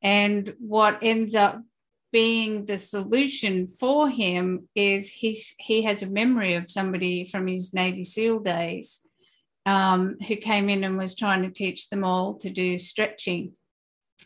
And 0.02 0.54
what 0.58 0.98
ends 1.00 1.34
up 1.34 1.62
being 2.12 2.66
the 2.66 2.78
solution 2.78 3.66
for 3.66 4.08
him 4.08 4.68
is 4.74 5.08
he, 5.08 5.42
he 5.58 5.82
has 5.82 6.02
a 6.02 6.06
memory 6.06 6.54
of 6.54 6.70
somebody 6.70 7.24
from 7.24 7.46
his 7.46 7.72
Navy 7.72 8.04
SEAL 8.04 8.40
days 8.40 9.00
um, 9.64 10.16
who 10.26 10.36
came 10.36 10.68
in 10.68 10.84
and 10.84 10.98
was 10.98 11.14
trying 11.14 11.42
to 11.42 11.50
teach 11.50 11.88
them 11.88 12.04
all 12.04 12.34
to 12.34 12.50
do 12.50 12.78
stretching. 12.78 13.52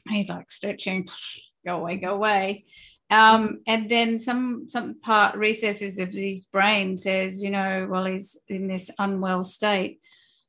He's 0.08 0.28
like, 0.28 0.50
stretching, 0.50 1.08
go 1.64 1.76
away, 1.76 1.96
go 1.96 2.14
away. 2.14 2.64
Um, 3.08 3.60
and 3.66 3.88
then 3.88 4.18
some 4.18 4.68
some 4.68 4.98
part 5.00 5.36
recesses 5.36 5.98
of 6.00 6.12
his 6.12 6.44
brain 6.46 6.96
says, 6.96 7.40
you 7.40 7.50
know, 7.50 7.86
well, 7.88 8.04
he's 8.04 8.36
in 8.48 8.66
this 8.66 8.90
unwell 8.98 9.44
state. 9.44 10.00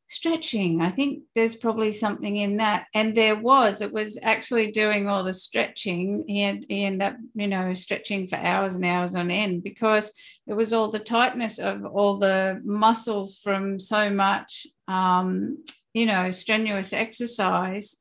Stretching, 0.10 0.82
I 0.82 0.91
think 0.91 1.24
there's 1.36 1.58
probably 1.58 1.91
something 1.91 2.38
in 2.38 2.58
that. 2.58 2.86
And 2.93 3.16
there 3.16 3.36
was, 3.36 3.82
it 3.82 3.91
was 3.91 4.18
actually 4.24 4.72
doing 4.72 5.10
all 5.10 5.24
the 5.24 5.34
stretching. 5.34 6.24
He 6.28 6.41
had 6.41 6.66
he 6.70 6.86
ended 6.86 7.10
up, 7.10 7.16
you 7.34 7.47
know, 7.47 7.74
stretching 7.74 8.28
for 8.28 8.38
hours 8.38 8.76
and 8.76 8.86
hours 8.86 9.16
on 9.16 9.30
end 9.30 9.64
because 9.64 10.12
it 10.47 10.53
was 10.53 10.72
all 10.72 10.89
the 10.89 10.99
tightness 10.99 11.60
of 11.60 11.86
all 11.86 12.18
the 12.18 12.62
muscles 12.64 13.38
from 13.43 13.80
so 13.80 14.10
much 14.10 14.66
um, 14.88 15.58
you 15.93 16.05
know, 16.05 16.30
strenuous 16.30 16.93
exercise 16.93 17.97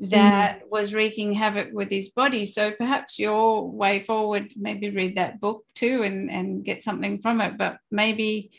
that 0.00 0.60
mm. 0.60 0.70
was 0.70 0.92
wreaking 0.94 1.34
havoc 1.34 1.68
with 1.72 1.90
his 1.90 2.08
body. 2.10 2.46
So 2.46 2.72
perhaps 2.72 3.18
your 3.18 3.70
way 3.70 4.00
forward, 4.00 4.52
maybe 4.56 4.90
read 4.90 5.16
that 5.16 5.40
book 5.40 5.64
too 5.74 6.02
and, 6.02 6.30
and 6.30 6.64
get 6.64 6.82
something 6.82 7.20
from 7.20 7.40
it. 7.40 7.56
But 7.56 7.78
maybe 7.90 8.50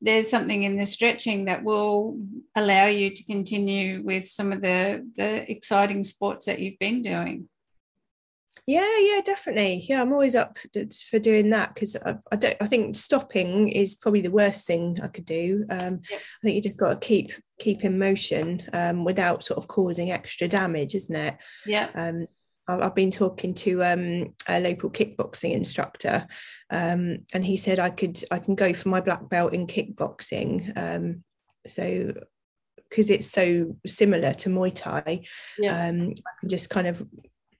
there's 0.00 0.30
something 0.30 0.62
in 0.62 0.76
the 0.76 0.86
stretching 0.86 1.44
that 1.44 1.62
will 1.62 2.18
allow 2.56 2.86
you 2.86 3.14
to 3.14 3.24
continue 3.24 4.02
with 4.02 4.26
some 4.26 4.52
of 4.52 4.62
the, 4.62 5.06
the 5.16 5.50
exciting 5.50 6.04
sports 6.04 6.46
that 6.46 6.58
you've 6.58 6.78
been 6.78 7.02
doing. 7.02 7.48
Yeah, 8.66 8.98
yeah, 9.00 9.20
definitely. 9.24 9.84
Yeah, 9.88 10.00
I'm 10.00 10.12
always 10.12 10.36
up 10.36 10.56
for 11.10 11.18
doing 11.18 11.50
that 11.50 11.74
because 11.74 11.96
I, 11.96 12.16
I, 12.30 12.36
don't. 12.36 12.56
I 12.60 12.66
think 12.66 12.94
stopping 12.94 13.68
is 13.68 13.94
probably 13.96 14.20
the 14.20 14.30
worst 14.30 14.66
thing 14.66 14.98
I 15.02 15.08
could 15.08 15.24
do. 15.24 15.64
Um, 15.70 16.00
yeah. 16.08 16.16
I 16.18 16.40
think 16.42 16.54
you 16.56 16.62
just 16.62 16.78
got 16.78 17.00
to 17.00 17.06
keep 17.06 17.32
keep 17.58 17.84
in 17.84 17.98
motion 17.98 18.62
um, 18.72 19.04
without 19.04 19.42
sort 19.42 19.58
of 19.58 19.66
causing 19.66 20.12
extra 20.12 20.46
damage, 20.46 20.94
isn't 20.94 21.16
it? 21.16 21.36
Yeah. 21.66 21.88
Um, 21.94 22.26
I've 22.80 22.94
been 22.94 23.10
talking 23.10 23.54
to 23.54 23.84
um, 23.84 24.34
a 24.48 24.60
local 24.60 24.90
kickboxing 24.90 25.52
instructor, 25.52 26.26
um, 26.70 27.18
and 27.32 27.44
he 27.44 27.56
said 27.56 27.78
I 27.78 27.90
could 27.90 28.22
I 28.30 28.38
can 28.38 28.54
go 28.54 28.72
for 28.72 28.88
my 28.88 29.00
black 29.00 29.28
belt 29.28 29.54
in 29.54 29.66
kickboxing. 29.66 30.72
Um, 30.76 31.24
so 31.66 32.12
because 32.88 33.10
it's 33.10 33.30
so 33.30 33.76
similar 33.86 34.34
to 34.34 34.48
Muay 34.48 34.74
Thai, 34.74 35.22
yeah. 35.58 35.88
um, 35.88 36.10
I 36.10 36.40
can 36.40 36.48
just 36.48 36.70
kind 36.70 36.86
of 36.86 37.06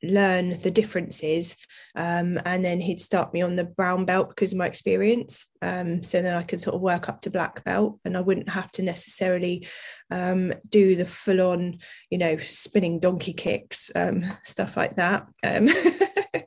learn 0.02 0.60
the 0.60 0.70
differences 0.70 1.56
um, 1.94 2.38
and 2.44 2.64
then 2.64 2.80
he'd 2.80 3.00
start 3.00 3.32
me 3.34 3.42
on 3.42 3.56
the 3.56 3.64
brown 3.64 4.04
belt 4.04 4.28
because 4.28 4.52
of 4.52 4.58
my 4.58 4.66
experience. 4.66 5.46
Um, 5.62 6.02
so 6.02 6.22
then 6.22 6.34
i 6.34 6.42
could 6.42 6.62
sort 6.62 6.74
of 6.74 6.80
work 6.80 7.10
up 7.10 7.20
to 7.20 7.30
black 7.30 7.62
belt 7.64 8.00
and 8.06 8.16
i 8.16 8.20
wouldn't 8.22 8.48
have 8.48 8.70
to 8.72 8.82
necessarily 8.82 9.68
um, 10.10 10.54
do 10.70 10.96
the 10.96 11.04
full 11.04 11.42
on 11.42 11.80
you 12.08 12.16
know 12.16 12.38
spinning 12.38 12.98
donkey 12.98 13.34
kicks 13.34 13.90
um, 13.94 14.24
stuff 14.42 14.76
like 14.76 14.96
that. 14.96 15.26
Um, 15.42 15.68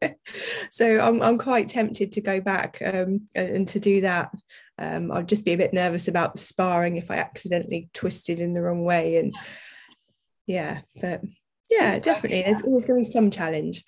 so 0.72 1.00
I'm, 1.00 1.22
I'm 1.22 1.38
quite 1.38 1.68
tempted 1.68 2.14
to 2.14 2.22
go 2.22 2.42
back 2.42 2.82
um, 2.84 3.28
and 3.36 3.68
to 3.68 3.80
do 3.80 4.02
that. 4.02 4.32
I'd 4.80 5.30
just 5.30 5.46
be 5.46 5.54
a 5.54 5.58
bit 5.58 5.74
nervous 5.74 6.08
about 6.10 6.38
sparring 6.40 6.98
if 6.98 7.10
i 7.10 7.16
accidentally 7.16 7.90
twisted 7.94 8.42
in 8.42 8.54
the 8.54 8.62
wrong 8.62 8.84
way 8.84 9.18
and 9.18 9.34
yeah 10.46 10.82
but 11.00 11.22
yeah, 11.70 12.00
definitely. 12.00 12.42
There's 12.44 12.62
always 12.62 12.86
going 12.86 13.04
to 13.04 13.08
be 13.08 13.12
some 13.12 13.32
challenge. 13.32 13.84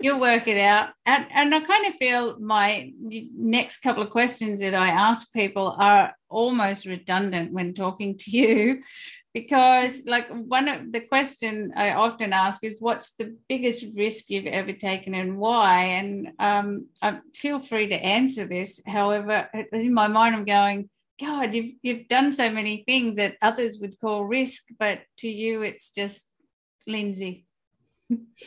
You'll 0.00 0.20
work 0.20 0.46
it 0.46 0.58
out. 0.58 0.90
And, 1.06 1.26
and 1.32 1.54
I 1.54 1.60
kind 1.60 1.86
of 1.86 1.96
feel 1.96 2.38
my 2.38 2.92
next 3.00 3.78
couple 3.78 4.02
of 4.02 4.10
questions 4.10 4.60
that 4.60 4.74
I 4.74 4.88
ask 4.88 5.32
people 5.32 5.74
are 5.78 6.14
almost 6.28 6.86
redundant 6.86 7.52
when 7.52 7.72
talking 7.72 8.16
to 8.18 8.30
you 8.30 8.82
because 9.34 10.02
like 10.06 10.28
one 10.30 10.68
of 10.68 10.92
the 10.92 11.00
question 11.00 11.72
I 11.76 11.90
often 11.92 12.32
ask 12.32 12.64
is 12.64 12.76
what's 12.78 13.10
the 13.18 13.36
biggest 13.48 13.84
risk 13.94 14.26
you've 14.28 14.46
ever 14.46 14.72
taken 14.72 15.14
and 15.14 15.38
why? 15.38 15.84
And 15.98 16.28
um, 16.38 16.86
I 17.02 17.18
feel 17.34 17.60
free 17.60 17.88
to 17.88 17.94
answer 17.94 18.46
this. 18.46 18.80
However, 18.86 19.48
in 19.72 19.92
my 19.92 20.08
mind, 20.08 20.36
I'm 20.36 20.44
going, 20.44 20.88
God, 21.20 21.54
you've 21.54 21.74
you've 21.82 22.08
done 22.08 22.32
so 22.32 22.50
many 22.50 22.82
things 22.86 23.16
that 23.16 23.36
others 23.42 23.78
would 23.80 24.00
call 24.00 24.24
risk, 24.24 24.64
but 24.78 25.00
to 25.18 25.28
you, 25.28 25.62
it's 25.62 25.90
just 25.90 26.26
Lindsey. 26.86 27.46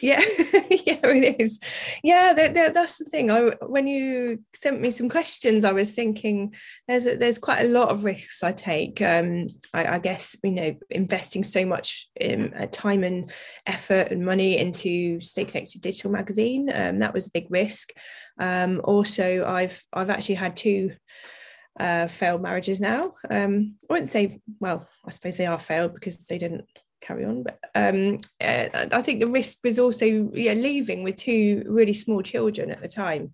Yeah 0.02 0.22
yeah 0.70 1.00
it 1.04 1.42
is. 1.42 1.60
Yeah 2.02 2.32
that, 2.32 2.54
that, 2.54 2.74
that's 2.74 2.98
the 2.98 3.06
thing. 3.06 3.30
I, 3.30 3.52
when 3.68 3.88
you 3.88 4.40
sent 4.56 4.80
me 4.80 4.90
some 4.90 5.10
questions 5.10 5.66
i 5.66 5.74
was 5.74 5.94
thinking 5.94 6.54
there's 6.88 7.06
a, 7.06 7.18
there's 7.18 7.38
quite 7.38 7.66
a 7.66 7.68
lot 7.68 7.90
of 7.90 8.06
risks 8.06 8.42
i 8.42 8.54
take. 8.54 9.02
Um 9.02 9.48
I, 9.74 9.96
I 9.96 10.00
guess 10.00 10.38
you 10.44 10.52
know 10.52 10.76
investing 10.90 11.44
so 11.44 11.66
much 11.66 12.08
in, 12.16 12.54
uh, 12.54 12.68
time 12.72 13.04
and 13.04 13.32
effort 13.66 14.12
and 14.12 14.24
money 14.26 14.58
into 14.58 15.20
stay 15.20 15.44
connected 15.44 15.82
digital 15.82 16.12
magazine 16.12 16.72
um, 16.74 17.00
that 17.00 17.14
was 17.14 17.28
a 17.28 17.32
big 17.32 17.48
risk. 17.50 17.92
Um 18.40 18.80
also 18.86 19.44
i've 19.46 19.84
i've 19.92 20.10
actually 20.10 20.36
had 20.36 20.56
two 20.56 20.92
uh, 21.80 22.08
failed 22.08 22.42
marriages 22.42 22.80
now. 22.80 23.14
Um 23.30 23.76
i 23.90 23.94
wouldn't 23.94 24.10
say 24.10 24.40
well 24.62 24.88
i 25.06 25.12
suppose 25.12 25.36
they 25.36 25.48
are 25.48 25.60
failed 25.60 25.94
because 25.94 26.26
they 26.28 26.38
didn't 26.38 26.66
carry 27.02 27.26
on. 27.26 27.44
But 27.44 27.60
um, 27.76 28.20
uh, 28.42 28.88
I 28.92 29.02
think 29.02 29.20
the 29.20 29.28
risk 29.28 29.60
was 29.64 29.80
also 29.80 30.06
yeah 30.34 30.54
leaving 30.54 31.04
with 31.04 31.18
two 31.18 31.64
really 31.68 31.94
small 31.94 32.22
children 32.22 32.72
at 32.72 32.82
the 32.82 32.88
time. 32.88 33.32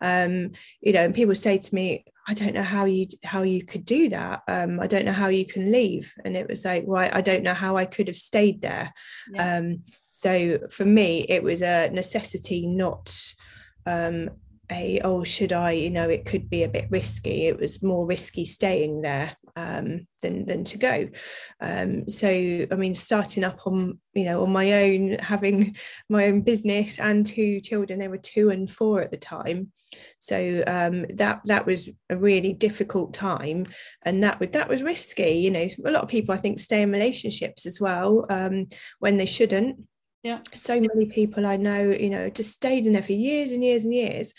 Um, 0.00 0.52
you 0.80 0.92
know, 0.92 1.04
and 1.04 1.14
people 1.14 1.34
say 1.34 1.58
to 1.58 1.74
me, 1.74 2.04
"I 2.26 2.34
don't 2.34 2.54
know 2.54 2.62
how 2.62 2.84
you 2.84 3.06
how 3.24 3.42
you 3.42 3.64
could 3.64 3.84
do 3.84 4.08
that. 4.10 4.42
Um, 4.48 4.80
I 4.80 4.86
don't 4.86 5.04
know 5.04 5.12
how 5.12 5.28
you 5.28 5.44
can 5.44 5.70
leave." 5.72 6.12
And 6.24 6.36
it 6.36 6.48
was 6.48 6.64
like, 6.64 6.84
"Well, 6.86 7.10
I 7.12 7.20
don't 7.20 7.42
know 7.42 7.54
how 7.54 7.76
I 7.76 7.84
could 7.84 8.08
have 8.08 8.16
stayed 8.16 8.62
there." 8.62 8.92
Yeah. 9.32 9.58
Um, 9.58 9.82
so 10.10 10.58
for 10.70 10.84
me, 10.84 11.26
it 11.28 11.42
was 11.42 11.62
a 11.62 11.90
necessity, 11.90 12.66
not 12.66 13.14
um, 13.86 14.30
a 14.70 15.00
oh 15.02 15.24
should 15.24 15.52
i 15.52 15.72
you 15.72 15.90
know 15.90 16.08
it 16.08 16.24
could 16.26 16.50
be 16.50 16.62
a 16.62 16.68
bit 16.68 16.86
risky 16.90 17.46
it 17.46 17.58
was 17.58 17.82
more 17.82 18.06
risky 18.06 18.44
staying 18.44 19.00
there 19.00 19.36
um, 19.58 20.06
than 20.22 20.46
than 20.46 20.64
to 20.64 20.78
go. 20.78 21.08
Um, 21.60 22.08
so 22.08 22.28
i 22.28 22.74
mean 22.74 22.94
starting 22.94 23.44
up 23.44 23.66
on 23.66 23.98
you 24.14 24.24
know 24.24 24.42
on 24.42 24.50
my 24.52 24.84
own 24.84 25.18
having 25.18 25.76
my 26.08 26.26
own 26.26 26.42
business 26.42 26.98
and 26.98 27.26
two 27.26 27.60
children 27.60 27.98
they 27.98 28.08
were 28.08 28.18
two 28.18 28.50
and 28.50 28.70
four 28.70 29.02
at 29.02 29.10
the 29.10 29.16
time. 29.16 29.72
So 30.18 30.62
um, 30.66 31.06
that 31.14 31.40
that 31.46 31.64
was 31.64 31.88
a 32.10 32.16
really 32.16 32.52
difficult 32.52 33.14
time 33.14 33.66
and 34.02 34.22
that 34.22 34.38
would 34.38 34.52
that 34.52 34.68
was 34.68 34.82
risky 34.82 35.32
you 35.32 35.50
know. 35.50 35.68
A 35.84 35.90
lot 35.90 36.04
of 36.04 36.08
people 36.08 36.34
i 36.34 36.38
think 36.38 36.60
stay 36.60 36.82
in 36.82 36.92
relationships 36.92 37.66
as 37.66 37.80
well 37.80 38.26
um, 38.30 38.66
when 39.00 39.16
they 39.16 39.26
shouldn't. 39.26 39.76
Yeah. 40.22 40.40
So 40.52 40.74
many 40.80 41.06
people 41.06 41.46
i 41.46 41.56
know 41.56 41.90
you 41.90 42.10
know 42.10 42.28
just 42.28 42.52
stayed 42.52 42.86
in 42.86 42.92
there 42.92 43.02
for 43.02 43.12
years 43.12 43.50
and 43.50 43.64
years 43.64 43.84
and 43.84 43.94
years 43.94 44.34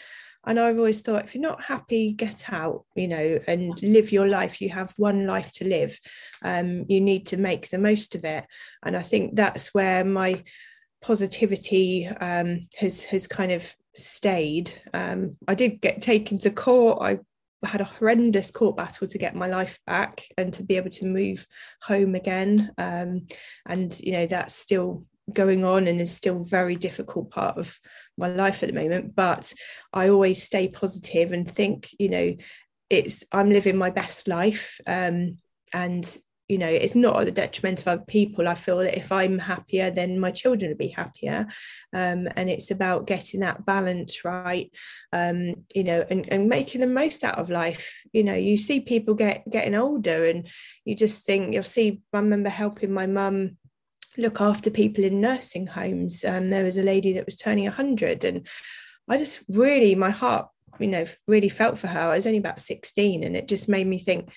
and 0.46 0.60
i've 0.60 0.78
always 0.78 1.02
thought 1.02 1.26
if 1.26 1.36
you're 1.36 1.42
not 1.42 1.64
happy 1.64 2.14
get 2.14 2.52
out 2.52 2.86
you 2.96 3.08
know 3.08 3.40
and 3.48 3.82
live 3.82 4.12
your 4.12 4.28
life. 4.28 4.62
You 4.62 4.70
have 4.70 4.94
one 4.98 5.26
life 5.26 5.52
to 5.54 5.66
live. 5.66 6.00
Um, 6.44 6.86
you 6.88 7.02
need 7.02 7.26
to 7.28 7.38
make 7.38 7.70
the 7.70 7.78
most 7.78 8.16
of 8.16 8.24
it. 8.26 8.46
And 8.84 8.96
i 8.96 9.02
think 9.02 9.36
that's 9.36 9.74
where 9.74 10.04
my 10.04 10.44
positivity 11.02 12.08
um, 12.08 12.68
has 12.78 13.04
has 13.04 13.28
kind 13.28 13.52
of 13.52 13.76
stayed. 13.96 14.72
Um, 14.94 15.38
i 15.48 15.56
did 15.56 15.82
get 15.82 16.02
taken 16.02 16.38
to 16.40 16.52
court. 16.52 17.00
I 17.02 17.20
had 17.68 17.82
a 17.82 17.86
horrendous 17.86 18.52
court 18.52 18.78
battle 18.78 19.08
to 19.08 19.18
get 19.18 19.36
my 19.36 19.48
life 19.48 19.80
back 19.86 20.24
and 20.38 20.54
to 20.54 20.64
be 20.64 20.78
able 20.78 20.92
to 20.92 21.06
move 21.06 21.46
home 21.82 22.16
again. 22.16 22.72
Um, 22.78 23.28
and 23.66 24.00
you 24.00 24.14
know 24.14 24.28
that's 24.28 24.56
still 24.56 25.06
going 25.34 25.64
on 25.64 25.88
and 25.88 26.00
is 26.00 26.12
still 26.12 26.42
a 26.42 26.46
very 26.46 26.76
difficult 26.76 27.30
part 27.32 27.58
of 27.58 27.80
my 28.18 28.28
life 28.28 28.64
at 28.64 28.68
the 28.68 28.80
moment 28.80 29.16
but 29.16 29.54
i 29.94 30.10
always 30.10 30.42
stay 30.44 30.68
positive 30.68 31.32
and 31.32 31.50
think 31.50 31.90
you 32.00 32.10
know 32.10 32.36
it's 32.90 33.24
i'm 33.32 33.52
living 33.52 33.78
my 33.78 33.90
best 33.90 34.28
life 34.28 34.80
um, 34.88 35.38
and 35.74 36.20
you 36.50 36.58
know 36.58 36.68
it's 36.68 36.96
not 36.96 37.20
at 37.20 37.26
the 37.26 37.32
detriment 37.32 37.80
of 37.80 37.88
other 37.88 38.04
people. 38.06 38.48
I 38.48 38.56
feel 38.56 38.80
that 38.80 38.98
if 38.98 39.12
i'm 39.12 39.38
happier 39.38 39.92
then 39.92 40.20
my 40.20 40.32
children 40.32 40.72
will 40.72 40.78
be 40.78 40.90
happier. 40.90 41.48
Um, 41.94 42.28
and 42.36 42.50
it's 42.50 42.72
about 42.72 43.08
getting 43.08 43.42
that 43.42 43.66
balance 43.66 44.26
right 44.26 44.70
um, 45.14 45.54
you 45.74 45.84
know 45.84 46.04
and, 46.10 46.28
and 46.34 46.50
making 46.50 46.82
the 46.82 46.88
most 46.88 47.24
out 47.24 47.38
of 47.38 47.50
life. 47.50 48.02
You 48.12 48.24
know 48.24 48.34
you 48.34 48.58
see 48.58 48.82
people 48.82 49.14
get 49.14 49.50
getting 49.50 49.76
older 49.76 50.26
and 50.26 50.48
you 50.84 50.96
just 50.96 51.26
think 51.26 51.54
you'll 51.54 51.64
see 51.64 52.02
i 52.12 52.18
remember 52.18 52.50
helping 52.50 52.92
my 52.92 53.06
mum 53.06 53.58
look 54.20 54.42
after 54.42 54.70
people 54.70 55.04
in 55.04 55.22
nursing 55.22 55.68
homes. 55.68 56.24
Um, 56.24 56.50
there 56.50 56.64
was 56.64 56.78
a 56.78 56.84
lady 56.84 57.14
that 57.14 57.26
was 57.26 57.36
turning 57.36 57.66
100, 57.66 58.24
and 58.24 58.48
I 59.08 59.18
just 59.18 59.42
really, 59.50 59.96
my 59.96 60.12
heart, 60.12 60.48
you 60.80 60.88
know, 60.88 61.06
really 61.28 61.50
felt 61.50 61.78
for 61.78 61.88
her. 61.88 62.00
I 62.00 62.16
was 62.16 62.28
only 62.28 62.40
about 62.40 62.60
16, 62.60 63.24
and 63.24 63.36
it 63.36 63.48
just 63.48 63.68
made 63.68 63.88
me 63.88 64.00
think, 64.00 64.32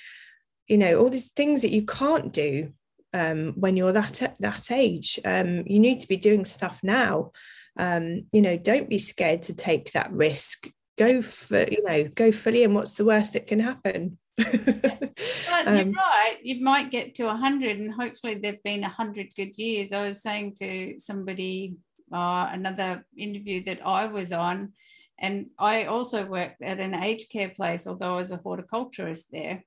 you 0.69 0.79
know, 0.79 0.99
all 0.99 1.11
these 1.11 1.31
things 1.31 1.63
that 1.63 1.73
you 1.73 1.85
can't 1.85 2.33
do 2.33 2.73
um, 3.13 3.53
when 3.57 3.77
you're 3.77 3.93
that 3.93 4.37
that 4.41 4.71
age. 4.71 5.21
Um, 5.25 5.65
you 5.67 5.79
need 5.79 6.01
to 6.01 6.09
be 6.09 6.17
doing 6.17 6.45
stuff 6.45 6.81
now. 6.83 7.33
Um, 7.79 8.27
you 8.33 8.43
know, 8.43 8.57
don't 8.57 8.89
be 8.89 8.99
scared 8.99 9.43
to 9.43 9.55
take 9.55 9.93
that 9.93 10.13
risk. 10.13 10.69
Go 10.99 11.23
for, 11.23 11.63
you 11.63 11.83
know, 11.85 12.05
go 12.05 12.33
fully, 12.33 12.65
and 12.65 12.75
what's 12.75 12.95
the 12.95 13.05
worst 13.05 13.33
that 13.35 13.47
can 13.47 13.61
happen? 13.61 14.19
but 14.39 15.67
um, 15.67 15.77
you're 15.77 15.93
right. 15.93 16.39
You 16.43 16.63
might 16.65 16.91
get 16.91 17.15
to 17.17 17.25
100, 17.25 17.79
and 17.79 17.93
hopefully, 17.93 18.35
there've 18.35 18.63
been 18.63 18.81
100 18.81 19.35
good 19.37 19.57
years. 19.59 19.93
I 19.93 20.07
was 20.07 20.23
saying 20.23 20.57
to 20.61 20.99
somebody, 20.99 21.77
uh, 22.13 22.49
another 22.51 23.05
interview 23.17 23.65
that 23.65 23.87
I 23.87 24.07
was 24.07 24.33
on, 24.33 24.73
and 25.19 25.47
I 25.59 25.85
also 25.85 26.27
worked 26.27 26.63
at 26.63 26.81
an 26.81 26.95
aged 26.95 27.31
care 27.31 27.51
place, 27.51 27.87
although 27.87 28.15
I 28.15 28.21
was 28.21 28.31
a 28.31 28.39
horticulturist 28.39 29.31
there. 29.31 29.65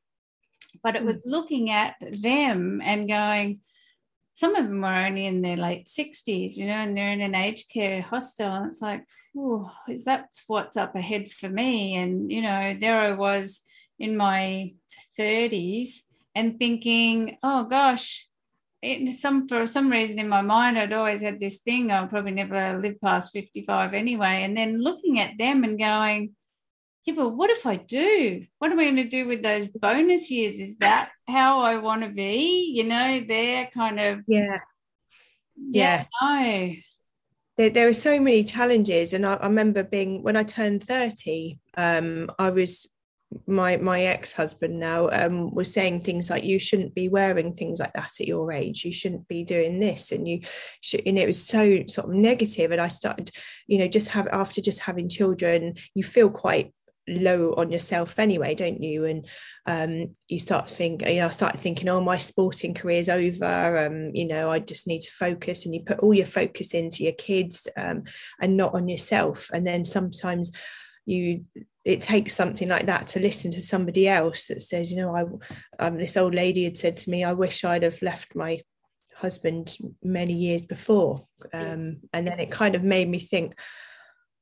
But 0.84 0.96
it 0.96 1.02
hmm. 1.02 1.08
was 1.08 1.24
looking 1.26 1.72
at 1.72 1.96
them 2.02 2.82
and 2.84 3.08
going, 3.08 3.62
some 4.34 4.56
of 4.56 4.66
them 4.68 4.82
were 4.82 4.88
only 4.88 5.26
in 5.26 5.42
their 5.42 5.56
late 5.56 5.86
60s, 5.86 6.58
you 6.58 6.68
know, 6.68 6.74
and 6.74 6.96
they're 6.96 7.12
in 7.12 7.22
an 7.22 7.36
aged 7.36 7.70
care 7.72 8.02
hostel. 8.02 8.52
And 8.52 8.68
it's 8.68 8.82
like, 8.82 9.06
oh, 9.38 9.72
is 9.88 10.04
that 10.06 10.28
what's 10.48 10.76
up 10.76 10.96
ahead 10.96 11.32
for 11.32 11.48
me? 11.48 11.96
And, 11.96 12.30
you 12.30 12.42
know, 12.42 12.76
there 12.80 13.00
I 13.00 13.14
was 13.14 13.62
in 14.00 14.18
my 14.18 14.70
30s 15.18 16.02
and 16.36 16.60
thinking, 16.60 17.38
oh 17.44 17.64
gosh, 17.64 18.28
it, 18.82 19.16
some 19.16 19.48
for 19.48 19.66
some 19.66 19.90
reason 19.90 20.20
in 20.20 20.30
my 20.30 20.42
mind, 20.42 20.78
I'd 20.78 20.94
always 20.94 21.22
had 21.22 21.40
this 21.40 21.60
thing. 21.60 21.92
I'll 21.92 22.08
probably 22.08 22.32
never 22.32 22.78
live 22.78 23.00
past 23.02 23.34
55 23.34 23.94
anyway. 23.94 24.44
And 24.44 24.56
then 24.56 24.82
looking 24.82 25.20
at 25.20 25.38
them 25.38 25.64
and 25.64 25.80
going, 25.80 26.36
yeah, 27.06 27.14
but 27.16 27.30
what 27.30 27.50
if 27.50 27.66
I 27.66 27.76
do? 27.78 28.46
What 28.60 28.72
am 28.72 28.80
I 28.80 28.86
going 28.86 28.96
to 28.98 29.08
do 29.08 29.28
with 29.28 29.44
those 29.44 29.68
bonus 29.68 30.30
years? 30.30 30.60
Is 30.60 30.76
that 30.78 31.10
how 31.28 31.60
I 31.60 31.78
want 31.78 32.04
to 32.04 32.10
be? 32.10 32.72
You 32.76 32.84
know, 32.84 33.24
they're 33.28 33.70
kind 33.74 34.00
of 34.00 34.22
yeah, 34.28 34.60
yeah. 35.56 36.06
yeah 36.22 36.42
no. 36.44 36.74
There, 37.58 37.70
there 37.70 37.88
are 37.88 37.94
so 37.94 38.20
many 38.20 38.44
challenges, 38.44 39.14
and 39.14 39.26
I, 39.26 39.36
I 39.36 39.46
remember 39.46 39.84
being 39.84 40.24
when 40.24 40.36
I 40.36 40.44
turned 40.44 40.84
30. 40.84 41.60
Um, 41.78 42.30
I 42.38 42.50
was 42.50 42.88
my 43.48 43.78
my 43.78 44.04
ex-husband 44.04 44.80
now 44.80 45.10
um, 45.10 45.54
was 45.54 45.74
saying 45.74 46.02
things 46.02 46.30
like 46.30 46.44
you 46.44 46.60
shouldn't 46.60 46.96
be 46.96 47.10
wearing 47.10 47.54
things 47.54 47.80
like 47.80 47.94
that 47.94 48.20
at 48.20 48.28
your 48.28 48.52
age. 48.52 48.86
You 48.86 48.92
shouldn't 48.92 49.28
be 49.28 49.44
doing 49.44 49.80
this. 49.80 50.12
And 50.12 50.28
you 50.28 50.42
should 50.82 51.02
and 51.06 51.20
it 51.20 51.28
was 51.28 51.44
so 51.46 51.84
sort 51.88 52.08
of 52.10 52.14
negative. 52.14 52.72
And 52.72 52.82
i 52.82 52.88
started 52.88 53.32
you 53.68 53.78
know 53.78 53.88
just 53.88 54.10
have 54.10 54.28
after 54.28 54.62
just 54.62 54.80
having 54.80 55.10
children 55.10 55.76
you 55.94 56.04
feel 56.04 56.30
quite 56.30 56.74
low 57.08 57.54
on 57.56 57.72
yourself 57.72 58.18
anyway 58.18 58.56
don't 58.56 58.82
you? 58.82 59.06
And 59.06 59.28
um, 59.68 60.16
you 60.28 60.40
start 60.40 60.68
to 60.68 60.76
think 60.76 61.02
you 61.08 61.16
know 61.16 61.28
I 61.28 61.32
started 61.32 61.60
thinking 61.60 61.90
oh 61.90 62.02
my 62.02 62.18
sporting 62.18 62.74
career 62.74 63.00
is 63.00 63.10
over. 63.10 63.86
Um, 63.86 64.12
you 64.14 64.28
know 64.28 64.50
I 64.50 64.60
just 64.60 64.88
need 64.88 65.02
to 65.02 65.12
focus. 65.12 65.66
And 65.66 65.74
you 65.74 65.82
put 65.84 66.00
all 66.00 66.14
your 66.14 66.26
focus 66.26 66.74
into 66.74 67.04
your 67.04 67.14
kids 67.14 67.68
um, 67.76 68.04
and 68.42 68.56
not 68.56 68.74
on 68.74 68.88
yourself. 68.88 69.50
And 69.54 69.66
then 69.66 69.84
sometimes 69.84 70.52
you 71.06 71.46
it 71.84 72.02
takes 72.02 72.34
something 72.34 72.68
like 72.68 72.88
that 72.88 73.08
to 73.08 73.20
listen 73.20 73.52
to 73.52 73.62
somebody 73.62 74.08
else 74.08 74.48
that 74.48 74.62
says 74.62 74.92
you 74.92 74.98
know 74.98 75.16
i 75.16 75.86
um, 75.86 75.98
this 75.98 76.18
old 76.18 76.34
lady 76.34 76.64
had 76.64 76.78
said 76.78 76.98
to 76.98 77.10
me 77.10 77.24
i 77.24 77.32
wish 77.32 77.64
i'd 77.64 77.84
have 77.84 78.02
left 78.02 78.36
my 78.36 78.60
husband 79.16 79.78
many 80.04 80.34
years 80.34 80.66
before. 80.66 81.26
Um, 81.54 82.02
and 82.14 82.28
then 82.28 82.40
it 82.40 82.52
kind 82.52 82.76
of 82.76 82.84
made 82.84 83.10
me 83.10 83.20
think 83.20 83.58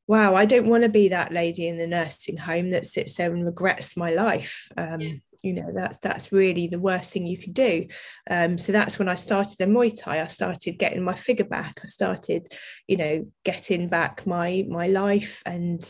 wow 0.06 0.36
i 0.36 0.46
don't 0.46 0.68
want 0.68 0.84
to 0.84 0.90
be 0.90 1.08
that 1.08 1.32
lady 1.32 1.66
in 1.66 1.78
the 1.78 1.88
nursing 1.88 2.36
home 2.36 2.72
that 2.72 2.86
sits 2.86 3.16
there 3.16 3.34
and 3.34 3.46
regrets 3.46 3.96
my 3.96 4.12
life. 4.12 4.70
Um, 4.76 5.00
yeah. 5.00 5.14
you 5.42 5.54
know 5.54 5.72
that's 5.74 5.98
that's 5.98 6.32
really 6.32 6.68
the 6.68 6.80
worst 6.80 7.14
thing 7.14 7.26
you 7.26 7.38
could 7.38 7.54
do. 7.54 7.88
Um, 8.30 8.58
so 8.58 8.72
that's 8.72 9.00
when 9.00 9.08
i 9.08 9.16
started 9.16 9.58
the 9.58 9.66
muay 9.66 9.94
thai. 9.96 10.22
I 10.22 10.28
started 10.28 10.80
getting 10.80 11.04
my 11.04 11.16
figure 11.16 11.46
back. 11.46 11.80
I 11.84 11.88
started 11.88 12.52
you 12.88 12.98
know 12.98 13.26
getting 13.46 13.88
back 13.88 14.26
my 14.28 14.66
my 14.68 14.88
life 14.88 15.42
and 15.46 15.82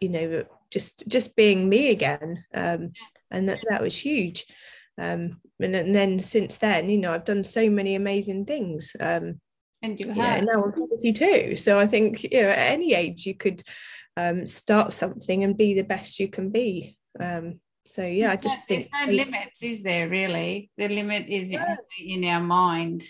you 0.00 0.08
know 0.08 0.44
just 0.70 1.06
just 1.08 1.36
being 1.36 1.68
me 1.68 1.90
again 1.90 2.44
um, 2.54 2.92
and 3.30 3.48
that, 3.48 3.60
that 3.68 3.82
was 3.82 3.96
huge. 3.96 4.46
Um, 4.98 5.40
and, 5.60 5.74
and, 5.74 5.94
then 5.94 6.18
since 6.20 6.58
then 6.58 6.88
you 6.88 6.98
know 6.98 7.12
i've 7.12 7.24
done 7.24 7.42
so 7.42 7.68
many 7.68 7.96
amazing 7.96 8.44
things 8.44 8.94
um, 9.00 9.40
and 9.82 9.98
you 9.98 10.08
have. 10.08 10.16
yeah, 10.16 10.40
now 10.40 10.62
i'm 10.62 10.72
42 10.72 11.56
so 11.56 11.80
i 11.80 11.86
think 11.86 12.22
you 12.22 12.42
know 12.42 12.48
at 12.48 12.72
any 12.72 12.94
age 12.94 13.26
you 13.26 13.34
could 13.34 13.60
um, 14.16 14.46
start 14.46 14.92
something 14.92 15.42
and 15.42 15.56
be 15.56 15.74
the 15.74 15.82
best 15.82 16.20
you 16.20 16.28
can 16.28 16.50
be. 16.50 16.96
Um, 17.18 17.60
so 17.86 18.02
yeah 18.02 18.32
i 18.32 18.36
just 18.36 18.66
think 18.66 18.88
no 18.92 19.12
limits 19.12 19.62
is 19.62 19.82
there 19.82 20.08
really? 20.08 20.70
The 20.78 20.88
limit 20.88 21.28
is 21.28 21.52
yeah. 21.52 21.76
in 21.98 22.24
our 22.24 22.40
mind. 22.40 23.04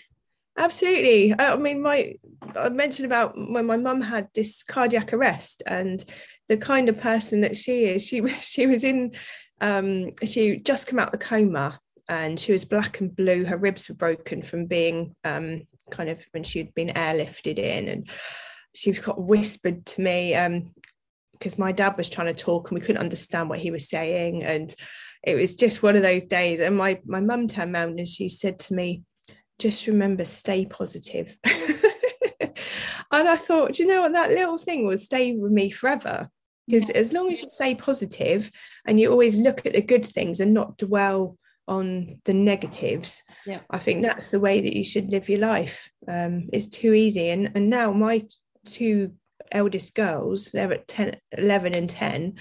Absolutely. 0.57 1.33
I 1.37 1.55
mean 1.55 1.81
my 1.81 2.15
i 2.55 2.69
mentioned 2.69 3.05
about 3.05 3.35
when 3.37 3.65
my 3.65 3.77
mum 3.77 4.01
had 4.01 4.27
this 4.33 4.63
cardiac 4.63 5.13
arrest 5.13 5.63
and 5.65 6.03
the 6.47 6.57
kind 6.57 6.89
of 6.89 6.97
person 6.97 7.41
that 7.41 7.57
she 7.57 7.85
is. 7.85 8.05
She 8.05 8.25
she 8.41 8.67
was 8.67 8.83
in 8.83 9.11
um 9.61 10.11
she 10.23 10.57
just 10.57 10.87
come 10.87 10.99
out 10.99 11.13
of 11.13 11.19
the 11.19 11.25
coma 11.25 11.79
and 12.07 12.39
she 12.39 12.51
was 12.51 12.65
black 12.65 12.99
and 12.99 13.15
blue. 13.15 13.45
Her 13.45 13.57
ribs 13.57 13.89
were 13.89 13.95
broken 13.95 14.41
from 14.41 14.65
being 14.65 15.15
um 15.23 15.63
kind 15.91 16.09
of 16.09 16.23
when 16.31 16.43
she'd 16.43 16.73
been 16.73 16.89
airlifted 16.89 17.59
in 17.59 17.87
and 17.87 18.09
she 18.73 18.91
got 18.91 19.21
whispered 19.21 19.85
to 19.85 20.01
me 20.01 20.35
um 20.35 20.71
because 21.33 21.57
my 21.57 21.71
dad 21.71 21.97
was 21.97 22.09
trying 22.09 22.27
to 22.27 22.33
talk 22.33 22.69
and 22.69 22.79
we 22.79 22.85
couldn't 22.85 23.01
understand 23.01 23.49
what 23.49 23.59
he 23.59 23.69
was 23.69 23.89
saying. 23.89 24.43
And 24.43 24.73
it 25.21 25.35
was 25.35 25.55
just 25.55 25.83
one 25.83 25.95
of 25.95 26.01
those 26.01 26.23
days 26.25 26.59
and 26.59 26.77
my 26.77 26.99
my 27.05 27.19
mum 27.19 27.47
turned 27.47 27.75
around 27.75 27.99
and 27.99 28.07
she 28.07 28.29
said 28.29 28.59
to 28.59 28.73
me 28.73 29.03
just 29.57 29.87
remember 29.87 30.25
stay 30.25 30.65
positive." 30.65 31.37
positive 31.43 31.93
and 33.11 33.27
i 33.27 33.37
thought 33.37 33.79
you 33.79 33.87
know 33.87 34.01
what? 34.01 34.13
That 34.13 34.31
little 34.31 34.57
thing 34.57 34.85
will 34.85 34.97
stay 34.97 35.33
with 35.33 35.51
me 35.51 35.69
forever 35.69 36.29
because 36.67 36.89
yeah. 36.89 36.95
as 36.95 37.13
long 37.13 37.31
as 37.31 37.41
you 37.41 37.47
stay 37.47 37.75
positive 37.75 38.51
and 38.85 38.99
you 38.99 39.11
always 39.11 39.37
look 39.37 39.65
at 39.65 39.73
the 39.73 39.81
good 39.81 40.05
things 40.05 40.39
and 40.39 40.53
not 40.53 40.77
dwell 40.77 41.37
on 41.67 42.19
the 42.25 42.33
negatives 42.33 43.23
yeah. 43.47 43.59
i 43.71 43.79
think 43.79 44.03
that's 44.03 44.29
the 44.29 44.39
way 44.39 44.61
that 44.61 44.75
you 44.75 44.83
should 44.83 45.11
live 45.11 45.27
your 45.27 45.39
life 45.39 45.89
um, 46.07 46.47
it's 46.53 46.67
too 46.67 46.93
easy 46.93 47.29
and 47.29 47.51
and 47.55 47.71
now 47.71 47.91
my 47.91 48.23
two 48.65 49.11
eldest 49.51 49.95
girls, 49.95 50.49
they're 50.51 50.73
at 50.73 50.87
10, 50.87 51.17
11 51.37 51.75
and 51.75 51.89
10, 51.89 52.33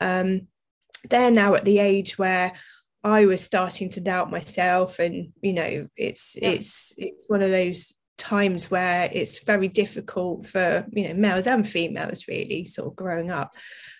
um, 0.00 0.48
they're 1.08 1.30
now 1.30 1.54
at 1.54 1.64
the 1.64 1.78
age 1.78 2.18
where 2.18 2.52
I 3.04 3.26
was 3.26 3.42
starting 3.42 3.90
to 3.90 4.00
doubt 4.00 4.30
myself. 4.30 4.98
And, 4.98 5.32
you 5.40 5.52
know, 5.52 5.88
it's, 5.96 6.36
yeah. 6.40 6.50
it's, 6.50 6.92
it's 6.96 7.28
one 7.28 7.42
of 7.42 7.50
those 7.50 7.94
times 8.18 8.70
where 8.70 9.10
it's 9.12 9.40
very 9.40 9.68
difficult 9.68 10.46
for 10.46 10.86
you 10.92 11.08
know 11.08 11.14
males 11.14 11.46
and 11.46 11.68
females 11.68 12.26
really 12.28 12.64
sort 12.64 12.88
of 12.88 12.96
growing 12.96 13.30
up 13.30 13.54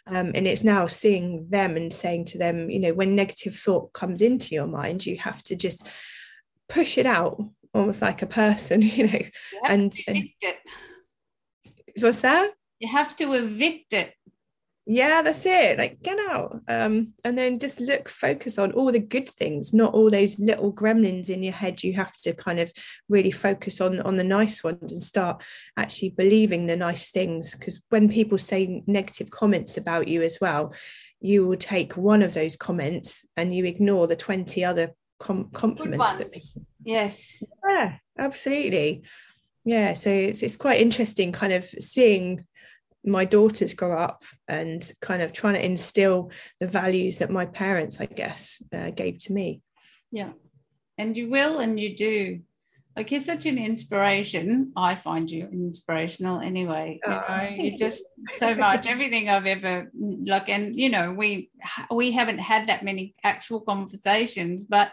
um, 0.07 0.33
and 0.35 0.47
it's 0.47 0.65
now 0.65 0.87
seeing 0.87 1.47
them 1.51 1.77
and 1.77 1.93
saying 1.93 2.25
to 2.25 2.39
them 2.39 2.71
you 2.71 2.79
know 2.79 2.95
when 2.95 3.15
negative 3.15 3.55
thought 3.55 3.93
comes 3.93 4.23
into 4.23 4.55
your 4.55 4.67
mind 4.67 5.05
you 5.05 5.19
have 5.19 5.43
to 5.43 5.55
just 5.55 5.87
push 6.69 6.97
it 6.97 7.07
out 7.07 7.39
almost 7.75 8.01
like 8.01 8.23
a 8.23 8.27
person 8.27 8.81
you 8.83 9.07
know 9.07 9.21
and, 9.67 9.95
and 10.09 10.29
what's 12.01 12.21
that? 12.21 12.53
You 12.79 12.89
have 12.89 13.17
to 13.17 13.33
evict 13.33 13.93
it. 13.93 14.13
Yeah, 14.89 15.23
that's 15.23 15.45
it. 15.45 15.79
Like 15.79 16.01
get 16.01 16.19
out. 16.31 16.61
Um, 16.69 17.13
and 17.25 17.37
then 17.37 17.59
just 17.59 17.81
look, 17.81 18.09
focus 18.09 18.57
on 18.57 18.71
all 18.71 18.93
the 18.93 19.01
good 19.01 19.29
things, 19.29 19.75
not 19.75 19.95
all 19.95 20.11
those 20.11 20.39
little 20.39 20.73
gremlins 20.73 21.29
in 21.29 21.43
your 21.43 21.53
head. 21.53 21.83
You 21.83 21.95
have 21.95 22.13
to 22.19 22.33
kind 22.33 22.61
of 22.61 22.73
really 23.09 23.33
focus 23.33 23.81
on 23.81 24.01
on 24.03 24.17
the 24.17 24.25
nice 24.25 24.63
ones 24.63 24.93
and 24.93 25.03
start 25.03 25.43
actually 25.77 26.11
believing 26.11 26.67
the 26.67 26.77
nice 26.77 27.11
things. 27.11 27.57
Because 27.57 27.83
when 27.89 28.09
people 28.09 28.39
say 28.39 28.85
negative 28.87 29.31
comments 29.31 29.77
about 29.77 30.07
you 30.07 30.23
as 30.23 30.39
well, 30.41 30.73
you 31.21 31.45
will 31.45 31.57
take 31.57 31.97
one 31.97 32.23
of 32.23 32.35
those 32.35 32.57
comments 32.57 33.27
and 33.37 33.53
you 33.53 33.65
ignore 33.65 34.07
the 34.07 34.15
20 34.15 34.65
other 34.65 34.95
com- 35.19 35.51
compliments 35.53 36.17
that 36.17 36.29
yes 36.85 37.43
yeah 37.69 37.97
absolutely 38.19 39.03
yeah 39.65 39.95
so 39.95 40.11
it's, 40.11 40.43
it's 40.43 40.57
quite 40.57 40.81
interesting 40.81 41.33
kind 41.33 41.53
of 41.53 41.65
seeing 41.65 42.45
my 43.07 43.25
daughters 43.25 43.75
grow 43.75 43.99
up 43.99 44.25
and 44.49 44.93
kind 45.01 45.23
of 45.23 45.33
trying 45.33 45.55
to 45.55 45.65
instill 45.65 46.31
the 46.61 46.67
values 46.67 47.19
that 47.19 47.31
my 47.31 47.47
parents 47.47 48.01
i 48.01 48.07
guess 48.07 48.63
uh, 48.75 48.91
gave 48.91 49.19
to 49.19 49.33
me. 49.33 49.63
Yeah. 50.11 50.31
And 50.99 51.17
you 51.17 51.29
will 51.31 51.59
and 51.59 51.79
you 51.79 51.97
do. 51.97 52.41
Like 52.97 53.11
you're 53.11 53.21
such 53.21 53.45
an 53.45 53.59
inspiration. 53.59 54.73
I 54.75 54.95
find 54.95 55.31
you 55.31 55.49
inspirational 55.53 56.41
anyway 56.41 56.99
you 57.07 57.13
oh, 57.13 57.23
know 57.29 57.49
you 57.51 57.77
just 57.77 58.05
so 58.31 58.55
much. 58.55 58.87
Everything 58.87 59.29
i've 59.29 59.45
ever 59.45 59.91
like 60.25 60.49
and 60.49 60.75
you 60.75 60.89
know 60.89 61.13
we 61.13 61.51
we 61.91 62.13
haven't 62.13 62.39
had 62.39 62.69
that 62.69 62.85
many 62.85 63.15
actual 63.23 63.61
conversations 63.61 64.63
but 64.63 64.93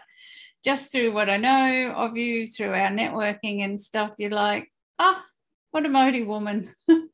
just 0.64 0.90
through 0.90 1.12
what 1.12 1.28
I 1.28 1.36
know 1.36 1.92
of 1.94 2.16
you, 2.16 2.46
through 2.46 2.72
our 2.72 2.88
networking 2.88 3.62
and 3.62 3.78
stuff, 3.78 4.12
you're 4.16 4.30
like, 4.30 4.72
ah, 4.98 5.22
what 5.70 5.84
a 5.84 5.90
moody 5.90 6.24
woman. 6.24 6.70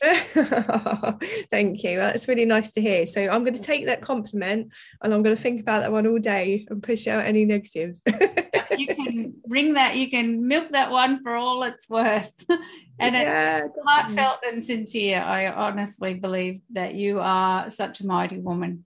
Thank 1.50 1.82
you. 1.82 1.96
That's 1.98 2.28
really 2.28 2.44
nice 2.44 2.72
to 2.72 2.80
hear. 2.80 3.06
So 3.06 3.28
I'm 3.28 3.44
going 3.44 3.54
to 3.54 3.62
take 3.62 3.86
that 3.86 4.02
compliment 4.02 4.72
and 5.02 5.14
I'm 5.14 5.22
going 5.22 5.34
to 5.34 5.40
think 5.40 5.60
about 5.60 5.80
that 5.80 5.92
one 5.92 6.06
all 6.06 6.18
day 6.18 6.66
and 6.70 6.82
push 6.82 7.06
out 7.06 7.24
any 7.24 7.44
negatives. 7.44 8.02
you 8.76 8.86
can 8.86 9.34
bring 9.46 9.74
that, 9.74 9.96
you 9.96 10.10
can 10.10 10.46
milk 10.46 10.72
that 10.72 10.90
one 10.90 11.22
for 11.22 11.34
all 11.34 11.62
it's 11.62 11.88
worth. 11.88 12.32
and 12.98 13.14
yeah, 13.14 13.64
it's 13.64 13.78
heartfelt 13.84 14.40
and 14.46 14.64
sincere. 14.64 15.20
I 15.20 15.48
honestly 15.48 16.14
believe 16.14 16.60
that 16.72 16.94
you 16.94 17.20
are 17.20 17.70
such 17.70 18.00
a 18.00 18.06
mighty 18.06 18.38
woman. 18.38 18.84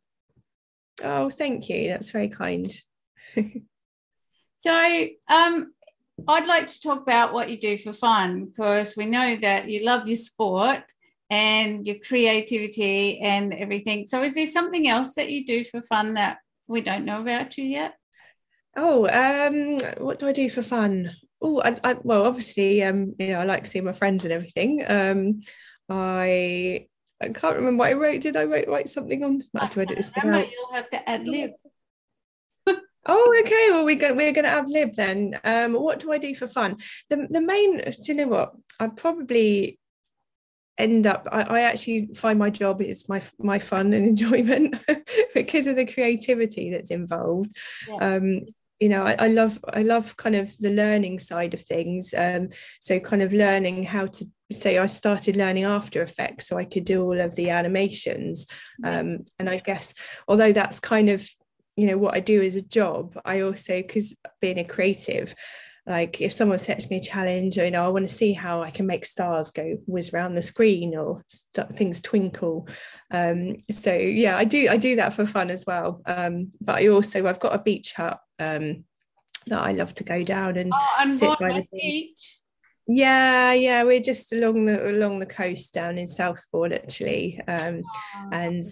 Oh, 1.03 1.31
thank 1.31 1.69
you. 1.69 1.89
That's 1.89 2.11
very 2.11 2.29
kind. 2.29 2.71
So, 4.61 5.07
um, 5.29 5.73
I'd 6.29 6.47
like 6.47 6.69
to 6.69 6.81
talk 6.81 7.01
about 7.01 7.33
what 7.33 7.51
you 7.51 7.59
do 7.59 7.79
for 7.79 7.93
fun 7.93 8.47
because 8.47 8.95
we 8.97 9.07
know 9.07 9.37
that 9.41 9.69
you 9.69 9.85
love 9.85 10.07
your 10.07 10.17
sport 10.17 10.83
and 11.31 11.87
your 11.87 11.97
creativity 12.05 13.21
and 13.21 13.55
everything. 13.55 14.05
So, 14.07 14.23
is 14.23 14.35
there 14.35 14.47
something 14.47 14.89
else 14.89 15.15
that 15.15 15.31
you 15.31 15.45
do 15.45 15.65
for 15.65 15.81
fun 15.81 16.15
that 16.15 16.39
we 16.67 16.81
don't 16.81 17.05
know 17.05 17.21
about 17.21 17.57
you 17.57 17.65
yet? 17.65 17.95
Oh, 18.77 19.09
um, 19.09 19.79
what 20.05 20.19
do 20.19 20.29
I 20.29 20.33
do 20.33 20.51
for 20.51 20.63
fun? 20.63 21.11
Oh, 21.41 21.61
I, 21.63 21.79
I, 21.83 21.97
well, 22.03 22.27
obviously, 22.27 22.83
um, 22.83 23.15
you 23.19 23.29
know, 23.29 23.41
I 23.41 23.45
like 23.45 23.67
seeing 23.67 23.85
my 23.85 23.93
friends 23.93 24.25
and 24.25 24.33
everything. 24.33 24.85
Um, 24.87 25.41
I 25.89 26.87
I 27.23 27.29
can't 27.29 27.57
remember 27.57 27.81
what 27.81 27.91
I 27.91 27.95
wrote. 27.95 28.23
Did 28.23 28.37
I 28.37 28.45
write 28.45 28.69
write 28.69 28.89
something 28.89 29.23
on? 29.23 29.45
I 29.55 29.65
have 29.65 29.75
to 29.75 29.81
edit 29.81 29.97
this 29.97 30.11
out. 30.17 30.51
You'll 30.51 30.73
have 30.73 30.91
to 30.91 31.09
ad 31.09 31.27
lib. 31.27 31.53
Oh, 33.07 33.35
okay. 33.41 33.71
Well, 33.71 33.87
we're 33.87 33.97
going 33.97 34.15
we're 34.15 34.33
going 34.35 34.45
to 34.45 34.51
have 34.51 34.69
lib 34.69 34.95
then. 34.95 35.41
Um, 35.43 35.73
what 35.73 36.01
do 36.01 36.13
I 36.13 36.19
do 36.19 36.35
for 36.35 36.47
fun? 36.47 36.77
The 37.09 37.27
the 37.31 37.41
main. 37.41 37.79
Do 37.79 37.95
you 38.05 38.15
know 38.15 38.29
what? 38.29 38.53
I 38.79 38.89
probably 38.89 39.79
end 40.81 41.07
up. 41.07 41.29
I, 41.31 41.43
I 41.43 41.61
actually 41.63 42.11
find 42.15 42.39
my 42.39 42.51
job 42.51 42.81
is 42.81 43.09
my 43.09 43.23
my 43.39 43.59
fun 43.59 43.93
and 43.93 44.07
enjoyment 44.19 44.77
because 45.35 45.67
of 45.67 45.77
the 45.77 45.87
creativity 45.87 46.71
that's 46.71 46.91
involved. 46.91 47.57
Yeah. 47.89 47.97
Um, 47.97 48.47
you 48.81 48.89
know, 48.89 49.03
I, 49.03 49.15
I, 49.19 49.27
love 49.29 49.63
I 49.75 49.83
love 49.83 50.17
kind 50.17 50.35
of 50.35 50.57
the 50.59 50.71
learning 50.71 51.19
side 51.19 51.53
of 51.53 51.61
things. 51.61 52.15
Um, 52.17 52.49
so 52.81 52.99
kind 52.99 53.21
of 53.21 53.35
learning 53.35 53.85
how 53.85 54.07
to 54.07 54.27
say 54.51 54.79
I 54.79 54.87
started 54.87 55.37
learning 55.37 55.65
After 55.65 56.03
Effects 56.03 56.49
so 56.49 56.57
I 56.57 56.65
could 56.65 56.87
do 56.87 57.03
all 57.03 57.21
of 57.21 57.35
the 57.35 57.51
animations. 57.51 58.47
Um, 58.83 59.27
and 59.39 59.51
I 59.51 59.59
guess 59.59 59.93
although 60.27 60.53
that's 60.53 60.81
kind 60.81 61.11
of 61.11 61.29
you 61.77 61.87
know 61.87 61.99
what 61.99 62.15
I 62.15 62.21
do 62.21 62.43
as 62.43 62.57
a 62.57 62.63
job 62.63 63.19
I 63.25 63.41
also 63.41 63.77
because 63.77 64.15
being 64.41 64.59
a 64.59 64.65
creative 64.65 65.35
like 65.87 66.21
if 66.21 66.33
someone 66.33 66.59
sets 66.59 66.91
me 66.91 66.99
a 66.99 67.03
challenge 67.03 67.59
or, 67.59 67.65
you 67.65 67.71
know 67.71 67.85
I 67.85 67.89
want 67.89 68.09
to 68.09 68.15
see 68.15 68.33
how 68.33 68.63
I 68.63 68.71
can 68.71 68.87
make 68.87 69.05
stars 69.05 69.51
go 69.51 69.79
whiz 69.87 70.13
around 70.13 70.35
the 70.35 70.43
screen 70.43 70.97
or 70.97 71.25
st- 71.29 71.77
things 71.77 72.01
twinkle. 72.01 72.69
Um, 73.11 73.57
so 73.71 73.93
yeah 73.93 74.37
I 74.37 74.45
do 74.45 74.69
I 74.69 74.77
do 74.77 74.97
that 74.97 75.15
for 75.15 75.27
fun 75.27 75.51
as 75.51 75.65
well. 75.67 76.03
Um, 76.07 76.53
but 76.61 76.77
I 76.77 76.89
also 76.89 77.27
I've 77.27 77.41
got 77.41 77.55
a 77.55 77.63
beach 77.63 77.95
hut 77.95 78.21
um, 78.39 78.85
that 79.47 79.61
I 79.61 79.73
love 79.73 79.95
to 79.95 80.05
go 80.05 80.23
down 80.23 80.57
and, 80.57 80.73
oh, 80.75 81.11
sit 81.11 81.39
by 81.39 81.53
the 81.53 81.67
beach. 81.73 82.41
Yeah, 82.87 83.53
yeah, 83.53 83.85
we're 83.85 84.01
just 84.01 84.33
along 84.33 84.65
the 84.65 84.91
along 84.91 85.21
the 85.21 85.27
coast 85.27 85.73
down 85.73 85.97
in 85.97 86.09
Southbourne 86.09 86.73
actually, 86.73 87.41
um, 87.47 87.83
and 88.33 88.65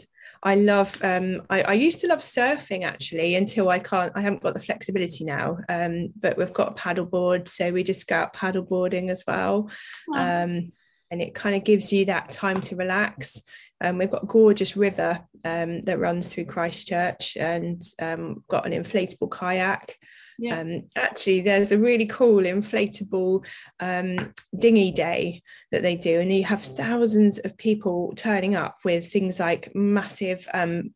I 0.43 0.55
love 0.55 0.97
um, 1.03 1.43
I, 1.51 1.63
I, 1.63 1.73
used 1.73 2.01
to 2.01 2.07
love 2.07 2.21
surfing 2.21 2.85
actually 2.85 3.35
until 3.35 3.69
I 3.69 3.79
can't 3.79 4.13
I 4.15 4.21
haven't 4.21 4.43
got 4.43 4.55
the 4.55 4.61
flexibility 4.61 5.25
now 5.25 5.59
um, 5.69 6.11
but 6.19 6.39
we've 6.39 6.53
got 6.53 6.73
a 6.73 6.75
paddleboard 6.75 7.49
so 7.49 7.73
we 7.73 7.83
just 7.83 8.07
go 8.07 8.17
out 8.17 8.35
paddleboarding 8.35 9.11
as 9.11 9.25
well 9.27 9.71
um, 10.15 10.73
and 11.11 11.23
it 11.23 11.35
kind 11.35 11.57
of 11.57 11.65
gives 11.65 11.93
you 11.93 12.05
that 12.07 12.31
time 12.31 12.61
to 12.63 12.77
relax. 12.77 13.41
Um, 13.81 13.99
we've 13.99 14.11
got 14.11 14.25
a 14.25 14.27
gorgeous 14.27 14.77
river 14.77 15.21
um, 15.45 15.83
that 15.85 15.99
runs 15.99 16.29
through 16.29 16.47
Christchurch 16.47 17.37
and 17.37 17.83
um, 18.01 18.45
got 18.49 18.67
an 18.67 18.73
inflatable 18.73 19.31
kayak. 19.31 19.97
Yeah. 20.39 20.61
Um, 20.61 20.85
actually, 20.95 21.41
there's 21.41 21.73
a 21.73 21.79
really 21.79 22.07
cool 22.07 22.45
inflatable 22.45 23.45
um, 23.81 24.33
dinghy 24.57 24.93
day 24.93 25.43
that 25.73 25.83
they 25.83 25.97
do, 25.97 26.21
and 26.21 26.33
you 26.33 26.45
have 26.45 26.63
thousands 26.63 27.39
of 27.41 27.59
people 27.59 28.13
turning 28.15 28.55
up 28.55 28.79
with 28.85 29.13
things 29.13 29.41
like 29.41 29.75
massive 29.75 30.49
um, 30.55 30.95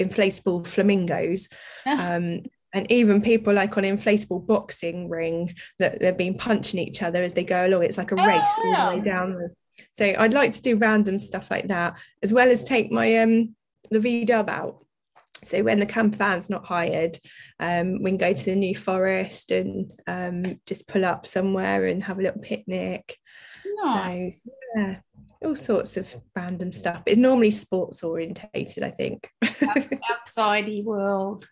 inflatable 0.00 0.66
flamingos. 0.66 1.48
um, 1.86 2.42
and 2.72 2.90
even 2.90 3.22
people 3.22 3.54
like 3.54 3.76
on 3.78 3.84
inflatable 3.84 4.44
boxing 4.46 5.08
ring 5.08 5.54
that 5.78 6.00
they've 6.00 6.16
been 6.16 6.36
punching 6.36 6.80
each 6.80 7.02
other 7.02 7.22
as 7.22 7.32
they 7.32 7.44
go 7.44 7.66
along. 7.66 7.84
It's 7.84 7.98
like 7.98 8.10
a 8.10 8.16
race 8.16 8.58
oh, 8.58 8.74
all 8.76 8.90
the 8.90 8.96
way 8.98 9.04
down. 9.04 9.50
So 9.96 10.04
I'd 10.18 10.34
like 10.34 10.52
to 10.52 10.62
do 10.62 10.76
random 10.76 11.18
stuff 11.18 11.50
like 11.50 11.68
that, 11.68 11.98
as 12.22 12.32
well 12.32 12.50
as 12.50 12.64
take 12.64 12.90
my 12.90 13.18
um 13.18 13.54
the 13.90 14.00
V 14.00 14.24
dub 14.24 14.50
out. 14.50 14.83
So 15.46 15.62
when 15.62 15.80
the 15.80 15.86
camper 15.86 16.16
van's 16.16 16.50
not 16.50 16.64
hired, 16.64 17.18
um, 17.60 18.02
we 18.02 18.10
can 18.10 18.18
go 18.18 18.32
to 18.32 18.44
the 18.44 18.56
New 18.56 18.74
Forest 18.74 19.50
and 19.50 19.92
um, 20.06 20.60
just 20.66 20.88
pull 20.88 21.04
up 21.04 21.26
somewhere 21.26 21.86
and 21.86 22.02
have 22.02 22.18
a 22.18 22.22
little 22.22 22.40
picnic. 22.40 23.16
Nice. 23.82 24.40
So 24.44 24.50
yeah, 24.76 24.96
all 25.44 25.56
sorts 25.56 25.96
of 25.96 26.14
random 26.34 26.72
stuff. 26.72 27.02
It's 27.06 27.18
normally 27.18 27.50
sports 27.50 28.02
orientated, 28.02 28.82
I 28.82 28.90
think. 28.90 29.28
Outsidey 29.44 30.84
world. 30.84 31.48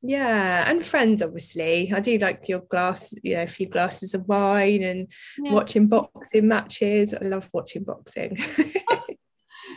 Yeah, 0.00 0.70
and 0.70 0.84
friends, 0.84 1.22
obviously. 1.22 1.92
I 1.92 2.00
do 2.00 2.18
like 2.18 2.48
your 2.48 2.60
glass, 2.60 3.12
you 3.22 3.34
know, 3.34 3.42
a 3.42 3.48
few 3.48 3.68
glasses 3.68 4.14
of 4.14 4.28
wine 4.28 4.82
and 4.82 5.08
yeah. 5.38 5.52
watching 5.52 5.88
boxing 5.88 6.46
matches. 6.46 7.14
I 7.14 7.24
love 7.24 7.48
watching 7.52 7.82
boxing. 7.82 8.38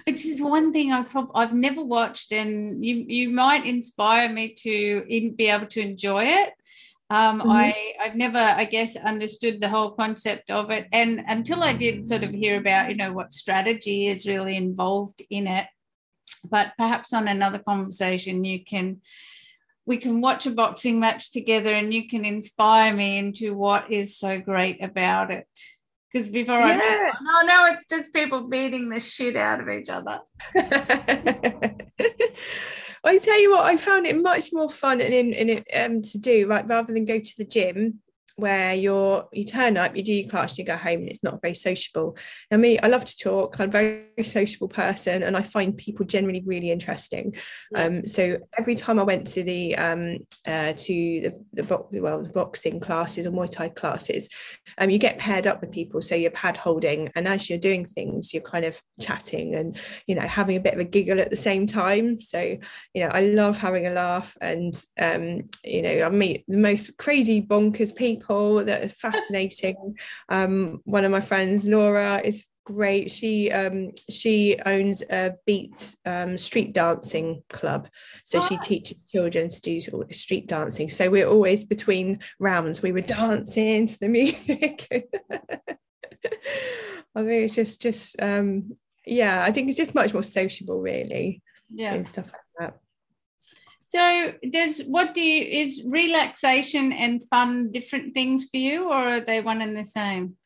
Which 0.05 0.25
is 0.25 0.41
one 0.41 0.71
thing 0.71 0.91
I 0.91 1.03
prob- 1.03 1.31
I've 1.35 1.53
never 1.53 1.83
watched, 1.83 2.31
and 2.31 2.83
you 2.83 3.05
you 3.07 3.29
might 3.29 3.65
inspire 3.65 4.29
me 4.29 4.53
to 4.59 5.05
in, 5.07 5.35
be 5.35 5.47
able 5.47 5.67
to 5.67 5.81
enjoy 5.81 6.25
it. 6.25 6.53
Um, 7.09 7.39
mm-hmm. 7.39 7.49
I 7.49 7.93
I've 8.01 8.15
never, 8.15 8.37
I 8.37 8.65
guess, 8.65 8.95
understood 8.95 9.59
the 9.59 9.69
whole 9.69 9.91
concept 9.91 10.49
of 10.49 10.71
it, 10.71 10.87
and 10.91 11.21
until 11.27 11.61
I 11.63 11.73
did 11.73 12.07
sort 12.07 12.23
of 12.23 12.31
hear 12.31 12.57
about, 12.57 12.89
you 12.89 12.95
know, 12.95 13.13
what 13.13 13.33
strategy 13.33 14.07
is 14.07 14.27
really 14.27 14.55
involved 14.55 15.21
in 15.29 15.47
it. 15.47 15.67
But 16.43 16.73
perhaps 16.77 17.13
on 17.13 17.27
another 17.27 17.59
conversation, 17.59 18.43
you 18.43 18.63
can 18.65 19.01
we 19.85 19.97
can 19.97 20.21
watch 20.21 20.45
a 20.45 20.51
boxing 20.51 20.99
match 20.99 21.31
together 21.31 21.73
and 21.73 21.93
you 21.93 22.07
can 22.07 22.23
inspire 22.23 22.93
me 22.93 23.17
into 23.17 23.55
what 23.55 23.91
is 23.91 24.17
so 24.17 24.39
great 24.39 24.81
about 24.81 25.31
it. 25.31 25.47
Because 26.11 26.29
before 26.29 26.59
yeah. 26.59 26.65
I 26.65 26.77
just 26.77 27.21
no, 27.21 27.41
no, 27.45 27.65
it's 27.73 27.87
just 27.89 28.13
people 28.13 28.47
beating 28.47 28.89
the 28.89 28.99
shit 28.99 29.35
out 29.35 29.61
of 29.61 29.69
each 29.69 29.89
other. 29.89 30.19
I 33.03 33.17
tell 33.17 33.39
you 33.39 33.51
what, 33.51 33.65
I 33.65 33.77
found 33.77 34.05
it 34.05 34.21
much 34.21 34.53
more 34.53 34.69
fun 34.69 35.01
and 35.01 35.13
in, 35.13 35.33
in 35.33 35.63
um, 35.73 36.01
to 36.03 36.17
do, 36.17 36.47
like 36.47 36.67
rather 36.69 36.93
than 36.93 37.05
go 37.05 37.19
to 37.19 37.37
the 37.37 37.45
gym 37.45 37.99
where 38.41 38.73
you're 38.73 39.29
you 39.31 39.45
turn 39.45 39.77
up, 39.77 39.95
you 39.95 40.03
do 40.03 40.13
your 40.13 40.29
class, 40.29 40.57
you 40.57 40.65
go 40.65 40.75
home, 40.75 41.01
and 41.01 41.09
it's 41.09 41.23
not 41.23 41.41
very 41.41 41.53
sociable. 41.53 42.17
Now, 42.49 42.57
me, 42.57 42.79
I 42.79 42.87
love 42.87 43.05
to 43.05 43.17
talk. 43.17 43.59
I'm 43.59 43.69
a 43.69 43.71
very 43.71 44.23
sociable 44.23 44.67
person, 44.67 45.23
and 45.23 45.37
I 45.37 45.43
find 45.43 45.77
people 45.77 46.05
generally 46.05 46.41
really 46.45 46.71
interesting. 46.71 47.35
Yeah. 47.71 47.85
Um, 47.85 48.07
so 48.07 48.39
every 48.57 48.75
time 48.75 48.99
I 48.99 49.03
went 49.03 49.27
to 49.27 49.43
the 49.43 49.75
um, 49.77 50.17
uh, 50.47 50.73
to 50.73 51.21
the, 51.21 51.33
the 51.53 51.63
bo- 51.63 51.87
well 51.93 52.23
the 52.23 52.29
boxing 52.29 52.79
classes 52.79 53.27
or 53.27 53.31
Muay 53.31 53.49
Thai 53.49 53.69
classes, 53.69 54.27
um, 54.79 54.89
you 54.89 54.97
get 54.97 55.19
paired 55.19 55.45
up 55.45 55.61
with 55.61 55.71
people. 55.71 56.01
So 56.01 56.15
you're 56.15 56.31
pad 56.31 56.57
holding, 56.57 57.11
and 57.15 57.27
as 57.27 57.49
you're 57.49 57.59
doing 57.59 57.85
things, 57.85 58.33
you're 58.33 58.43
kind 58.43 58.65
of 58.65 58.81
chatting 58.99 59.53
and 59.55 59.77
you 60.07 60.15
know 60.15 60.21
having 60.21 60.57
a 60.57 60.61
bit 60.61 60.73
of 60.73 60.79
a 60.79 60.83
giggle 60.83 61.21
at 61.21 61.29
the 61.29 61.35
same 61.35 61.67
time. 61.67 62.19
So 62.19 62.57
you 62.95 63.03
know, 63.03 63.11
I 63.11 63.21
love 63.21 63.57
having 63.57 63.85
a 63.85 63.91
laugh, 63.91 64.35
and 64.41 64.73
um, 64.99 65.43
you 65.63 65.83
know, 65.83 66.03
I 66.05 66.09
meet 66.09 66.43
the 66.47 66.57
most 66.57 66.97
crazy 66.97 67.39
bonkers 67.39 67.95
people 67.95 68.30
people 68.31 68.65
that 68.65 68.83
are 68.83 68.89
fascinating. 68.89 69.97
Um, 70.29 70.81
one 70.85 71.05
of 71.05 71.11
my 71.11 71.21
friends, 71.21 71.67
Laura, 71.67 72.21
is 72.23 72.45
great. 72.65 73.11
She 73.11 73.51
um, 73.51 73.91
she 74.09 74.57
owns 74.65 75.03
a 75.09 75.33
beat 75.45 75.95
um, 76.05 76.37
street 76.37 76.73
dancing 76.73 77.43
club, 77.49 77.87
so 78.23 78.39
she 78.41 78.55
ah. 78.55 78.61
teaches 78.61 79.03
children 79.05 79.49
to 79.49 79.61
do 79.61 79.81
street 80.11 80.47
dancing. 80.47 80.89
So 80.89 81.09
we're 81.09 81.27
always 81.27 81.65
between 81.65 82.19
rounds. 82.39 82.81
We 82.81 82.91
were 82.91 83.01
dancing 83.01 83.87
to 83.87 83.99
the 83.99 84.07
music. 84.07 84.87
I 87.13 87.23
think 87.23 87.43
it's 87.45 87.55
just 87.55 87.81
just 87.81 88.15
um, 88.21 88.77
yeah. 89.05 89.43
I 89.43 89.51
think 89.51 89.67
it's 89.67 89.77
just 89.77 89.95
much 89.95 90.13
more 90.13 90.23
sociable, 90.23 90.79
really. 90.79 91.41
Yeah, 91.73 91.93
and 91.93 92.05
stuff 92.07 92.31
like 92.31 92.41
that. 92.59 92.79
So 93.91 94.31
does 94.49 94.83
what 94.87 95.13
do 95.13 95.19
you 95.19 95.43
is 95.43 95.83
relaxation 95.85 96.93
and 96.93 97.21
fun 97.27 97.73
different 97.73 98.13
things 98.13 98.47
for 98.49 98.55
you 98.55 98.85
or 98.85 98.93
are 98.93 99.19
they 99.19 99.41
one 99.41 99.61
and 99.61 99.75
the 99.75 99.83
same? 99.83 100.37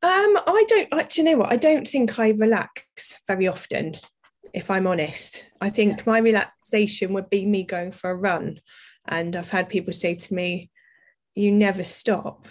Um, 0.00 0.38
I 0.46 0.64
don't 0.68 0.94
actually 0.94 1.24
know 1.24 1.38
what 1.38 1.52
I 1.52 1.56
don't 1.56 1.88
think 1.88 2.20
I 2.20 2.28
relax 2.28 3.18
very 3.26 3.48
often, 3.48 3.96
if 4.52 4.70
I'm 4.70 4.86
honest. 4.86 5.48
I 5.60 5.70
think 5.70 5.98
yeah. 5.98 6.04
my 6.06 6.18
relaxation 6.18 7.12
would 7.14 7.28
be 7.30 7.46
me 7.46 7.64
going 7.64 7.90
for 7.90 8.10
a 8.10 8.16
run. 8.16 8.60
And 9.08 9.34
I've 9.34 9.50
had 9.50 9.68
people 9.68 9.92
say 9.92 10.14
to 10.14 10.34
me, 10.34 10.70
you 11.34 11.50
never 11.50 11.82
stop. 11.82 12.46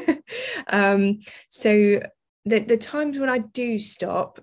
um, 0.68 1.22
so 1.48 2.02
the, 2.44 2.58
the 2.60 2.76
times 2.76 3.18
when 3.18 3.28
I 3.28 3.38
do 3.38 3.78
stop 3.78 4.40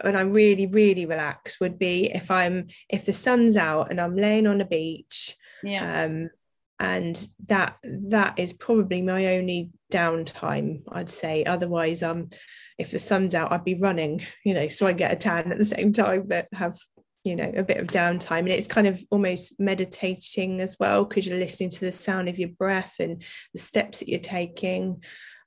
when 0.00 0.16
I 0.16 0.22
really, 0.22 0.66
really 0.66 1.06
relax 1.06 1.60
would 1.60 1.78
be 1.78 2.10
if 2.12 2.30
I'm 2.30 2.68
if 2.88 3.04
the 3.04 3.12
sun's 3.12 3.56
out 3.56 3.90
and 3.90 4.00
I'm 4.00 4.16
laying 4.16 4.46
on 4.46 4.60
a 4.60 4.64
beach. 4.64 5.36
Yeah. 5.62 6.04
Um, 6.04 6.30
and 6.78 7.28
that 7.48 7.76
that 7.84 8.38
is 8.38 8.52
probably 8.52 9.02
my 9.02 9.36
only 9.36 9.70
downtime, 9.92 10.82
I'd 10.90 11.10
say. 11.10 11.44
Otherwise, 11.44 12.02
um, 12.02 12.30
if 12.78 12.90
the 12.90 12.98
sun's 12.98 13.34
out, 13.34 13.52
I'd 13.52 13.64
be 13.64 13.74
running, 13.74 14.22
you 14.44 14.54
know, 14.54 14.68
so 14.68 14.86
I 14.86 14.92
get 14.92 15.12
a 15.12 15.16
tan 15.16 15.52
at 15.52 15.58
the 15.58 15.64
same 15.64 15.92
time, 15.92 16.24
but 16.26 16.48
have 16.52 16.76
you 17.24 17.36
know 17.36 17.52
a 17.56 17.62
bit 17.62 17.76
of 17.76 17.86
downtime 17.86 18.40
and 18.40 18.48
it's 18.48 18.66
kind 18.66 18.88
of 18.88 19.00
almost 19.10 19.54
meditating 19.60 20.60
as 20.60 20.76
well 20.80 21.04
because 21.04 21.24
you're 21.24 21.38
listening 21.38 21.70
to 21.70 21.80
the 21.80 21.92
sound 21.92 22.28
of 22.28 22.36
your 22.36 22.48
breath 22.48 22.96
and 22.98 23.22
the 23.52 23.60
steps 23.60 24.00
that 24.00 24.08
you're 24.08 24.18
taking 24.18 25.00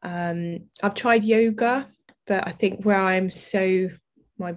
um, 0.06 0.60
I've 0.84 0.94
tried 0.94 1.24
yoga, 1.24 1.88
but 2.28 2.48
I 2.48 2.52
think 2.52 2.86
where 2.86 3.02
I'm 3.02 3.30
so 3.30 3.90
my 4.38 4.56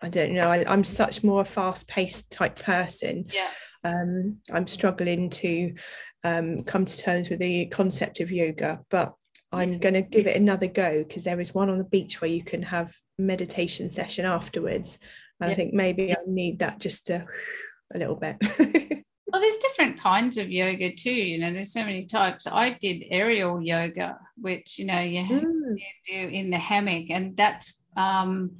I 0.00 0.08
don't 0.08 0.32
know, 0.32 0.48
I, 0.48 0.72
am 0.72 0.84
such 0.84 1.24
more 1.24 1.42
a 1.42 1.44
fast-paced 1.44 2.30
type 2.30 2.56
person. 2.56 3.26
Yeah. 3.32 3.50
Um, 3.82 4.38
I'm 4.52 4.68
struggling 4.68 5.28
to 5.30 5.74
um, 6.22 6.62
come 6.62 6.84
to 6.84 6.98
terms 6.98 7.28
with 7.28 7.40
the 7.40 7.66
concept 7.66 8.20
of 8.20 8.30
yoga, 8.30 8.80
but 8.90 9.14
I'm 9.50 9.78
going 9.78 9.94
to 9.94 10.02
give 10.02 10.28
it 10.28 10.36
another 10.36 10.68
go 10.68 11.02
because 11.02 11.24
there 11.24 11.40
is 11.40 11.52
one 11.52 11.68
on 11.68 11.78
the 11.78 11.84
beach 11.84 12.20
where 12.20 12.30
you 12.30 12.44
can 12.44 12.62
have 12.62 12.94
meditation 13.18 13.90
session 13.90 14.24
afterwards. 14.24 14.98
And 15.40 15.48
yeah. 15.48 15.52
I 15.52 15.56
think 15.56 15.74
maybe 15.74 16.12
I 16.12 16.18
need 16.26 16.60
that 16.60 16.78
just 16.78 17.08
to, 17.08 17.26
a 17.92 17.98
little 17.98 18.16
bit. 18.16 18.36
Well, 19.30 19.42
there's 19.42 19.58
different 19.58 20.00
kinds 20.00 20.38
of 20.38 20.50
yoga 20.50 20.94
too. 20.94 21.12
You 21.12 21.38
know, 21.38 21.52
there's 21.52 21.72
so 21.72 21.84
many 21.84 22.06
types. 22.06 22.46
I 22.46 22.78
did 22.80 23.04
aerial 23.10 23.60
yoga, 23.60 24.18
which 24.40 24.78
you 24.78 24.86
know 24.86 25.00
you, 25.00 25.22
mm. 25.22 25.76
do 26.06 26.14
in 26.14 26.50
the 26.50 26.58
hammock, 26.58 27.10
and 27.10 27.36
that's 27.36 27.74
um, 27.96 28.52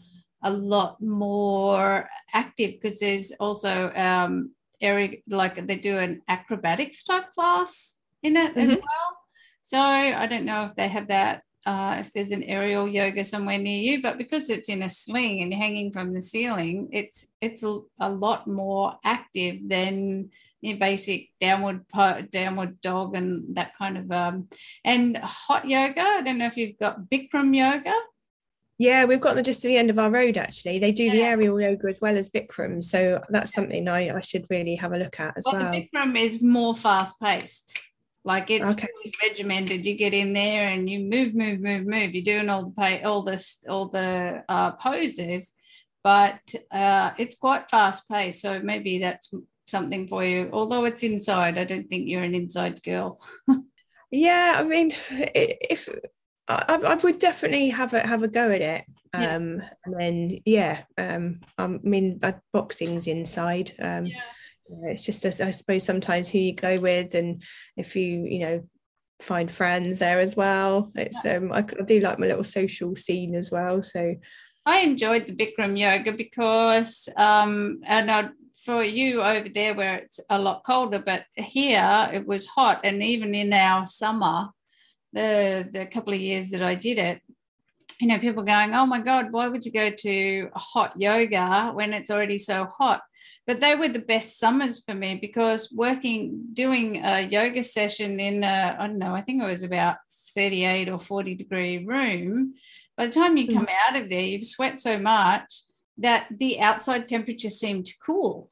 a 0.42 0.52
lot 0.52 1.00
more 1.00 2.08
active 2.34 2.74
because 2.80 3.00
there's 3.00 3.32
also 3.40 3.90
um, 3.94 4.50
aerial, 4.80 5.14
like 5.28 5.66
they 5.66 5.76
do 5.76 5.96
an 5.96 6.20
acrobatics 6.28 7.02
type 7.02 7.32
class 7.32 7.96
in 8.22 8.36
it 8.36 8.50
mm-hmm. 8.50 8.60
as 8.60 8.70
well. 8.70 9.18
So 9.62 9.78
I 9.78 10.26
don't 10.26 10.44
know 10.44 10.64
if 10.64 10.74
they 10.74 10.88
have 10.88 11.08
that. 11.08 11.42
Uh, 11.66 11.98
if 12.00 12.12
there's 12.12 12.30
an 12.30 12.42
aerial 12.44 12.88
yoga 12.88 13.22
somewhere 13.24 13.58
near 13.58 13.78
you, 13.78 14.00
but 14.00 14.16
because 14.16 14.48
it's 14.48 14.70
in 14.70 14.82
a 14.82 14.88
sling 14.88 15.42
and 15.42 15.52
hanging 15.52 15.92
from 15.92 16.14
the 16.14 16.22
ceiling, 16.22 16.88
it's 16.92 17.26
it's 17.42 17.62
a, 17.62 17.80
a 18.00 18.08
lot 18.08 18.46
more 18.46 18.96
active 19.04 19.56
than 19.66 20.30
your 20.60 20.78
basic 20.78 21.28
downward 21.40 21.84
downward 22.30 22.80
dog 22.80 23.14
and 23.14 23.56
that 23.56 23.72
kind 23.76 23.98
of 23.98 24.10
um 24.10 24.48
and 24.84 25.16
hot 25.16 25.66
yoga. 25.66 26.00
I 26.00 26.22
don't 26.22 26.38
know 26.38 26.46
if 26.46 26.56
you've 26.56 26.78
got 26.78 27.08
bikram 27.10 27.56
yoga. 27.56 27.94
Yeah 28.78 29.04
we've 29.04 29.20
got 29.20 29.34
them 29.34 29.44
just 29.44 29.62
to 29.62 29.68
the 29.68 29.76
end 29.76 29.90
of 29.90 29.98
our 29.98 30.10
road 30.10 30.36
actually. 30.36 30.78
They 30.78 30.92
do 30.92 31.04
yeah. 31.04 31.12
the 31.12 31.22
aerial 31.22 31.60
yoga 31.60 31.88
as 31.88 32.00
well 32.00 32.16
as 32.16 32.30
bikram 32.30 32.82
so 32.82 33.22
that's 33.28 33.52
something 33.52 33.88
i, 33.88 34.16
I 34.16 34.20
should 34.22 34.46
really 34.50 34.76
have 34.76 34.92
a 34.92 34.98
look 34.98 35.18
at 35.20 35.36
as 35.36 35.44
well, 35.46 35.62
well. 35.62 35.72
the 35.72 35.88
bikram 35.92 36.18
is 36.20 36.42
more 36.42 36.74
fast 36.74 37.18
paced 37.20 37.78
like 38.24 38.50
it's 38.50 38.70
okay. 38.72 38.88
really 38.98 39.14
regimented. 39.22 39.86
You 39.86 39.96
get 39.96 40.12
in 40.12 40.34
there 40.34 40.66
and 40.66 40.90
you 40.90 40.98
move 40.98 41.34
move 41.34 41.60
move 41.60 41.86
move. 41.86 42.14
You're 42.14 42.24
doing 42.24 42.50
all 42.50 42.64
the 42.64 42.72
pay 42.72 43.02
all 43.02 43.22
this 43.22 43.64
all 43.68 43.88
the 43.88 44.44
uh, 44.48 44.72
poses 44.72 45.52
but 46.04 46.40
uh, 46.70 47.12
it's 47.18 47.36
quite 47.36 47.68
fast 47.70 48.08
paced 48.08 48.42
so 48.42 48.60
maybe 48.60 48.98
that's 48.98 49.32
something 49.68 50.08
for 50.08 50.24
you. 50.24 50.50
Although 50.52 50.84
it's 50.84 51.02
inside, 51.02 51.58
I 51.58 51.64
don't 51.64 51.88
think 51.88 52.08
you're 52.08 52.22
an 52.22 52.34
inside 52.34 52.82
girl. 52.82 53.20
yeah, 54.10 54.54
I 54.56 54.62
mean, 54.64 54.92
if 55.10 55.88
I, 56.48 56.78
I, 56.82 56.94
would 56.94 57.18
definitely 57.18 57.68
have 57.70 57.94
a 57.94 58.06
have 58.06 58.22
a 58.22 58.28
go 58.28 58.50
at 58.50 58.60
it. 58.62 58.84
Um, 59.14 59.58
yeah. 59.58 59.68
and 59.84 59.94
then 59.94 60.40
yeah, 60.44 60.82
um, 60.96 61.40
I 61.56 61.66
mean, 61.66 62.20
boxing's 62.52 63.06
inside. 63.06 63.72
Um, 63.78 64.06
yeah. 64.06 64.20
It's 64.82 65.02
just, 65.02 65.24
I 65.24 65.50
suppose, 65.50 65.84
sometimes 65.84 66.28
who 66.28 66.38
you 66.38 66.54
go 66.54 66.78
with, 66.78 67.14
and 67.14 67.42
if 67.76 67.96
you, 67.96 68.26
you 68.26 68.38
know, 68.40 68.68
find 69.20 69.50
friends 69.50 69.98
there 69.98 70.20
as 70.20 70.36
well. 70.36 70.92
It's 70.94 71.24
um, 71.24 71.52
I, 71.52 71.58
I 71.58 71.82
do 71.84 72.00
like 72.00 72.18
my 72.18 72.26
little 72.26 72.44
social 72.44 72.94
scene 72.96 73.34
as 73.34 73.50
well. 73.50 73.82
So 73.82 74.14
I 74.66 74.80
enjoyed 74.80 75.26
the 75.26 75.34
Bikram 75.34 75.78
yoga 75.78 76.12
because, 76.16 77.08
um, 77.16 77.80
and 77.84 78.10
I, 78.10 78.28
for 78.68 78.84
you 78.84 79.22
over 79.22 79.48
there 79.48 79.74
where 79.74 79.94
it's 79.94 80.20
a 80.28 80.38
lot 80.38 80.62
colder, 80.62 81.02
but 81.02 81.24
here 81.36 82.10
it 82.12 82.26
was 82.26 82.46
hot, 82.46 82.80
and 82.84 83.02
even 83.02 83.34
in 83.34 83.50
our 83.50 83.86
summer, 83.86 84.50
the 85.14 85.66
the 85.72 85.86
couple 85.86 86.12
of 86.12 86.20
years 86.20 86.50
that 86.50 86.62
I 86.62 86.74
did 86.74 86.98
it, 86.98 87.22
you 87.98 88.08
know, 88.08 88.18
people 88.18 88.42
going, 88.42 88.74
oh 88.74 88.84
my 88.84 89.00
God, 89.00 89.32
why 89.32 89.48
would 89.48 89.64
you 89.64 89.72
go 89.72 89.88
to 89.90 90.50
hot 90.54 91.00
yoga 91.00 91.70
when 91.72 91.94
it's 91.94 92.10
already 92.10 92.38
so 92.38 92.66
hot? 92.66 93.00
But 93.46 93.58
they 93.60 93.74
were 93.74 93.88
the 93.88 94.00
best 94.00 94.38
summers 94.38 94.82
for 94.84 94.94
me 94.94 95.18
because 95.18 95.72
working, 95.72 96.48
doing 96.52 97.00
a 97.02 97.22
yoga 97.22 97.64
session 97.64 98.20
in, 98.20 98.44
a, 98.44 98.76
I 98.78 98.86
don't 98.86 98.98
know, 98.98 99.14
I 99.14 99.22
think 99.22 99.42
it 99.42 99.46
was 99.46 99.62
about 99.62 99.96
38 100.34 100.90
or 100.90 100.98
40 100.98 101.36
degree 101.36 101.86
room. 101.86 102.52
By 102.98 103.06
the 103.06 103.12
time 103.12 103.38
you 103.38 103.46
come 103.46 103.64
mm. 103.64 103.74
out 103.88 103.96
of 103.96 104.10
there, 104.10 104.20
you've 104.20 104.46
sweat 104.46 104.82
so 104.82 104.98
much 104.98 105.62
that 105.98 106.26
the 106.30 106.60
outside 106.60 107.08
temperature 107.08 107.50
seemed 107.50 107.88
cool, 108.04 108.48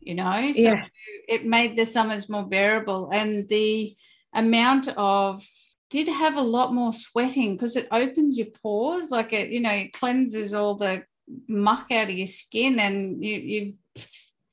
you 0.00 0.14
know? 0.14 0.52
So 0.52 0.60
yeah. 0.60 0.84
it 1.28 1.44
made 1.44 1.76
the 1.76 1.86
summers 1.86 2.28
more 2.28 2.44
bearable. 2.44 3.10
And 3.12 3.48
the 3.48 3.94
amount 4.32 4.88
of 4.96 5.42
did 5.90 6.08
have 6.08 6.36
a 6.36 6.42
lot 6.42 6.72
more 6.72 6.92
sweating 6.92 7.56
because 7.56 7.76
it 7.76 7.88
opens 7.90 8.38
your 8.38 8.46
pores, 8.62 9.10
like 9.10 9.32
it, 9.32 9.50
you 9.50 9.60
know, 9.60 9.70
it 9.70 9.92
cleanses 9.92 10.54
all 10.54 10.76
the 10.76 11.04
muck 11.48 11.90
out 11.90 12.08
of 12.08 12.16
your 12.16 12.26
skin, 12.26 12.78
and 12.78 13.24
you 13.24 13.36
you 13.36 13.74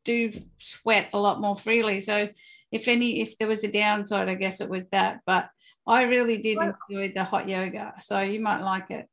do 0.04 0.32
sweat 0.58 1.10
a 1.14 1.20
lot 1.20 1.40
more 1.40 1.56
freely. 1.56 2.02
So, 2.02 2.30
if 2.72 2.88
any, 2.88 3.22
if 3.22 3.38
there 3.38 3.48
was 3.48 3.64
a 3.64 3.72
downside, 3.72 4.30
I 4.30 4.36
guess 4.36 4.62
it 4.62 4.70
was 4.70 4.84
that. 4.92 5.22
But 5.26 5.50
I 5.86 6.04
really 6.04 6.40
did 6.40 6.58
enjoy 6.90 7.14
the 7.14 7.24
hot 7.24 7.48
yoga, 7.48 7.94
so 8.02 8.20
you 8.20 8.40
might 8.40 8.62
like 8.62 8.90
it. 8.90 9.08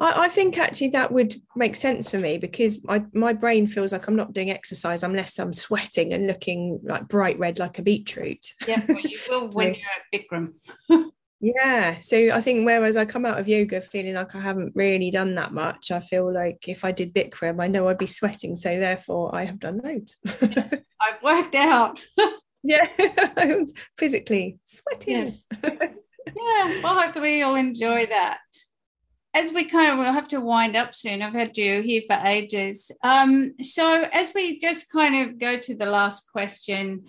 I, 0.00 0.24
I, 0.24 0.28
think 0.28 0.58
actually 0.58 0.88
that 0.88 1.12
would 1.12 1.34
make 1.56 1.76
sense 1.76 2.10
for 2.10 2.18
me 2.18 2.38
because 2.38 2.82
my, 2.84 3.04
my 3.12 3.32
brain 3.32 3.66
feels 3.66 3.92
like 3.92 4.06
I'm 4.08 4.16
not 4.16 4.32
doing 4.32 4.50
exercise 4.50 5.02
unless 5.02 5.38
I'm 5.38 5.54
sweating 5.54 6.12
and 6.12 6.26
looking 6.26 6.80
like 6.82 7.08
bright 7.08 7.38
red 7.38 7.58
like 7.58 7.78
a 7.78 7.82
beetroot. 7.82 8.54
Yeah, 8.66 8.84
well, 8.88 9.00
you 9.00 9.18
will 9.28 9.48
when 9.50 9.74
so, 9.74 9.80
you're 9.80 9.88
at 9.96 10.30
Bikram. 10.30 11.10
Yeah. 11.40 12.00
So 12.00 12.30
I 12.32 12.40
think 12.40 12.66
whereas 12.66 12.96
I 12.96 13.04
come 13.04 13.24
out 13.24 13.38
of 13.38 13.48
yoga 13.48 13.80
feeling 13.80 14.14
like 14.14 14.34
I 14.34 14.40
haven't 14.40 14.72
really 14.74 15.10
done 15.10 15.36
that 15.36 15.52
much, 15.52 15.90
I 15.90 16.00
feel 16.00 16.32
like 16.32 16.68
if 16.68 16.84
I 16.84 16.92
did 16.92 17.14
Bikram, 17.14 17.62
I 17.62 17.68
know 17.68 17.88
I'd 17.88 17.98
be 17.98 18.06
sweating. 18.06 18.56
So 18.56 18.78
therefore 18.78 19.34
I 19.34 19.44
have 19.44 19.60
done 19.60 19.80
loads. 19.82 20.16
yes, 20.24 20.74
I've 21.00 21.22
worked 21.22 21.54
out. 21.54 22.04
yeah. 22.62 22.86
physically 23.96 24.58
sweating. 24.66 25.16
Yes. 25.16 25.44
yeah. 25.62 26.80
Well, 26.82 27.12
we 27.20 27.42
all 27.42 27.54
enjoy 27.54 28.06
that? 28.06 28.40
As 29.34 29.52
we 29.52 29.66
kind 29.66 29.92
of 29.92 29.98
will 29.98 30.12
have 30.12 30.28
to 30.28 30.40
wind 30.40 30.74
up 30.74 30.94
soon. 30.94 31.22
I've 31.22 31.34
had 31.34 31.56
you 31.56 31.82
here 31.82 32.02
for 32.06 32.18
ages. 32.24 32.90
Um, 33.02 33.54
so 33.62 33.86
as 33.86 34.32
we 34.34 34.58
just 34.58 34.90
kind 34.90 35.28
of 35.28 35.38
go 35.38 35.58
to 35.60 35.74
the 35.76 35.86
last 35.86 36.30
question, 36.32 37.04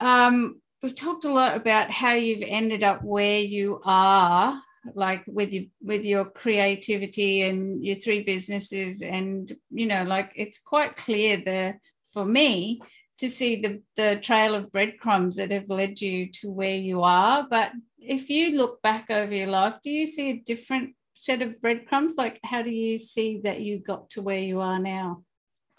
um, 0.00 0.60
we've 0.82 0.94
talked 0.94 1.24
a 1.24 1.32
lot 1.32 1.56
about 1.56 1.90
how 1.90 2.14
you've 2.14 2.42
ended 2.46 2.82
up 2.82 3.02
where 3.02 3.38
you 3.38 3.80
are 3.84 4.60
like 4.94 5.24
with 5.26 5.52
your 5.52 5.64
with 5.80 6.04
your 6.04 6.26
creativity 6.26 7.42
and 7.42 7.84
your 7.84 7.96
three 7.96 8.22
businesses 8.22 9.00
and 9.00 9.56
you 9.70 9.86
know 9.86 10.02
like 10.02 10.32
it's 10.36 10.58
quite 10.58 10.96
clear 10.96 11.38
the 11.38 11.74
for 12.12 12.24
me 12.24 12.80
to 13.18 13.30
see 13.30 13.60
the 13.60 13.80
the 13.96 14.20
trail 14.20 14.54
of 14.54 14.70
breadcrumbs 14.72 15.36
that 15.36 15.50
have 15.50 15.70
led 15.70 16.00
you 16.00 16.30
to 16.30 16.50
where 16.50 16.76
you 16.76 17.02
are 17.02 17.46
but 17.48 17.70
if 17.98 18.28
you 18.28 18.56
look 18.56 18.82
back 18.82 19.06
over 19.08 19.32
your 19.32 19.46
life 19.46 19.76
do 19.82 19.90
you 19.90 20.06
see 20.06 20.30
a 20.30 20.42
different 20.44 20.94
set 21.24 21.40
of 21.40 21.60
breadcrumbs 21.62 22.16
like 22.16 22.38
how 22.44 22.60
do 22.60 22.70
you 22.70 22.98
see 22.98 23.40
that 23.44 23.60
you 23.60 23.78
got 23.78 24.10
to 24.10 24.20
where 24.20 24.38
you 24.38 24.60
are 24.60 24.78
now 24.78 25.22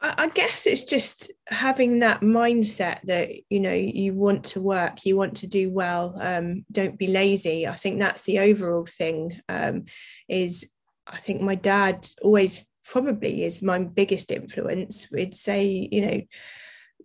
I 0.02 0.28
guess 0.28 0.68
it's 0.68 0.84
just 0.84 1.32
having 1.48 2.00
that 2.00 2.22
mindset 2.22 3.02
that 3.04 3.30
you 3.50 3.60
know 3.60 3.74
you 3.74 4.14
want 4.14 4.44
to 4.46 4.62
work, 4.62 5.06
you 5.06 5.16
want 5.16 5.38
to 5.38 5.48
do 5.48 5.70
well. 5.70 6.16
Um, 6.20 6.66
don't 6.72 7.00
be 7.00 7.08
lazy. 7.08 7.66
I 7.66 7.76
think 7.76 8.00
that's 8.00 8.24
the 8.24 8.40
overall 8.40 8.86
thing. 8.86 9.40
Um, 9.48 9.86
is 10.28 10.70
I 11.08 11.18
think 11.18 11.42
my 11.42 11.56
dad 11.56 12.08
always 12.22 12.64
probably 12.84 13.46
is 13.46 13.64
my 13.64 13.80
biggest 13.80 14.32
influence. 14.32 15.10
We'd 15.12 15.34
say 15.34 15.88
you 15.92 16.06
know 16.06 16.22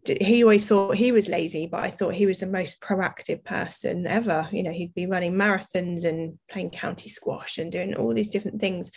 he 0.07 0.43
always 0.43 0.67
thought 0.67 0.95
he 0.95 1.13
was 1.13 1.29
lazy, 1.29 1.67
but 1.67 1.81
I 1.81 1.91
thought 1.91 2.15
he 2.15 2.27
was 2.27 2.41
the 2.41 2.47
most 2.47 2.81
proactive 2.81 3.45
person 3.45 4.07
ever. 4.07 4.49
You 4.53 4.63
know, 4.63 4.73
he'd 4.73 4.95
be 4.95 5.07
running 5.07 5.35
marathons 5.35 6.05
and 6.05 6.39
playing 6.51 6.71
county 6.71 7.09
squash 7.09 7.59
and 7.59 7.71
doing 7.71 7.95
all 7.95 8.15
these 8.15 8.29
different 8.29 8.61
things, 8.61 8.91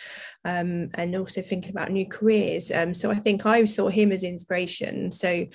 um, 0.44 0.90
and 0.94 1.14
also 1.16 1.42
thinking 1.42 1.70
about 1.70 1.90
new 1.90 2.06
careers. 2.06 2.70
Um, 2.70 2.94
so 2.94 3.10
I 3.10 3.16
think 3.16 3.44
I 3.46 3.64
saw 3.64 3.88
him 3.88 4.12
as 4.12 4.24
inspiration. 4.24 5.12
So 5.12 5.46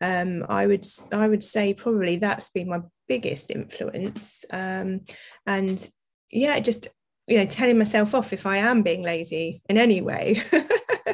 um, 0.00 0.44
I 0.48 0.66
would 0.66 0.86
I 1.12 1.28
would 1.28 1.42
say 1.42 1.74
probably 1.74 2.16
that's 2.16 2.50
been 2.50 2.68
my 2.68 2.80
biggest 3.08 3.50
influence. 3.50 4.44
Um, 4.50 5.02
and 5.46 5.88
yeah, 6.30 6.58
just 6.60 6.88
you 7.26 7.38
know, 7.38 7.46
telling 7.46 7.78
myself 7.78 8.14
off 8.14 8.32
if 8.32 8.46
I 8.46 8.58
am 8.58 8.82
being 8.82 9.02
lazy 9.02 9.62
in 9.68 9.78
any 9.78 10.00
way. 10.00 10.42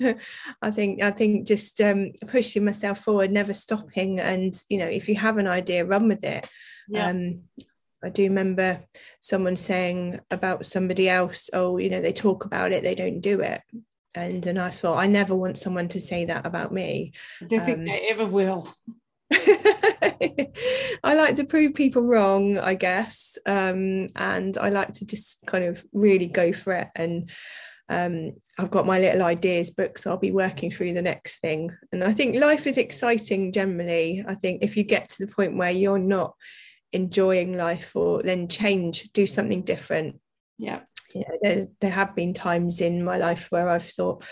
I 0.62 0.70
think 0.70 1.02
I 1.02 1.10
think 1.10 1.46
just 1.46 1.80
um, 1.80 2.12
pushing 2.26 2.64
myself 2.64 3.00
forward, 3.00 3.30
never 3.30 3.52
stopping, 3.52 4.20
and 4.20 4.58
you 4.68 4.78
know, 4.78 4.86
if 4.86 5.08
you 5.08 5.16
have 5.16 5.38
an 5.38 5.46
idea, 5.46 5.84
run 5.84 6.08
with 6.08 6.24
it. 6.24 6.48
Yeah. 6.88 7.08
Um, 7.08 7.42
I 8.02 8.08
do 8.08 8.22
remember 8.24 8.80
someone 9.20 9.56
saying 9.56 10.20
about 10.30 10.66
somebody 10.66 11.08
else, 11.08 11.50
"Oh, 11.52 11.78
you 11.78 11.90
know, 11.90 12.00
they 12.00 12.12
talk 12.12 12.44
about 12.44 12.72
it, 12.72 12.82
they 12.82 12.94
don't 12.94 13.20
do 13.20 13.40
it." 13.40 13.60
And 14.14 14.44
and 14.46 14.58
I 14.58 14.70
thought, 14.70 14.98
I 14.98 15.06
never 15.06 15.34
want 15.34 15.58
someone 15.58 15.88
to 15.88 16.00
say 16.00 16.24
that 16.26 16.46
about 16.46 16.72
me. 16.72 17.12
I 17.42 17.44
don't 17.46 17.60
um, 17.60 17.66
think 17.66 17.86
they 17.86 18.08
ever 18.08 18.26
will. 18.26 18.74
I 19.32 21.14
like 21.14 21.36
to 21.36 21.44
prove 21.44 21.74
people 21.74 22.02
wrong, 22.02 22.58
I 22.58 22.74
guess, 22.74 23.38
um, 23.46 24.06
and 24.16 24.58
I 24.58 24.70
like 24.70 24.94
to 24.94 25.04
just 25.04 25.46
kind 25.46 25.64
of 25.64 25.84
really 25.92 26.26
go 26.26 26.52
for 26.52 26.72
it 26.72 26.88
and 26.96 27.30
um, 27.90 28.32
I've 28.56 28.70
got 28.70 28.86
my 28.86 28.98
little 28.98 29.22
ideas 29.22 29.70
books 29.70 30.06
I'll 30.06 30.16
be 30.16 30.30
working 30.30 30.70
through 30.70 30.92
the 30.92 31.02
next 31.02 31.40
thing. 31.40 31.70
And 31.92 32.04
I 32.04 32.12
think 32.12 32.36
life 32.36 32.66
is 32.66 32.78
exciting 32.78 33.52
generally. 33.52 34.24
I 34.26 34.34
think 34.34 34.62
if 34.62 34.76
you 34.76 34.84
get 34.84 35.08
to 35.10 35.26
the 35.26 35.32
point 35.32 35.56
where 35.56 35.70
you're 35.70 35.98
not 35.98 36.34
enjoying 36.92 37.56
life, 37.56 37.94
or 37.94 38.22
then 38.22 38.48
change, 38.48 39.10
do 39.12 39.26
something 39.26 39.62
different. 39.62 40.20
Yeah. 40.56 40.80
You 41.14 41.20
know, 41.20 41.38
there, 41.42 41.68
there 41.80 41.90
have 41.90 42.14
been 42.14 42.32
times 42.32 42.80
in 42.80 43.02
my 43.02 43.18
life 43.18 43.48
where 43.50 43.68
I've 43.68 43.84
thought, 43.86 44.22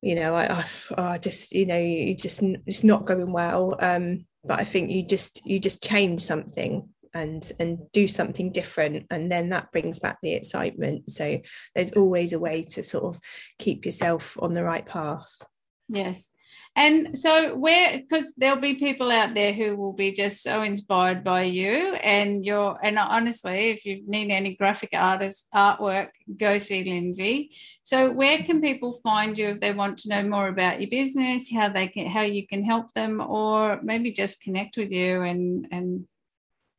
you 0.00 0.16
know, 0.16 0.34
I, 0.34 0.64
I 0.98 1.18
just, 1.18 1.52
you 1.52 1.66
know, 1.66 1.78
you 1.78 2.16
just 2.16 2.42
it's 2.66 2.82
not 2.82 3.06
going 3.06 3.32
well. 3.32 3.76
Um, 3.78 4.26
but 4.44 4.58
I 4.58 4.64
think 4.64 4.90
you 4.90 5.06
just 5.06 5.40
you 5.46 5.60
just 5.60 5.82
change 5.82 6.22
something 6.22 6.88
and 7.14 7.52
and 7.58 7.78
do 7.92 8.08
something 8.08 8.50
different 8.52 9.06
and 9.10 9.30
then 9.30 9.50
that 9.50 9.70
brings 9.72 9.98
back 9.98 10.18
the 10.22 10.32
excitement. 10.32 11.10
So 11.10 11.40
there's 11.74 11.92
always 11.92 12.32
a 12.32 12.38
way 12.38 12.62
to 12.62 12.82
sort 12.82 13.04
of 13.04 13.20
keep 13.58 13.84
yourself 13.84 14.36
on 14.40 14.52
the 14.52 14.64
right 14.64 14.86
path. 14.86 15.40
Yes. 15.88 16.30
And 16.74 17.18
so 17.18 17.54
where 17.54 18.00
because 18.00 18.32
there'll 18.38 18.60
be 18.60 18.76
people 18.76 19.10
out 19.10 19.34
there 19.34 19.52
who 19.52 19.76
will 19.76 19.92
be 19.92 20.14
just 20.14 20.42
so 20.42 20.62
inspired 20.62 21.22
by 21.22 21.42
you 21.42 21.94
and 21.94 22.44
your 22.44 22.78
and 22.82 22.98
honestly 22.98 23.70
if 23.70 23.84
you 23.84 24.02
need 24.06 24.30
any 24.30 24.56
graphic 24.56 24.90
artist 24.94 25.48
artwork 25.54 26.08
go 26.38 26.58
see 26.58 26.84
lindsey. 26.84 27.50
So 27.82 28.12
where 28.12 28.42
can 28.44 28.62
people 28.62 29.00
find 29.02 29.36
you 29.36 29.48
if 29.48 29.60
they 29.60 29.74
want 29.74 29.98
to 29.98 30.08
know 30.08 30.22
more 30.22 30.48
about 30.48 30.80
your 30.80 30.88
business 30.88 31.50
how 31.52 31.68
they 31.68 31.88
can 31.88 32.06
how 32.06 32.22
you 32.22 32.46
can 32.46 32.62
help 32.62 32.92
them 32.94 33.20
or 33.20 33.78
maybe 33.82 34.12
just 34.12 34.40
connect 34.40 34.78
with 34.78 34.90
you 34.90 35.20
and 35.20 35.68
and 35.70 36.06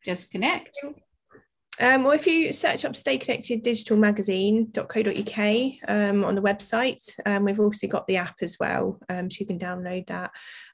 just 0.04 0.32
connect. 0.32 0.78
Um, 1.80 2.04
well, 2.04 2.14
if 2.14 2.28
you 2.28 2.54
search 2.54 2.86
up 2.86 2.96
Stay 2.96 3.18
Connected 3.18 3.64
Digital 3.64 3.98
Magazine.co.uk 3.98 5.38
um, 5.88 6.24
on 6.24 6.36
the 6.36 6.42
website, 6.42 7.02
um, 7.26 7.46
we've 7.46 7.60
also 7.60 7.88
got 7.88 8.06
the 8.06 8.18
app 8.18 8.36
as 8.42 8.58
well, 8.60 9.00
um, 9.10 9.32
so 9.32 9.38
you 9.40 9.48
can 9.48 9.58
download 9.58 10.06
that. 10.08 10.30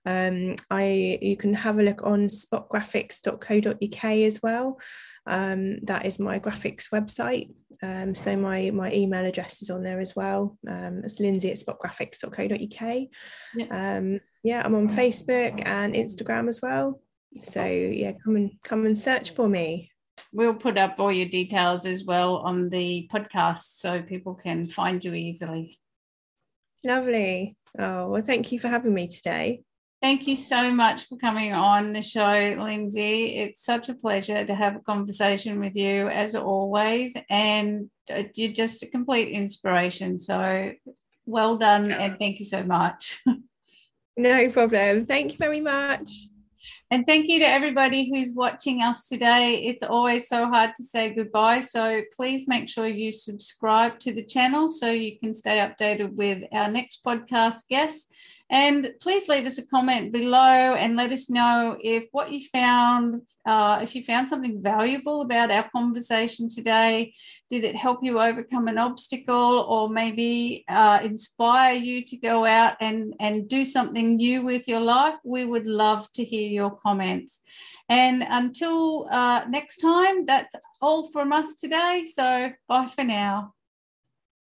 Um, 0.06 0.56
I 0.70 1.18
you 1.22 1.38
can 1.38 1.54
have 1.54 1.80
a 1.80 1.84
look 1.84 2.02
on 2.04 2.28
spotgraphics.co.uk 2.28 4.04
as 4.04 4.44
well. 4.44 4.80
Um, 5.26 5.80
that 5.84 6.06
is 6.06 6.20
my 6.20 6.38
graphics 6.38 6.90
website. 6.90 7.54
so 8.18 8.36
my 8.36 8.70
my 8.72 8.92
email 8.92 9.24
address 9.24 9.62
is 9.62 9.70
on 9.70 9.84
there 9.84 10.02
as 10.02 10.18
well. 10.18 10.58
it's 10.68 11.22
Lindsey 11.22 11.52
at 11.52 11.60
spotgraphics.co.uk. 11.60 13.08
Yeah. 13.56 14.02
yeah, 14.44 14.62
I'm 14.66 14.76
on 14.76 14.90
Facebook 14.90 15.66
and 15.66 15.94
Instagram 15.94 16.50
as 16.50 16.62
well. 16.62 17.02
So 17.42 17.64
yeah, 17.66 18.14
come 18.24 18.36
and 18.36 18.52
come 18.64 18.86
and 18.86 18.98
search 18.98 19.32
for 19.32 19.48
me. 19.48 19.92
we'll 20.34 20.54
put 20.54 20.78
up 20.78 20.96
all 21.00 21.12
your 21.12 21.30
details 21.30 21.86
as 21.86 22.04
well 22.04 22.38
on 22.38 22.70
the 22.70 23.10
podcast 23.12 23.80
so 23.80 24.02
people 24.02 24.36
can 24.36 24.68
find 24.68 25.04
you 25.04 25.14
easily. 25.14 25.80
Lovely. 26.84 27.56
Oh, 27.78 28.10
well, 28.10 28.22
thank 28.22 28.52
you 28.52 28.60
for 28.60 28.68
having 28.68 28.94
me 28.94 29.08
today. 29.08 29.62
Thank 30.02 30.28
you 30.28 30.38
so 30.38 30.72
much 30.72 31.08
for 31.08 31.18
coming 31.18 31.52
on 31.52 31.92
the 31.92 32.02
show, 32.02 32.56
Lindsey. 32.58 33.36
It's 33.36 33.64
such 33.64 33.90
a 33.90 33.94
pleasure 33.94 34.46
to 34.46 34.56
have 34.56 34.78
a 34.78 34.80
conversation 34.80 35.60
with 35.60 35.76
you 35.76 36.08
as 36.08 36.36
always. 36.36 37.14
And 37.30 37.90
uh, 38.10 38.24
you're 38.34 38.54
just 38.54 38.82
a 38.82 38.88
complete 38.88 39.34
inspiration. 39.34 40.20
So 40.20 40.72
well 41.26 41.58
done 41.58 41.92
and 41.92 42.18
thank 42.18 42.40
you 42.40 42.46
so 42.46 42.64
much. 42.64 43.22
no 44.18 44.50
problem. 44.52 45.06
Thank 45.06 45.34
you 45.34 45.38
very 45.38 45.60
much. 45.60 46.30
And 46.91 47.05
thank 47.05 47.28
you 47.28 47.39
to 47.39 47.47
everybody 47.47 48.09
who's 48.09 48.34
watching 48.34 48.82
us 48.82 49.07
today. 49.07 49.63
It's 49.65 49.84
always 49.84 50.28
so 50.28 50.47
hard 50.47 50.76
to 50.76 50.84
say 50.84 51.13
goodbye. 51.13 51.61
So 51.61 52.01
please 52.15 52.47
make 52.47 52.67
sure 52.67 52.88
you 52.88 53.11
subscribe 53.11 53.99
to 53.99 54.13
the 54.13 54.24
channel 54.24 54.70
so 54.70 54.89
you 54.89 55.20
can 55.20 55.34
stay 55.34 55.57
updated 55.59 56.15
with 56.15 56.43
our 56.51 56.70
next 56.70 57.03
podcast 57.03 57.67
guests. 57.70 58.07
And 58.52 58.93
please 59.00 59.28
leave 59.28 59.45
us 59.45 59.60
a 59.60 59.68
comment 59.68 60.12
below 60.12 60.74
and 60.74 60.95
let 60.95 61.12
us 61.12 61.30
know 61.30 61.78
if 61.82 62.06
what 62.12 62.32
you 62.32 62.47
found, 62.47 63.22
uh, 63.45 63.80
if 63.84 63.93
you 63.93 64.02
found 64.02 64.30
something 64.30 64.62
valuable 64.62 65.22
about 65.22 65.52
our 65.52 65.70
conversation 65.70 66.50
today. 66.50 67.14
Did 67.52 67.64
it 67.64 67.76
help 67.76 68.00
you 68.02 68.20
overcome 68.20 68.68
an 68.68 68.80
obstacle 68.80 69.66
or 69.70 69.89
maybe 69.89 70.66
uh, 70.68 71.00
inspire 71.04 71.76
you 71.76 72.04
to 72.06 72.18
go 72.18 72.45
out 72.45 72.78
and, 72.82 73.14
and 73.20 73.47
do 73.47 73.64
something 73.66 74.16
new 74.16 74.43
with 74.43 74.68
your 74.68 74.82
life? 74.82 75.16
We 75.24 75.45
would 75.45 75.68
love 75.68 76.12
to 76.14 76.24
hear 76.24 76.50
your 76.50 76.72
comments. 76.72 77.41
And 77.88 78.24
until 78.28 79.08
uh, 79.12 79.45
next 79.47 79.78
time, 79.78 80.26
that's 80.26 80.56
all 80.82 81.10
from 81.10 81.34
us 81.34 81.56
today. 81.56 82.08
So 82.12 82.52
bye 82.68 82.88
for 82.88 83.04
now. 83.04 83.54